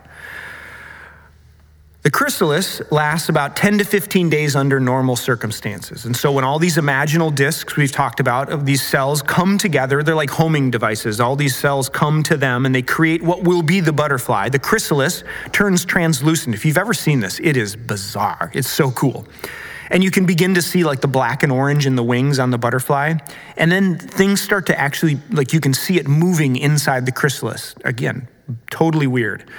The 2.02 2.10
chrysalis 2.10 2.82
lasts 2.92 3.30
about 3.30 3.56
10 3.56 3.78
to 3.78 3.84
15 3.84 4.28
days 4.28 4.56
under 4.56 4.80
normal 4.80 5.16
circumstances. 5.16 6.06
And 6.06 6.18
so 6.18 6.32
when 6.32 6.44
all 6.44 6.58
these 6.58 6.78
imaginal 6.78 7.36
discs 7.36 7.76
we've 7.76 7.92
talked 7.92 8.20
about 8.20 8.52
of 8.52 8.66
these 8.66 8.82
cells 8.82 9.22
come 9.22 9.60
together, 9.60 10.02
they're 10.02 10.16
like 10.16 10.32
homing 10.32 10.72
devices. 10.72 11.20
All 11.20 11.36
these 11.36 11.56
cells 11.56 11.90
come 11.90 12.24
to 12.24 12.38
them 12.38 12.66
and 12.66 12.74
they 12.74 12.82
create 12.82 13.22
what 13.22 13.44
will 13.44 13.62
be 13.62 13.82
the 13.82 13.94
butterfly. 13.94 14.50
The 14.50 14.58
chrysalis 14.58 15.24
turns 15.52 15.86
translucent. 15.86 16.56
If 16.56 16.66
you've 16.66 16.80
ever 16.80 16.96
seen 16.96 17.20
this, 17.20 17.40
it 17.40 17.56
is 17.56 17.76
bizarre. 17.76 18.50
It's 18.56 18.68
so 18.68 18.90
cool. 18.90 19.28
And 19.92 20.04
you 20.04 20.10
can 20.10 20.26
begin 20.26 20.56
to 20.56 20.62
see 20.64 20.84
like 20.84 21.02
the 21.02 21.08
black 21.08 21.44
and 21.44 21.52
orange 21.52 21.86
in 21.86 21.96
the 21.96 22.04
wings 22.04 22.40
on 22.40 22.50
the 22.50 22.58
butterfly. 22.58 23.14
And 23.58 23.72
then 23.72 24.00
things 24.00 24.42
start 24.42 24.66
to 24.66 24.80
actually, 24.80 25.20
like 25.30 25.54
you 25.54 25.60
can 25.60 25.76
see 25.76 26.00
it 26.00 26.08
moving 26.08 26.56
inside 26.56 27.06
the 27.06 27.12
chrysalis. 27.12 27.76
Again, 27.86 28.28
totally 28.70 29.08
weird. 29.08 29.50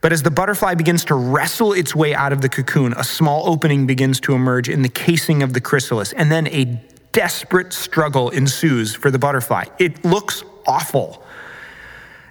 But 0.00 0.12
as 0.12 0.22
the 0.22 0.30
butterfly 0.30 0.74
begins 0.74 1.04
to 1.06 1.14
wrestle 1.14 1.72
its 1.72 1.94
way 1.94 2.14
out 2.14 2.32
of 2.32 2.42
the 2.42 2.48
cocoon, 2.48 2.92
a 2.94 3.04
small 3.04 3.48
opening 3.48 3.86
begins 3.86 4.20
to 4.20 4.34
emerge 4.34 4.68
in 4.68 4.82
the 4.82 4.88
casing 4.88 5.42
of 5.42 5.54
the 5.54 5.60
chrysalis. 5.62 6.12
And 6.12 6.30
then 6.30 6.46
a 6.48 6.80
desperate 7.12 7.72
struggle 7.72 8.28
ensues 8.30 8.94
for 8.94 9.10
the 9.10 9.18
butterfly. 9.18 9.64
It 9.78 10.04
looks 10.04 10.44
awful. 10.66 11.24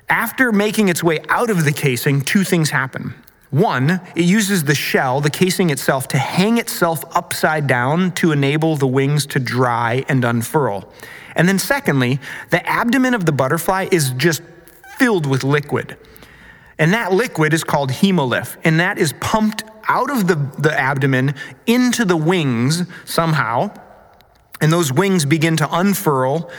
After 0.08 0.52
making 0.52 0.89
its 0.89 1.04
way 1.04 1.20
out 1.30 1.50
of 1.50 1.66
the 1.66 1.72
casing, 1.72 2.22
two 2.22 2.44
things 2.44 2.70
happen. 2.70 3.16
One, 3.50 4.02
it 4.16 4.26
uses 4.26 4.63
the 4.66 4.76
shell, 4.76 5.22
the 5.22 5.30
casing 5.30 5.70
itself, 5.70 6.08
to 6.10 6.18
hang 6.18 6.58
itself 6.58 7.04
upside 7.16 7.66
down 7.68 8.12
to 8.13 8.32
enable 8.32 8.76
the 8.76 8.88
wings 8.88 9.26
to 9.28 9.39
dry 9.39 10.04
and 10.10 10.26
unfurl. 10.26 10.92
And 11.36 11.48
then, 11.48 11.60
secondly, 11.60 12.20
the 12.50 12.68
abdomen 12.68 13.13
of 13.13 13.26
the 13.26 13.32
butterfly 13.32 13.88
is 13.92 14.12
just 14.12 14.42
filled 15.04 15.26
with 15.26 15.44
liquid. 15.44 15.98
And 16.80 16.94
that 16.94 17.12
liquid 17.12 17.54
is 17.54 17.66
called 17.66 17.92
hemolymph, 17.92 18.56
and 18.63 18.80
that 18.80 18.98
is 18.98 19.12
pumped 19.20 19.66
out 19.89 20.10
of 20.10 20.28
the, 20.28 20.36
the 20.58 20.74
abdomen 20.74 21.36
into 21.68 22.06
the 22.06 22.16
wings 22.16 22.84
somehow. 23.04 23.70
And 24.62 24.72
those 24.72 24.94
wings 24.94 25.26
begin 25.26 25.58
to 25.58 25.68
unfurl 25.70 26.50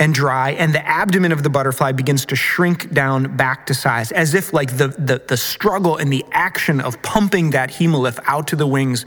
and 0.00 0.14
dry, 0.14 0.52
and 0.52 0.74
the 0.74 0.84
abdomen 0.88 1.32
of 1.32 1.42
the 1.42 1.50
butterfly 1.50 1.92
begins 1.92 2.24
to 2.26 2.34
shrink 2.34 2.94
down 2.94 3.36
back 3.36 3.66
to 3.66 3.74
size, 3.74 4.10
as 4.10 4.32
if 4.32 4.54
like 4.54 4.78
the, 4.78 4.88
the, 4.88 5.22
the 5.28 5.36
struggle 5.36 5.98
and 5.98 6.10
the 6.10 6.24
action 6.32 6.80
of 6.80 7.02
pumping 7.02 7.50
that 7.50 7.68
hemolymph 7.68 8.18
out 8.24 8.46
to 8.48 8.56
the 8.56 8.66
wings 8.66 9.04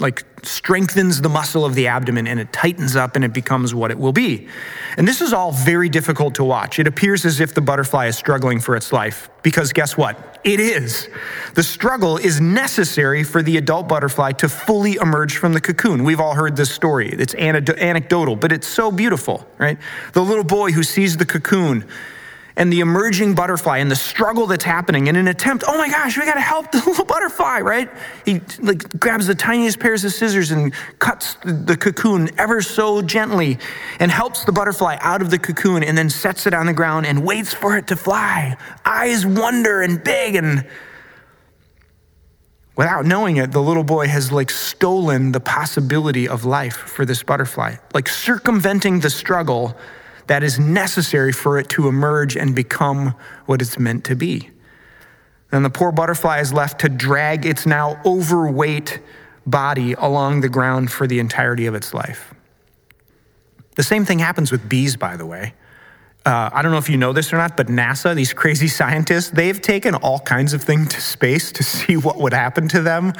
like 0.00 0.24
strengthens 0.42 1.20
the 1.20 1.28
muscle 1.28 1.64
of 1.64 1.74
the 1.74 1.86
abdomen 1.86 2.26
and 2.26 2.40
it 2.40 2.52
tightens 2.52 2.96
up 2.96 3.14
and 3.14 3.24
it 3.24 3.32
becomes 3.32 3.74
what 3.74 3.90
it 3.90 3.98
will 3.98 4.12
be. 4.12 4.48
And 4.96 5.06
this 5.06 5.20
is 5.20 5.32
all 5.32 5.52
very 5.52 5.88
difficult 5.88 6.34
to 6.36 6.44
watch. 6.44 6.78
It 6.78 6.86
appears 6.86 7.24
as 7.24 7.40
if 7.40 7.54
the 7.54 7.60
butterfly 7.60 8.06
is 8.06 8.16
struggling 8.16 8.58
for 8.60 8.74
its 8.74 8.92
life 8.92 9.28
because 9.42 9.72
guess 9.72 9.96
what? 9.96 10.40
It 10.42 10.58
is. 10.58 11.08
The 11.54 11.62
struggle 11.62 12.16
is 12.16 12.40
necessary 12.40 13.22
for 13.22 13.42
the 13.42 13.58
adult 13.58 13.88
butterfly 13.88 14.32
to 14.32 14.48
fully 14.48 14.94
emerge 14.94 15.36
from 15.36 15.52
the 15.52 15.60
cocoon. 15.60 16.02
We've 16.02 16.20
all 16.20 16.34
heard 16.34 16.56
this 16.56 16.70
story. 16.70 17.10
It's 17.10 17.34
anecdotal, 17.34 18.36
but 18.36 18.50
it's 18.50 18.66
so 18.66 18.90
beautiful, 18.90 19.46
right? 19.58 19.78
The 20.14 20.22
little 20.22 20.44
boy 20.44 20.72
who 20.72 20.82
sees 20.82 21.18
the 21.18 21.26
cocoon 21.26 21.86
and 22.60 22.70
the 22.70 22.80
emerging 22.80 23.34
butterfly 23.34 23.78
and 23.78 23.90
the 23.90 23.96
struggle 23.96 24.46
that's 24.46 24.64
happening 24.64 25.06
in 25.06 25.16
an 25.16 25.28
attempt, 25.28 25.64
oh 25.66 25.78
my 25.78 25.88
gosh, 25.88 26.18
we 26.18 26.26
got 26.26 26.34
to 26.34 26.42
help 26.42 26.70
the 26.70 26.76
little 26.86 27.06
butterfly, 27.06 27.60
right? 27.60 27.88
He 28.26 28.42
like 28.60 29.00
grabs 29.00 29.26
the 29.26 29.34
tiniest 29.34 29.80
pairs 29.80 30.04
of 30.04 30.12
scissors 30.12 30.50
and 30.50 30.74
cuts 30.98 31.38
the 31.42 31.74
cocoon 31.74 32.28
ever 32.36 32.60
so 32.60 33.00
gently 33.00 33.58
and 33.98 34.10
helps 34.10 34.44
the 34.44 34.52
butterfly 34.52 34.98
out 35.00 35.22
of 35.22 35.30
the 35.30 35.38
cocoon 35.38 35.82
and 35.82 35.96
then 35.96 36.10
sets 36.10 36.46
it 36.46 36.52
on 36.52 36.66
the 36.66 36.74
ground 36.74 37.06
and 37.06 37.24
waits 37.24 37.54
for 37.54 37.78
it 37.78 37.86
to 37.86 37.96
fly. 37.96 38.54
Eyes 38.84 39.24
wonder 39.24 39.80
and 39.80 40.04
big 40.04 40.34
and 40.34 40.68
without 42.76 43.06
knowing 43.06 43.38
it, 43.38 43.52
the 43.52 43.62
little 43.62 43.84
boy 43.84 44.06
has 44.06 44.30
like 44.30 44.50
stolen 44.50 45.32
the 45.32 45.40
possibility 45.40 46.28
of 46.28 46.44
life 46.44 46.76
for 46.76 47.06
this 47.06 47.22
butterfly, 47.22 47.76
like 47.94 48.06
circumventing 48.06 49.00
the 49.00 49.08
struggle 49.08 49.74
that 50.30 50.44
is 50.44 50.60
necessary 50.60 51.32
for 51.32 51.58
it 51.58 51.68
to 51.68 51.88
emerge 51.88 52.36
and 52.36 52.54
become 52.54 53.16
what 53.46 53.60
it's 53.60 53.80
meant 53.80 54.04
to 54.04 54.14
be. 54.14 54.48
Then 55.50 55.64
the 55.64 55.70
poor 55.70 55.90
butterfly 55.90 56.38
is 56.38 56.52
left 56.52 56.82
to 56.82 56.88
drag 56.88 57.44
its 57.44 57.66
now 57.66 58.00
overweight 58.06 59.00
body 59.44 59.94
along 59.94 60.42
the 60.42 60.48
ground 60.48 60.92
for 60.92 61.08
the 61.08 61.18
entirety 61.18 61.66
of 61.66 61.74
its 61.74 61.92
life. 61.92 62.32
The 63.74 63.82
same 63.82 64.04
thing 64.04 64.20
happens 64.20 64.52
with 64.52 64.68
bees, 64.68 64.94
by 64.94 65.16
the 65.16 65.26
way. 65.26 65.54
Uh, 66.24 66.48
I 66.52 66.62
don't 66.62 66.70
know 66.70 66.78
if 66.78 66.88
you 66.88 66.96
know 66.96 67.12
this 67.12 67.32
or 67.32 67.36
not, 67.36 67.56
but 67.56 67.66
NASA, 67.66 68.14
these 68.14 68.32
crazy 68.32 68.68
scientists, 68.80 69.30
they've 69.30 69.60
taken 69.60 69.96
all 69.96 70.20
kinds 70.20 70.52
of 70.52 70.62
things 70.62 70.94
to 70.94 71.00
space 71.00 71.50
to 71.50 71.64
see 71.64 71.96
what 71.96 72.18
would 72.18 72.34
happen 72.34 72.68
to 72.68 72.82
them, 72.82 73.14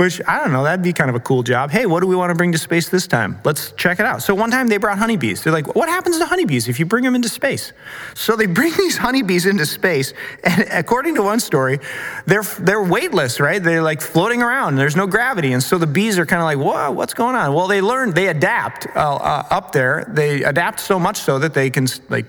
which 0.00 0.18
I 0.26 0.38
don't 0.38 0.50
know, 0.50 0.64
that'd 0.64 0.82
be 0.82 0.94
kind 0.94 1.10
of 1.10 1.16
a 1.16 1.20
cool 1.20 1.42
job. 1.42 1.70
Hey, 1.70 1.84
what 1.84 2.00
do 2.00 2.06
we 2.06 2.16
want 2.16 2.30
to 2.30 2.34
bring 2.34 2.52
to 2.52 2.58
space 2.58 2.88
this 2.88 3.06
time? 3.06 3.38
Let's 3.44 3.72
check 3.72 4.00
it 4.00 4.06
out. 4.06 4.22
So 4.22 4.34
one 4.34 4.50
time 4.50 4.68
they 4.68 4.78
brought 4.78 4.96
honeybees. 4.96 5.44
They're 5.44 5.52
like, 5.52 5.74
what 5.74 5.90
happens 5.90 6.16
to 6.20 6.24
honeybees 6.24 6.68
if 6.68 6.80
you 6.80 6.86
bring 6.86 7.04
them 7.04 7.14
into 7.14 7.28
space? 7.28 7.74
So 8.14 8.34
they 8.34 8.46
bring 8.46 8.72
these 8.78 8.96
honeybees 8.96 9.44
into 9.44 9.66
space, 9.66 10.14
and 10.42 10.66
according 10.70 11.16
to 11.16 11.22
one 11.22 11.38
story, 11.38 11.80
they're, 12.24 12.44
they're 12.60 12.82
weightless, 12.82 13.40
right? 13.40 13.62
They're 13.62 13.82
like 13.82 14.00
floating 14.00 14.40
around, 14.42 14.76
there's 14.76 14.96
no 14.96 15.06
gravity. 15.06 15.52
And 15.52 15.62
so 15.62 15.76
the 15.76 15.86
bees 15.86 16.18
are 16.18 16.24
kind 16.24 16.40
of 16.40 16.46
like, 16.46 16.56
whoa, 16.66 16.92
what's 16.92 17.12
going 17.12 17.36
on? 17.36 17.52
Well, 17.52 17.68
they 17.68 17.82
learn, 17.82 18.12
they 18.12 18.28
adapt 18.28 18.86
uh, 18.96 19.16
uh, 19.16 19.46
up 19.50 19.72
there. 19.72 20.06
They 20.08 20.44
adapt 20.44 20.80
so 20.80 20.98
much 20.98 21.18
so 21.18 21.38
that 21.40 21.52
they 21.52 21.68
can, 21.68 21.88
like, 22.08 22.24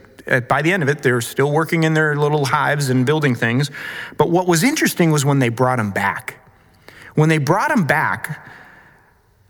by 0.49 0.61
the 0.61 0.73
end 0.73 0.83
of 0.83 0.89
it, 0.89 1.03
they're 1.03 1.21
still 1.21 1.53
working 1.53 1.83
in 1.83 1.93
their 1.93 2.17
little 2.17 2.43
hives 2.43 2.89
and 2.89 3.05
building 3.05 3.33
things. 3.33 3.71
But 4.17 4.29
what 4.29 4.45
was 4.45 4.61
interesting 4.61 5.09
was 5.11 5.23
when 5.23 5.39
they 5.39 5.47
brought 5.47 5.77
them 5.77 5.91
back. 5.91 6.40
When 7.15 7.29
they 7.29 7.37
brought 7.37 7.69
them 7.69 7.85
back, 7.85 8.47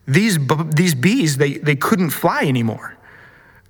these, 0.07 0.37
these 0.73 0.95
bees, 0.95 1.37
they, 1.37 1.53
they 1.53 1.75
couldn't 1.75 2.09
fly 2.09 2.43
anymore. 2.43 2.97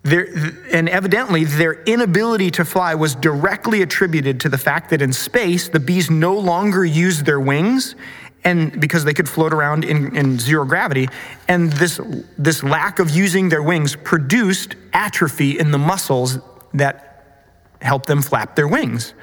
They're, 0.04 0.28
and 0.72 0.90
evidently, 0.90 1.44
their 1.44 1.84
inability 1.84 2.50
to 2.52 2.66
fly 2.66 2.96
was 2.96 3.14
directly 3.14 3.84
attributed 3.84 4.40
to 4.42 4.50
the 4.50 4.58
fact 4.58 4.90
that 4.90 5.02
in 5.02 5.14
space, 5.14 5.70
the 5.70 5.80
bees 5.80 6.10
no 6.10 6.36
longer 6.38 6.84
used 6.84 7.26
their 7.26 7.40
wings 7.40 7.96
and 8.44 8.80
because 8.82 9.04
they 9.04 9.14
could 9.14 9.30
float 9.30 9.54
around 9.54 9.84
in, 9.84 10.16
in, 10.16 10.40
zero 10.40 10.66
gravity 10.66 11.08
and 11.48 11.72
this, 11.74 12.00
this 12.40 12.64
lack 12.64 12.98
of 12.98 13.12
using 13.12 13.50
their 13.50 13.62
wings 13.62 13.96
produced 13.96 14.76
atrophy 14.94 15.60
in 15.60 15.70
the 15.70 15.78
muscles 15.78 16.40
that 16.74 17.46
help 17.82 18.08
them 18.08 18.24
flap 18.24 18.56
their 18.56 18.68
wings. 18.68 19.14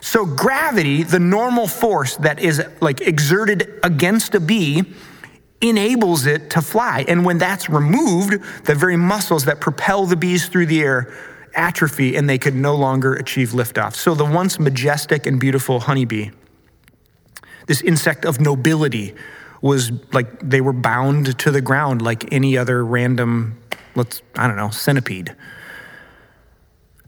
So, 0.00 0.24
gravity, 0.24 1.02
the 1.02 1.18
normal 1.18 1.66
force 1.66 2.16
that 2.16 2.40
is 2.40 2.62
like 2.80 3.00
exerted 3.00 3.80
against 3.82 4.34
a 4.34 4.40
bee, 4.40 4.84
enables 5.60 6.26
it 6.26 6.50
to 6.50 6.62
fly. 6.62 7.04
And 7.08 7.24
when 7.24 7.38
that's 7.38 7.68
removed, 7.68 8.64
the 8.64 8.74
very 8.74 8.96
muscles 8.96 9.44
that 9.46 9.60
propel 9.60 10.06
the 10.06 10.16
bees 10.16 10.48
through 10.48 10.66
the 10.66 10.82
air 10.82 11.12
atrophy 11.54 12.14
and 12.14 12.28
they 12.28 12.38
could 12.38 12.54
no 12.54 12.76
longer 12.76 13.14
achieve 13.14 13.50
liftoff. 13.50 13.94
So, 13.94 14.14
the 14.14 14.24
once 14.24 14.58
majestic 14.60 15.26
and 15.26 15.40
beautiful 15.40 15.80
honeybee, 15.80 16.30
this 17.66 17.82
insect 17.82 18.24
of 18.24 18.40
nobility, 18.40 19.14
was 19.60 19.90
like 20.12 20.38
they 20.40 20.60
were 20.60 20.72
bound 20.72 21.38
to 21.38 21.50
the 21.50 21.60
ground 21.60 22.00
like 22.00 22.32
any 22.32 22.56
other 22.56 22.84
random, 22.84 23.58
let's, 23.96 24.22
I 24.36 24.46
don't 24.46 24.56
know, 24.56 24.70
centipede. 24.70 25.34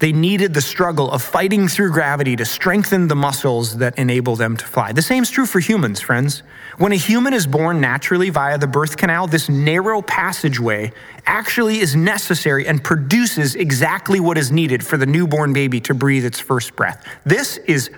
They 0.01 0.13
needed 0.13 0.55
the 0.55 0.63
struggle 0.63 1.11
of 1.11 1.23
fighting 1.23 1.69
through 1.69 1.93
gravity 1.93 2.35
to 2.37 2.45
strengthen 2.47 3.09
the 3.09 3.15
muscles 3.15 3.77
that 3.77 3.99
enable 3.99 4.35
them 4.35 4.57
to 4.57 4.65
fly. 4.65 4.93
The 4.93 5.03
same 5.03 5.23
is 5.23 5.31
true 5.31 5.45
for 5.45 5.61
humans, 5.61 6.01
friends. 6.01 6.43
When 6.79 6.93
a 6.93 6.97
human 6.97 7.35
is 7.35 7.47
born 7.47 7.83
naturally 7.83 8.31
via 8.31 8.57
the 8.57 8.67
birth 8.67 8.97
canal, 8.97 9.27
this 9.27 9.51
narrow 9.51 10.01
passageway 10.01 10.93
actually 11.27 11.81
is 11.81 11.95
necessary 11.95 12.67
and 12.67 12.83
produces 12.83 13.55
exactly 13.55 14.21
what 14.21 14.39
is 14.39 14.51
needed 14.51 14.85
for 14.85 14.97
the 14.97 15.05
newborn 15.05 15.53
baby 15.53 15.81
to 15.83 15.93
breathe 15.93 16.25
its 16.25 16.41
first 16.41 16.75
breath. 16.77 17.07
This 17.27 17.59
is 17.59 17.91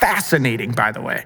fascinating, 0.00 0.72
by 0.72 0.92
the 0.92 1.00
way. 1.00 1.24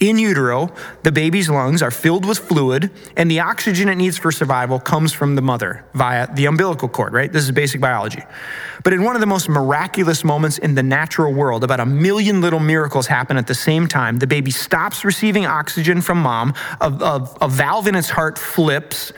In 0.00 0.18
utero, 0.18 0.72
the 1.02 1.12
baby's 1.12 1.48
lungs 1.48 1.82
are 1.82 1.90
filled 1.90 2.24
with 2.24 2.38
fluid, 2.38 2.90
and 3.16 3.30
the 3.30 3.40
oxygen 3.40 3.88
it 3.88 3.96
needs 3.96 4.18
for 4.18 4.30
survival 4.32 4.78
comes 4.78 5.12
from 5.12 5.34
the 5.34 5.42
mother 5.42 5.84
via 5.94 6.32
the 6.34 6.46
umbilical 6.46 6.88
cord, 6.88 7.12
right? 7.12 7.32
This 7.32 7.44
is 7.44 7.50
basic 7.52 7.80
biology. 7.80 8.22
But 8.84 8.92
in 8.92 9.02
one 9.02 9.16
of 9.16 9.20
the 9.20 9.26
most 9.26 9.48
miraculous 9.48 10.22
moments 10.24 10.58
in 10.58 10.74
the 10.74 10.82
natural 10.82 11.32
world, 11.32 11.64
about 11.64 11.80
a 11.80 11.86
million 11.86 12.40
little 12.40 12.60
miracles 12.60 13.06
happen 13.06 13.36
at 13.36 13.46
the 13.46 13.54
same 13.54 13.88
time. 13.88 14.18
The 14.18 14.26
baby 14.26 14.50
stops 14.50 15.04
receiving 15.04 15.46
oxygen 15.46 16.00
from 16.00 16.18
mom, 16.18 16.54
a, 16.80 16.90
a, 16.90 17.36
a 17.42 17.48
valve 17.48 17.86
in 17.86 17.94
its 17.94 18.10
heart 18.10 18.38
flips, 18.38 19.12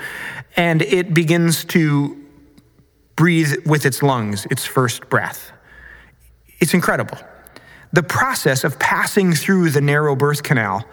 and 0.57 0.83
it 0.83 1.13
begins 1.13 1.65
to 1.67 2.25
breathe 3.17 3.67
with 3.67 3.85
its 3.85 4.03
lungs, 4.03 4.47
its 4.51 4.65
first 4.65 5.09
breath. 5.09 5.51
It's 6.61 6.73
incredible. 6.73 7.19
The 7.93 8.03
process 8.03 8.65
of 8.65 8.79
passing 8.79 9.33
through 9.33 9.71
the 9.71 9.81
narrow 9.81 10.15
birth 10.15 10.43
canal 10.43 10.85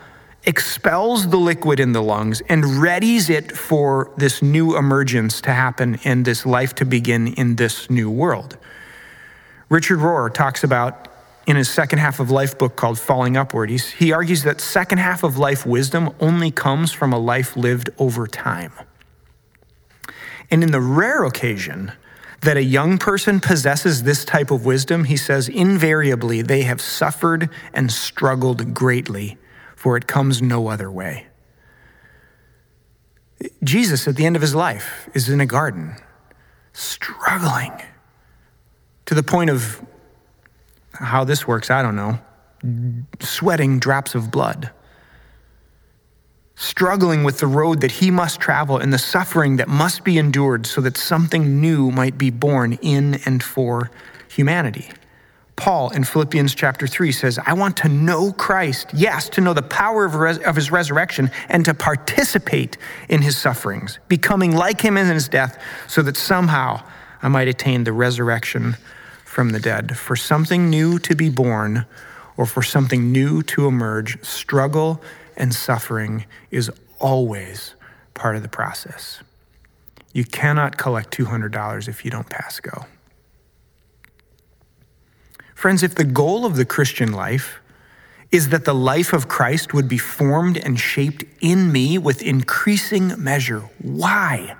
expels 0.46 1.30
the 1.30 1.38
liquid 1.38 1.80
in 1.80 1.91
the 1.91 2.02
lungs 2.02 2.41
and 2.48 2.64
readies 2.64 3.30
it 3.30 3.52
for 3.52 4.12
this 4.18 4.41
new 4.41 4.78
emergence 4.78 5.41
to 5.41 5.52
happen 5.52 6.00
and 6.04 6.24
this 6.24 6.46
life 6.46 6.76
to 6.76 6.86
begin 6.86 7.34
in 7.34 7.56
this 7.56 7.89
new 7.89 8.10
world. 8.10 8.58
Richard 9.70 10.00
Rohr 10.00 10.34
talks 10.34 10.64
about 10.64 11.08
in 11.48 11.56
his 11.56 11.70
second 11.70 12.00
half 12.00 12.20
of 12.20 12.32
life 12.32 12.58
book 12.58 12.76
called 12.76 13.00
Falling 13.00 13.38
Upward, 13.38 13.70
He's, 13.70 13.91
he 13.91 14.12
argues 14.12 14.43
that 14.43 14.62
second 14.62 14.98
half 15.00 15.24
of 15.24 15.38
life 15.38 15.66
wisdom 15.66 16.14
only 16.20 16.50
comes 16.50 16.91
from 16.91 17.14
a 17.14 17.20
life 17.20 17.56
lived 17.56 17.89
over 17.98 18.26
time. 18.26 18.72
And 20.50 20.64
in 20.64 20.72
the 20.72 20.82
rare 20.82 21.24
occasion 21.24 21.91
that 22.46 22.58
a 22.58 22.64
young 22.64 22.98
person 22.98 23.39
possesses 23.39 24.04
this 24.04 24.24
type 24.24 24.52
of 24.52 24.66
wisdom, 24.66 25.04
he 25.04 25.18
says, 25.18 25.50
invariably 25.50 26.41
they 26.41 26.62
have 26.64 26.80
suffered 26.80 27.50
and 27.74 27.91
struggled 27.91 28.74
greatly, 28.74 29.38
for 29.76 29.98
it 29.98 30.08
comes 30.08 30.41
no 30.41 30.68
other 30.68 30.89
way. 30.89 31.28
Jesus, 33.64 34.08
at 34.08 34.16
the 34.16 34.26
end 34.26 34.36
of 34.36 34.41
his 34.41 34.56
life, 34.56 35.10
is 35.14 35.30
in 35.30 35.41
a 35.41 35.46
garden, 35.46 35.96
struggling 36.74 37.74
to 39.06 39.14
the 39.14 39.24
point 39.24 39.50
of 39.50 39.86
how 40.93 41.24
this 41.24 41.48
works, 41.48 41.70
I 41.70 41.82
don't 41.82 41.96
know, 41.96 42.20
sweating 43.20 43.80
drops 43.80 44.16
of 44.16 44.32
blood 44.32 44.72
struggling 46.56 47.24
with 47.24 47.39
the 47.39 47.47
road 47.47 47.82
that 47.82 47.91
he 47.91 48.10
must 48.10 48.39
travel 48.39 48.78
and 48.78 48.93
the 48.93 48.97
suffering 48.97 49.58
that 49.58 49.68
must 49.68 50.03
be 50.03 50.18
endured 50.18 50.66
so 50.66 50.82
that 50.82 50.97
something 50.97 51.60
new 51.60 51.91
might 51.91 52.18
be 52.18 52.30
born 52.30 52.74
in 52.82 53.16
and 53.26 53.43
for 53.43 53.91
humanity. 54.30 54.89
Paul 55.58 55.89
in 55.91 56.03
Philippians 56.03 56.53
chapter 56.53 56.86
3 56.86 57.12
says, 57.14 57.39
I 57.45 57.53
want 57.53 57.78
to 57.78 57.88
know 57.88 58.34
Christ, 58.34 58.89
yes, 58.93 59.30
to 59.30 59.41
know 59.41 59.53
the 59.53 59.62
power 59.62 60.03
of, 60.03 60.16
res- 60.16 60.39
of 60.39 60.56
his 60.56 60.70
resurrection 60.70 61.32
and 61.47 61.64
to 61.66 61.74
participate 61.74 62.78
in 63.08 63.22
his 63.22 63.38
sufferings, 63.38 63.99
becoming 64.10 64.53
like 64.53 64.82
him 64.82 64.97
in 64.97 65.08
his 65.08 65.30
death, 65.30 65.62
so 65.88 66.01
that 66.01 66.18
somehow 66.18 66.84
I 67.22 67.30
might 67.30 67.47
attain 67.47 67.86
the 67.86 67.93
resurrection 67.93 68.76
from 69.24 69.49
the 69.49 69.60
dead. 69.60 69.97
For 69.97 70.18
something 70.18 70.70
new 70.70 70.99
to 70.99 71.16
be 71.16 71.30
born 71.30 71.86
or 72.36 72.45
for 72.45 72.62
something 72.62 73.14
new 73.14 73.41
to 73.43 73.68
emerge, 73.68 74.22
struggle 74.26 75.01
and 75.38 75.53
suffering 75.53 76.25
is 76.51 76.71
always 76.99 77.75
part 78.13 78.36
of 78.36 78.41
the 78.41 78.49
process. 78.49 79.19
You 80.13 80.23
cannot 80.23 80.77
collect 80.77 81.15
$200 81.15 81.88
if 81.88 82.05
you 82.05 82.11
don't 82.11 82.29
pass 82.29 82.59
go. 82.59 82.86
Friends, 85.53 85.83
if 85.83 85.95
the 85.95 86.05
goal 86.05 86.45
of 86.45 86.55
the 86.55 86.65
Christian 86.65 87.11
life 87.11 87.59
is 88.31 88.49
that 88.49 88.65
the 88.65 88.73
life 88.73 89.13
of 89.13 89.27
Christ 89.27 89.73
would 89.73 89.88
be 89.88 89.97
formed 89.97 90.57
and 90.57 90.79
shaped 90.79 91.23
in 91.41 91.71
me 91.71 91.97
with 91.97 92.21
increasing 92.21 93.21
measure, 93.21 93.61
why 93.81 94.55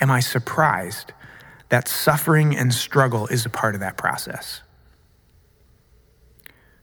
am 0.00 0.10
I 0.10 0.20
surprised 0.20 1.12
that 1.68 1.88
suffering 1.88 2.56
and 2.56 2.72
struggle 2.74 3.26
is 3.28 3.46
a 3.46 3.50
part 3.50 3.74
of 3.74 3.80
that 3.80 3.96
process? 3.96 4.62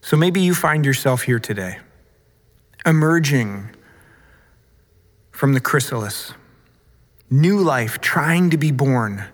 So 0.01 0.15
maybe 0.15 0.39
you 0.41 0.53
find 0.53 0.85
yourself 0.85 1.23
here 1.23 1.39
today 1.39 1.79
emerging 2.88 3.69
from 5.31 5.53
the 5.53 5.59
chrysalis, 5.59 6.33
new 7.29 7.59
life 7.59 7.99
trying 7.99 8.49
to 8.49 8.57
be 8.57 8.71
born, 8.71 9.25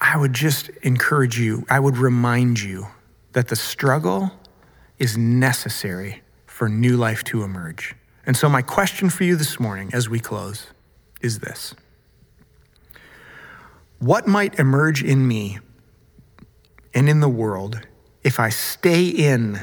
I 0.00 0.16
would 0.16 0.32
just 0.32 0.70
encourage 0.82 1.38
you, 1.38 1.66
I 1.68 1.78
would 1.78 1.98
remind 1.98 2.60
you 2.60 2.88
that 3.32 3.48
the 3.48 3.56
struggle 3.56 4.32
is 4.98 5.18
necessary 5.18 6.22
for 6.46 6.68
new 6.68 6.96
life 6.96 7.22
to 7.24 7.42
emerge. 7.42 7.94
And 8.26 8.36
so, 8.36 8.48
my 8.48 8.62
question 8.62 9.10
for 9.10 9.24
you 9.24 9.36
this 9.36 9.60
morning 9.60 9.90
as 9.92 10.08
we 10.08 10.20
close 10.20 10.68
is 11.20 11.40
this 11.40 11.74
What 13.98 14.26
might 14.26 14.58
emerge 14.58 15.02
in 15.02 15.28
me 15.28 15.58
and 16.94 17.08
in 17.08 17.20
the 17.20 17.28
world 17.28 17.86
if 18.22 18.40
I 18.40 18.48
stay 18.48 19.06
in 19.06 19.60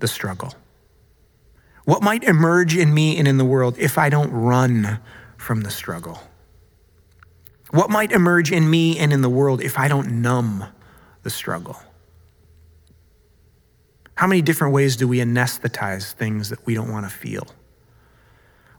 the 0.00 0.08
struggle? 0.08 0.54
What 1.84 2.02
might 2.02 2.24
emerge 2.24 2.76
in 2.76 2.92
me 2.92 3.18
and 3.18 3.26
in 3.26 3.38
the 3.38 3.44
world 3.44 3.76
if 3.78 3.98
I 3.98 4.08
don't 4.08 4.30
run 4.30 5.00
from 5.36 5.62
the 5.62 5.70
struggle? 5.70 6.22
What 7.70 7.90
might 7.90 8.12
emerge 8.12 8.50
in 8.50 8.68
me 8.68 8.98
and 8.98 9.12
in 9.12 9.22
the 9.22 9.30
world 9.30 9.60
if 9.60 9.78
I 9.78 9.88
don't 9.88 10.20
numb 10.20 10.64
the 11.22 11.30
struggle? 11.30 11.80
How 14.14 14.26
many 14.26 14.42
different 14.42 14.74
ways 14.74 14.96
do 14.96 15.08
we 15.08 15.18
anesthetize 15.18 16.12
things 16.12 16.50
that 16.50 16.66
we 16.66 16.74
don't 16.74 16.90
want 16.90 17.06
to 17.06 17.10
feel? 17.10 17.46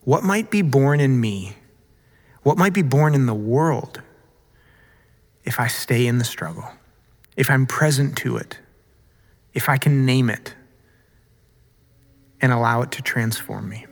What 0.02 0.24
might 0.24 0.52
be 0.52 0.62
born 0.62 1.00
in 1.00 1.20
me? 1.20 1.56
What 2.44 2.58
might 2.58 2.74
be 2.74 2.82
born 2.82 3.16
in 3.16 3.26
the 3.26 3.34
world 3.34 4.02
if 5.44 5.60
I 5.60 5.68
stay 5.68 6.06
in 6.06 6.18
the 6.18 6.24
struggle, 6.24 6.70
if 7.36 7.50
I'm 7.50 7.66
present 7.66 8.16
to 8.18 8.38
it, 8.38 8.60
if 9.54 9.68
I 9.70 9.78
can 9.78 10.06
name 10.06 10.30
it 10.30 10.54
and 12.42 12.52
allow 12.52 12.82
it 12.82 12.92
to 12.92 13.02
transform 13.02 13.70
me? 13.70 13.86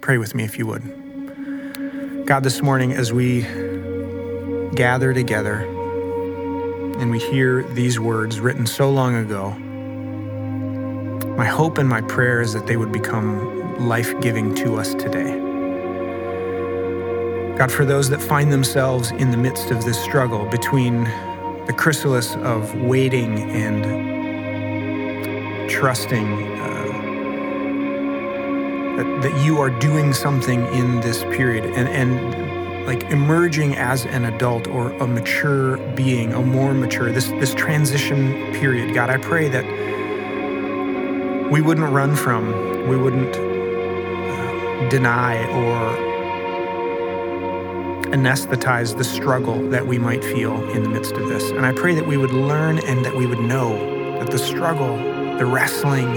Pray 0.00 0.18
with 0.18 0.34
me 0.34 0.44
if 0.44 0.58
you 0.58 0.66
would. 0.66 2.26
God, 2.26 2.44
this 2.44 2.62
morning, 2.62 2.92
as 2.92 3.12
we 3.12 3.42
gather 4.74 5.12
together 5.12 5.60
and 6.98 7.10
we 7.10 7.18
hear 7.18 7.62
these 7.74 8.00
words 8.00 8.40
written 8.40 8.66
so 8.66 8.90
long 8.90 9.14
ago, 9.14 9.50
my 11.36 11.46
hope 11.46 11.78
and 11.78 11.88
my 11.88 12.00
prayer 12.02 12.40
is 12.40 12.52
that 12.52 12.66
they 12.66 12.76
would 12.76 12.92
become 12.92 13.86
life 13.88 14.18
giving 14.20 14.54
to 14.54 14.76
us 14.76 14.94
today. 14.94 15.38
God, 17.56 17.70
for 17.70 17.84
those 17.84 18.08
that 18.10 18.20
find 18.20 18.52
themselves 18.52 19.10
in 19.12 19.30
the 19.30 19.36
midst 19.36 19.70
of 19.70 19.84
this 19.84 20.02
struggle 20.02 20.46
between 20.46 21.04
the 21.66 21.74
chrysalis 21.76 22.34
of 22.36 22.74
waiting 22.74 23.38
and 23.38 24.21
trusting 25.72 26.26
uh, 26.60 26.84
that, 28.96 29.22
that 29.22 29.44
you 29.44 29.58
are 29.58 29.70
doing 29.70 30.12
something 30.12 30.66
in 30.74 31.00
this 31.00 31.22
period 31.24 31.64
and, 31.64 31.88
and 31.88 32.86
like 32.86 33.04
emerging 33.10 33.74
as 33.76 34.04
an 34.04 34.26
adult 34.26 34.68
or 34.68 34.92
a 34.92 35.06
mature 35.06 35.78
being, 35.94 36.34
a 36.34 36.42
more 36.42 36.74
mature, 36.74 37.10
this, 37.10 37.28
this 37.28 37.54
transition 37.54 38.52
period. 38.52 38.92
God, 38.94 39.08
I 39.08 39.16
pray 39.16 39.48
that 39.48 39.64
we 41.50 41.62
wouldn't 41.62 41.90
run 41.90 42.14
from, 42.16 42.52
we 42.88 42.98
wouldn't 42.98 43.34
uh, 43.34 44.88
deny 44.90 45.42
or 45.54 45.96
anesthetize 48.12 48.98
the 48.98 49.04
struggle 49.04 49.70
that 49.70 49.86
we 49.86 49.98
might 49.98 50.22
feel 50.22 50.68
in 50.72 50.82
the 50.82 50.88
midst 50.90 51.12
of 51.12 51.28
this. 51.30 51.50
And 51.50 51.64
I 51.64 51.72
pray 51.72 51.94
that 51.94 52.06
we 52.06 52.18
would 52.18 52.32
learn 52.32 52.78
and 52.80 53.02
that 53.06 53.16
we 53.16 53.24
would 53.24 53.40
know 53.40 53.92
that 54.18 54.30
the 54.30 54.38
struggle, 54.38 54.98
the 55.42 55.46
wrestling, 55.46 56.08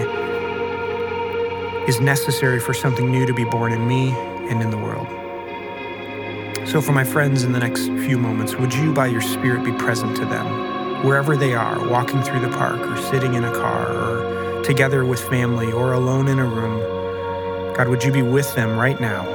is 1.90 2.00
necessary 2.00 2.60
for 2.60 2.76
something 2.76 3.10
new 3.10 3.26
to 3.26 3.34
be 3.34 3.44
born 3.44 3.72
in 3.72 3.88
me 3.88 4.12
and 4.52 4.62
in 4.62 4.70
the 4.70 4.78
world. 4.78 5.08
So, 6.68 6.80
for 6.80 6.92
my 6.92 7.04
friends 7.04 7.44
in 7.44 7.52
the 7.52 7.58
next 7.58 7.88
few 8.06 8.20
moments, 8.20 8.54
would 8.54 8.72
you, 8.72 8.94
by 8.94 9.08
your 9.08 9.22
Spirit, 9.22 9.64
be 9.66 9.72
present 9.72 10.16
to 10.18 10.26
them, 10.26 11.04
wherever 11.04 11.36
they 11.36 11.56
are, 11.56 11.90
walking 11.90 12.22
through 12.22 12.42
the 12.42 12.50
park 12.50 12.80
or 12.82 12.98
sitting 12.98 13.34
in 13.34 13.44
a 13.44 13.52
car 13.52 13.88
or 13.92 14.64
together 14.64 15.06
with 15.06 15.20
family 15.22 15.72
or 15.72 15.94
alone 15.94 16.28
in 16.28 16.38
a 16.38 16.46
room? 16.46 17.74
God, 17.74 17.88
would 17.88 18.04
you 18.04 18.12
be 18.12 18.22
with 18.22 18.54
them 18.54 18.78
right 18.78 19.02
now 19.02 19.28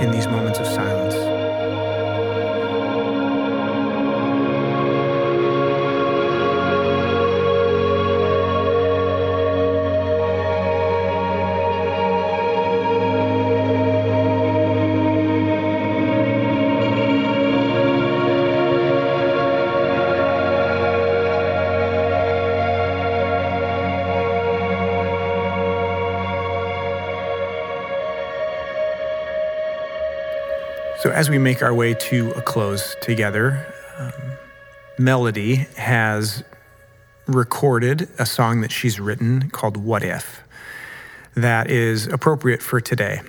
in 0.00 0.10
these 0.10 0.26
moments 0.26 0.58
of 0.58 0.66
silence? 0.66 1.25
As 31.16 31.30
we 31.30 31.38
make 31.38 31.62
our 31.62 31.72
way 31.72 31.94
to 31.94 32.30
a 32.32 32.42
close 32.42 32.94
together, 33.00 33.66
um, 33.96 34.12
Melody 34.98 35.66
has 35.78 36.44
recorded 37.26 38.06
a 38.18 38.26
song 38.26 38.60
that 38.60 38.70
she's 38.70 39.00
written 39.00 39.48
called 39.48 39.78
What 39.78 40.02
If 40.02 40.42
that 41.34 41.70
is 41.70 42.06
appropriate 42.06 42.62
for 42.62 42.82
today. 42.82 43.22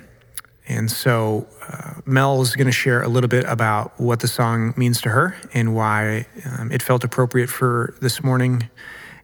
And 0.68 0.90
so, 0.90 1.46
uh, 1.66 1.94
Mel 2.04 2.42
is 2.42 2.54
going 2.54 2.66
to 2.66 2.72
share 2.72 3.00
a 3.02 3.08
little 3.08 3.26
bit 3.28 3.46
about 3.46 3.98
what 3.98 4.20
the 4.20 4.28
song 4.28 4.74
means 4.76 5.00
to 5.00 5.08
her 5.08 5.34
and 5.54 5.74
why 5.74 6.26
um, 6.44 6.70
it 6.70 6.82
felt 6.82 7.04
appropriate 7.04 7.48
for 7.48 7.94
this 8.02 8.22
morning. 8.22 8.68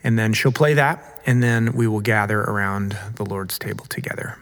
And 0.02 0.18
then 0.18 0.32
she'll 0.32 0.52
play 0.52 0.72
that, 0.72 1.20
and 1.26 1.42
then 1.42 1.74
we 1.74 1.86
will 1.86 2.00
gather 2.00 2.40
around 2.40 2.96
the 3.16 3.26
Lord's 3.26 3.58
table 3.58 3.84
together. 3.90 4.38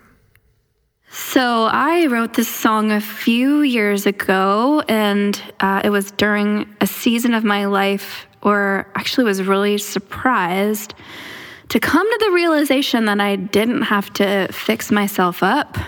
So 1.32 1.64
I 1.64 2.08
wrote 2.08 2.34
this 2.34 2.46
song 2.46 2.92
a 2.92 3.00
few 3.00 3.62
years 3.62 4.04
ago, 4.04 4.82
and 4.86 5.42
uh, 5.60 5.80
it 5.82 5.88
was 5.88 6.10
during 6.10 6.76
a 6.82 6.86
season 6.86 7.32
of 7.32 7.42
my 7.42 7.64
life 7.64 8.26
where 8.42 8.86
actually 8.96 9.24
was 9.24 9.42
really 9.42 9.78
surprised 9.78 10.92
to 11.70 11.80
come 11.80 12.06
to 12.06 12.18
the 12.26 12.32
realization 12.32 13.06
that 13.06 13.18
I 13.18 13.36
didn't 13.36 13.80
have 13.80 14.12
to 14.12 14.48
fix 14.52 14.90
myself 14.90 15.42
up 15.42 15.78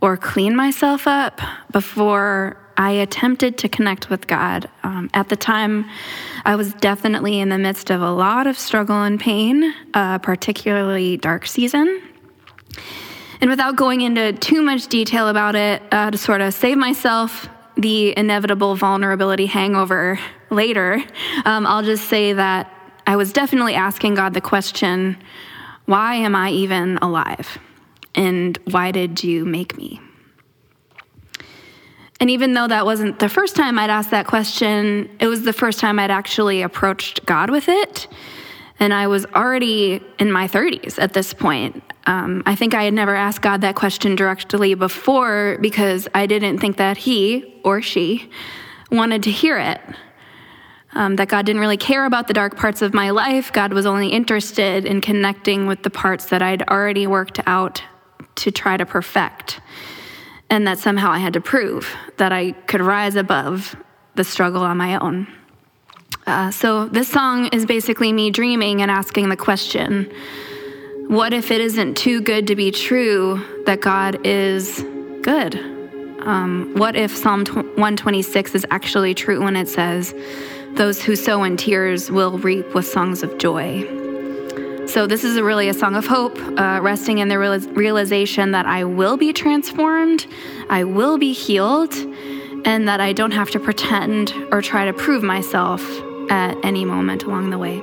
or 0.00 0.16
clean 0.16 0.56
myself 0.56 1.06
up 1.06 1.40
before 1.70 2.56
I 2.76 2.90
attempted 2.90 3.56
to 3.58 3.68
connect 3.68 4.10
with 4.10 4.26
God. 4.26 4.68
Um, 4.82 5.08
at 5.14 5.28
the 5.28 5.36
time, 5.36 5.88
I 6.44 6.56
was 6.56 6.74
definitely 6.74 7.38
in 7.38 7.48
the 7.48 7.58
midst 7.58 7.90
of 7.90 8.02
a 8.02 8.10
lot 8.10 8.48
of 8.48 8.58
struggle 8.58 9.04
and 9.04 9.20
pain, 9.20 9.72
uh, 9.94 10.18
particularly 10.18 11.16
dark 11.16 11.46
season. 11.46 12.13
And 13.40 13.50
without 13.50 13.76
going 13.76 14.00
into 14.00 14.32
too 14.32 14.62
much 14.62 14.86
detail 14.88 15.28
about 15.28 15.54
it, 15.54 15.82
uh, 15.92 16.10
to 16.10 16.18
sort 16.18 16.40
of 16.40 16.54
save 16.54 16.78
myself 16.78 17.48
the 17.76 18.16
inevitable 18.16 18.76
vulnerability 18.76 19.46
hangover 19.46 20.18
later, 20.50 21.02
um, 21.44 21.66
I'll 21.66 21.82
just 21.82 22.08
say 22.08 22.32
that 22.32 22.72
I 23.06 23.16
was 23.16 23.32
definitely 23.32 23.74
asking 23.74 24.14
God 24.14 24.34
the 24.34 24.40
question 24.40 25.16
why 25.86 26.14
am 26.14 26.34
I 26.34 26.50
even 26.50 26.96
alive? 27.02 27.58
And 28.14 28.58
why 28.64 28.90
did 28.90 29.22
you 29.22 29.44
make 29.44 29.76
me? 29.76 30.00
And 32.20 32.30
even 32.30 32.54
though 32.54 32.68
that 32.68 32.86
wasn't 32.86 33.18
the 33.18 33.28
first 33.28 33.54
time 33.56 33.78
I'd 33.78 33.90
asked 33.90 34.10
that 34.12 34.26
question, 34.26 35.10
it 35.20 35.26
was 35.26 35.42
the 35.42 35.52
first 35.52 35.80
time 35.80 35.98
I'd 35.98 36.10
actually 36.10 36.62
approached 36.62 37.26
God 37.26 37.50
with 37.50 37.68
it. 37.68 38.08
And 38.80 38.94
I 38.94 39.08
was 39.08 39.26
already 39.26 40.02
in 40.18 40.32
my 40.32 40.48
30s 40.48 40.98
at 40.98 41.12
this 41.12 41.34
point. 41.34 41.82
Um, 42.06 42.42
I 42.44 42.54
think 42.54 42.74
I 42.74 42.84
had 42.84 42.94
never 42.94 43.14
asked 43.14 43.40
God 43.40 43.62
that 43.62 43.74
question 43.74 44.14
directly 44.14 44.74
before 44.74 45.58
because 45.60 46.06
I 46.14 46.26
didn't 46.26 46.58
think 46.58 46.76
that 46.76 46.96
He 46.96 47.60
or 47.64 47.80
she 47.80 48.30
wanted 48.90 49.22
to 49.24 49.30
hear 49.30 49.58
it. 49.58 49.80
Um, 50.92 51.16
that 51.16 51.26
God 51.26 51.44
didn't 51.44 51.60
really 51.60 51.76
care 51.76 52.04
about 52.04 52.28
the 52.28 52.34
dark 52.34 52.56
parts 52.56 52.80
of 52.80 52.94
my 52.94 53.10
life. 53.10 53.52
God 53.52 53.72
was 53.72 53.84
only 53.84 54.08
interested 54.08 54.84
in 54.86 55.00
connecting 55.00 55.66
with 55.66 55.82
the 55.82 55.90
parts 55.90 56.26
that 56.26 56.40
I'd 56.40 56.62
already 56.68 57.08
worked 57.08 57.40
out 57.46 57.82
to 58.36 58.52
try 58.52 58.76
to 58.76 58.86
perfect. 58.86 59.60
And 60.48 60.68
that 60.68 60.78
somehow 60.78 61.10
I 61.10 61.18
had 61.18 61.32
to 61.32 61.40
prove 61.40 61.92
that 62.18 62.32
I 62.32 62.52
could 62.52 62.80
rise 62.80 63.16
above 63.16 63.74
the 64.14 64.22
struggle 64.22 64.62
on 64.62 64.76
my 64.76 64.96
own. 65.00 65.26
Uh, 66.28 66.52
so, 66.52 66.86
this 66.86 67.08
song 67.08 67.48
is 67.48 67.66
basically 67.66 68.12
me 68.12 68.30
dreaming 68.30 68.80
and 68.80 68.90
asking 68.90 69.30
the 69.30 69.36
question 69.36 70.10
what 71.08 71.32
if 71.32 71.50
it 71.50 71.60
isn't 71.60 71.96
too 71.96 72.20
good 72.20 72.46
to 72.46 72.56
be 72.56 72.70
true 72.70 73.40
that 73.66 73.80
God 73.80 74.18
is 74.24 74.82
good? 75.22 75.56
Um, 76.20 76.72
what 76.76 76.96
if 76.96 77.14
Psalm 77.14 77.44
126 77.44 78.54
is 78.54 78.66
actually 78.70 79.14
true 79.14 79.42
when 79.42 79.56
it 79.56 79.68
says, 79.68 80.14
Those 80.72 81.02
who 81.02 81.14
sow 81.14 81.44
in 81.44 81.56
tears 81.56 82.10
will 82.10 82.38
reap 82.38 82.74
with 82.74 82.86
songs 82.86 83.22
of 83.22 83.36
joy? 83.38 83.86
So, 84.86 85.06
this 85.06 85.24
is 85.24 85.36
a 85.36 85.44
really 85.44 85.68
a 85.68 85.74
song 85.74 85.94
of 85.96 86.06
hope, 86.06 86.38
uh, 86.58 86.80
resting 86.82 87.18
in 87.18 87.28
the 87.28 87.38
realization 87.38 88.52
that 88.52 88.66
I 88.66 88.84
will 88.84 89.16
be 89.16 89.32
transformed, 89.32 90.26
I 90.68 90.84
will 90.84 91.18
be 91.18 91.32
healed, 91.32 91.94
and 92.64 92.88
that 92.88 93.00
I 93.00 93.12
don't 93.12 93.32
have 93.32 93.50
to 93.50 93.60
pretend 93.60 94.32
or 94.50 94.62
try 94.62 94.86
to 94.86 94.92
prove 94.92 95.22
myself 95.22 95.82
at 96.30 96.56
any 96.64 96.84
moment 96.84 97.24
along 97.24 97.50
the 97.50 97.58
way. 97.58 97.82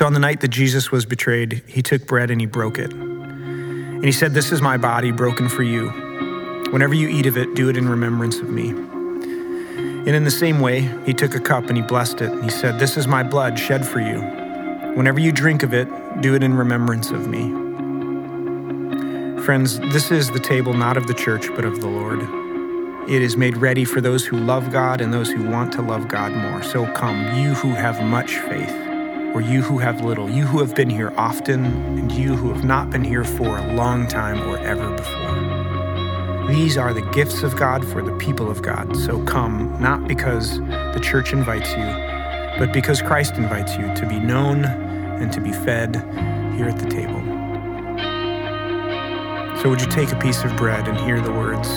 So 0.00 0.06
on 0.06 0.14
the 0.14 0.18
night 0.18 0.40
that 0.40 0.48
Jesus 0.48 0.90
was 0.90 1.04
betrayed, 1.04 1.62
he 1.66 1.82
took 1.82 2.06
bread 2.06 2.30
and 2.30 2.40
he 2.40 2.46
broke 2.46 2.78
it. 2.78 2.90
And 2.90 4.02
he 4.02 4.12
said, 4.12 4.32
This 4.32 4.50
is 4.50 4.62
my 4.62 4.78
body 4.78 5.10
broken 5.10 5.46
for 5.46 5.62
you. 5.62 5.90
Whenever 6.70 6.94
you 6.94 7.06
eat 7.10 7.26
of 7.26 7.36
it, 7.36 7.54
do 7.54 7.68
it 7.68 7.76
in 7.76 7.86
remembrance 7.86 8.38
of 8.38 8.48
me. 8.48 8.70
And 8.70 10.08
in 10.08 10.24
the 10.24 10.30
same 10.30 10.60
way, 10.60 10.90
he 11.04 11.12
took 11.12 11.34
a 11.34 11.38
cup 11.38 11.66
and 11.66 11.76
he 11.76 11.82
blessed 11.82 12.22
it. 12.22 12.30
And 12.30 12.42
he 12.42 12.48
said, 12.48 12.78
This 12.78 12.96
is 12.96 13.06
my 13.06 13.22
blood 13.22 13.58
shed 13.58 13.86
for 13.86 14.00
you. 14.00 14.22
Whenever 14.96 15.20
you 15.20 15.32
drink 15.32 15.62
of 15.62 15.74
it, 15.74 15.86
do 16.22 16.34
it 16.34 16.42
in 16.42 16.54
remembrance 16.54 17.10
of 17.10 17.28
me. 17.28 17.50
Friends, 19.42 19.80
this 19.92 20.10
is 20.10 20.30
the 20.30 20.40
table 20.40 20.72
not 20.72 20.96
of 20.96 21.08
the 21.08 21.14
church, 21.14 21.48
but 21.54 21.66
of 21.66 21.82
the 21.82 21.88
Lord. 21.88 22.22
It 23.06 23.20
is 23.20 23.36
made 23.36 23.58
ready 23.58 23.84
for 23.84 24.00
those 24.00 24.24
who 24.24 24.38
love 24.38 24.72
God 24.72 25.02
and 25.02 25.12
those 25.12 25.30
who 25.30 25.46
want 25.46 25.74
to 25.74 25.82
love 25.82 26.08
God 26.08 26.32
more. 26.32 26.62
So 26.62 26.90
come, 26.94 27.36
you 27.36 27.52
who 27.52 27.74
have 27.74 28.02
much 28.02 28.36
faith, 28.38 28.89
or 29.34 29.40
you 29.40 29.62
who 29.62 29.78
have 29.78 30.00
little, 30.00 30.28
you 30.28 30.44
who 30.44 30.58
have 30.60 30.74
been 30.74 30.90
here 30.90 31.12
often, 31.16 31.64
and 31.64 32.10
you 32.12 32.34
who 32.34 32.52
have 32.52 32.64
not 32.64 32.90
been 32.90 33.04
here 33.04 33.24
for 33.24 33.58
a 33.58 33.74
long 33.74 34.06
time 34.06 34.40
or 34.48 34.58
ever 34.58 34.96
before. 34.96 36.46
These 36.48 36.76
are 36.76 36.92
the 36.92 37.02
gifts 37.12 37.42
of 37.44 37.56
God 37.56 37.86
for 37.86 38.02
the 38.02 38.12
people 38.16 38.50
of 38.50 38.60
God. 38.60 38.96
So 38.96 39.22
come, 39.24 39.80
not 39.80 40.08
because 40.08 40.58
the 40.58 41.00
church 41.00 41.32
invites 41.32 41.70
you, 41.70 42.10
but 42.58 42.72
because 42.72 43.00
Christ 43.00 43.36
invites 43.36 43.76
you 43.76 43.94
to 43.94 44.06
be 44.06 44.18
known 44.18 44.64
and 44.64 45.32
to 45.32 45.40
be 45.40 45.52
fed 45.52 45.96
here 46.56 46.68
at 46.68 46.78
the 46.78 46.88
table. 46.88 47.20
So, 49.62 49.68
would 49.68 49.80
you 49.80 49.86
take 49.88 50.10
a 50.10 50.18
piece 50.18 50.42
of 50.42 50.56
bread 50.56 50.88
and 50.88 50.98
hear 50.98 51.20
the 51.20 51.32
words, 51.32 51.68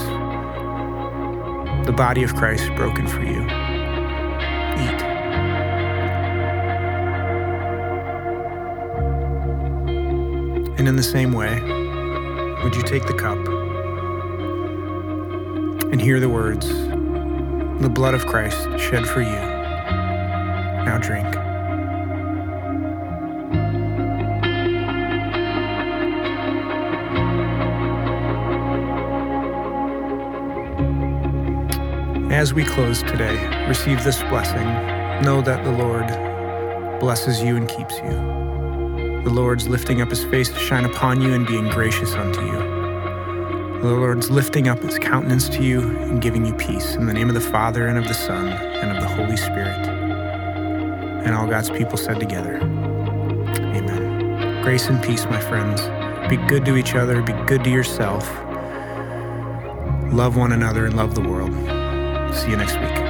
the 1.86 1.94
body 1.94 2.24
of 2.24 2.34
Christ 2.34 2.74
broken 2.76 3.08
for 3.08 3.22
you? 3.22 3.63
And 10.84 10.90
in 10.90 10.98
the 10.98 11.02
same 11.02 11.32
way, 11.32 11.62
would 12.62 12.76
you 12.76 12.84
take 12.84 13.08
the 13.08 13.14
cup 13.14 13.38
and 15.94 16.02
hear 16.02 16.20
the 16.20 16.28
words, 16.28 16.68
the 16.68 17.90
blood 17.90 18.14
of 18.14 18.26
Christ 18.26 18.68
shed 18.78 19.08
for 19.08 19.22
you? 19.22 19.30
Now 20.84 20.98
drink. 21.02 21.34
As 32.30 32.54
we 32.54 32.66
close 32.66 33.02
today, 33.04 33.68
receive 33.70 34.04
this 34.04 34.22
blessing. 34.24 34.66
Know 35.24 35.42
that 35.44 35.64
the 35.64 35.72
Lord 35.72 36.08
blesses 37.00 37.42
you 37.42 37.56
and 37.56 37.70
keeps 37.70 37.98
you. 38.00 38.43
The 39.24 39.30
Lord's 39.30 39.70
lifting 39.70 40.02
up 40.02 40.10
his 40.10 40.26
face 40.26 40.50
to 40.50 40.60
shine 40.60 40.84
upon 40.84 41.22
you 41.22 41.34
and 41.34 41.48
being 41.48 41.70
gracious 41.70 42.14
unto 42.14 42.42
you. 42.42 42.60
The 43.82 43.90
Lord's 43.90 44.30
lifting 44.30 44.68
up 44.68 44.80
his 44.80 45.00
countenance 45.00 45.48
to 45.48 45.64
you 45.64 45.82
and 45.82 46.22
giving 46.22 46.46
you 46.46 46.54
peace. 46.56 46.96
In 46.96 47.06
the 47.06 47.14
name 47.14 47.30
of 47.30 47.36
the 47.36 47.42
Father, 47.42 47.88
and 47.88 47.98
of 47.98 48.04
the 48.04 48.14
Son, 48.14 48.50
and 48.50 48.92
of 48.92 49.02
the 49.02 49.08
Holy 49.08 49.38
Spirit. 49.38 49.88
And 51.26 51.34
all 51.34 51.48
God's 51.48 51.70
people 51.70 51.98
said 51.98 52.20
together, 52.20 52.58
Amen. 53.78 54.62
Grace 54.62 54.90
and 54.90 55.02
peace, 55.02 55.24
my 55.26 55.40
friends. 55.40 55.82
Be 56.30 56.36
good 56.48 56.66
to 56.66 56.76
each 56.76 56.94
other, 56.94 57.22
be 57.22 57.34
good 57.46 57.64
to 57.64 57.70
yourself. 57.70 58.30
Love 60.12 60.36
one 60.36 60.52
another 60.52 60.86
and 60.86 60.98
love 60.98 61.16
the 61.16 61.22
world. 61.22 61.54
See 62.36 62.50
you 62.50 62.58
next 62.58 62.78
week. 62.78 63.03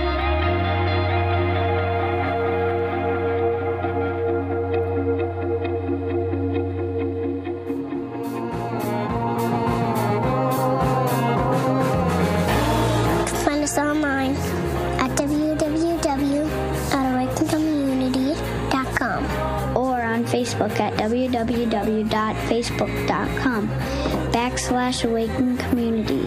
www.facebook.com 22.44 23.68
backslash 24.32 25.04
awaken 25.06 25.58
community. 25.58 26.23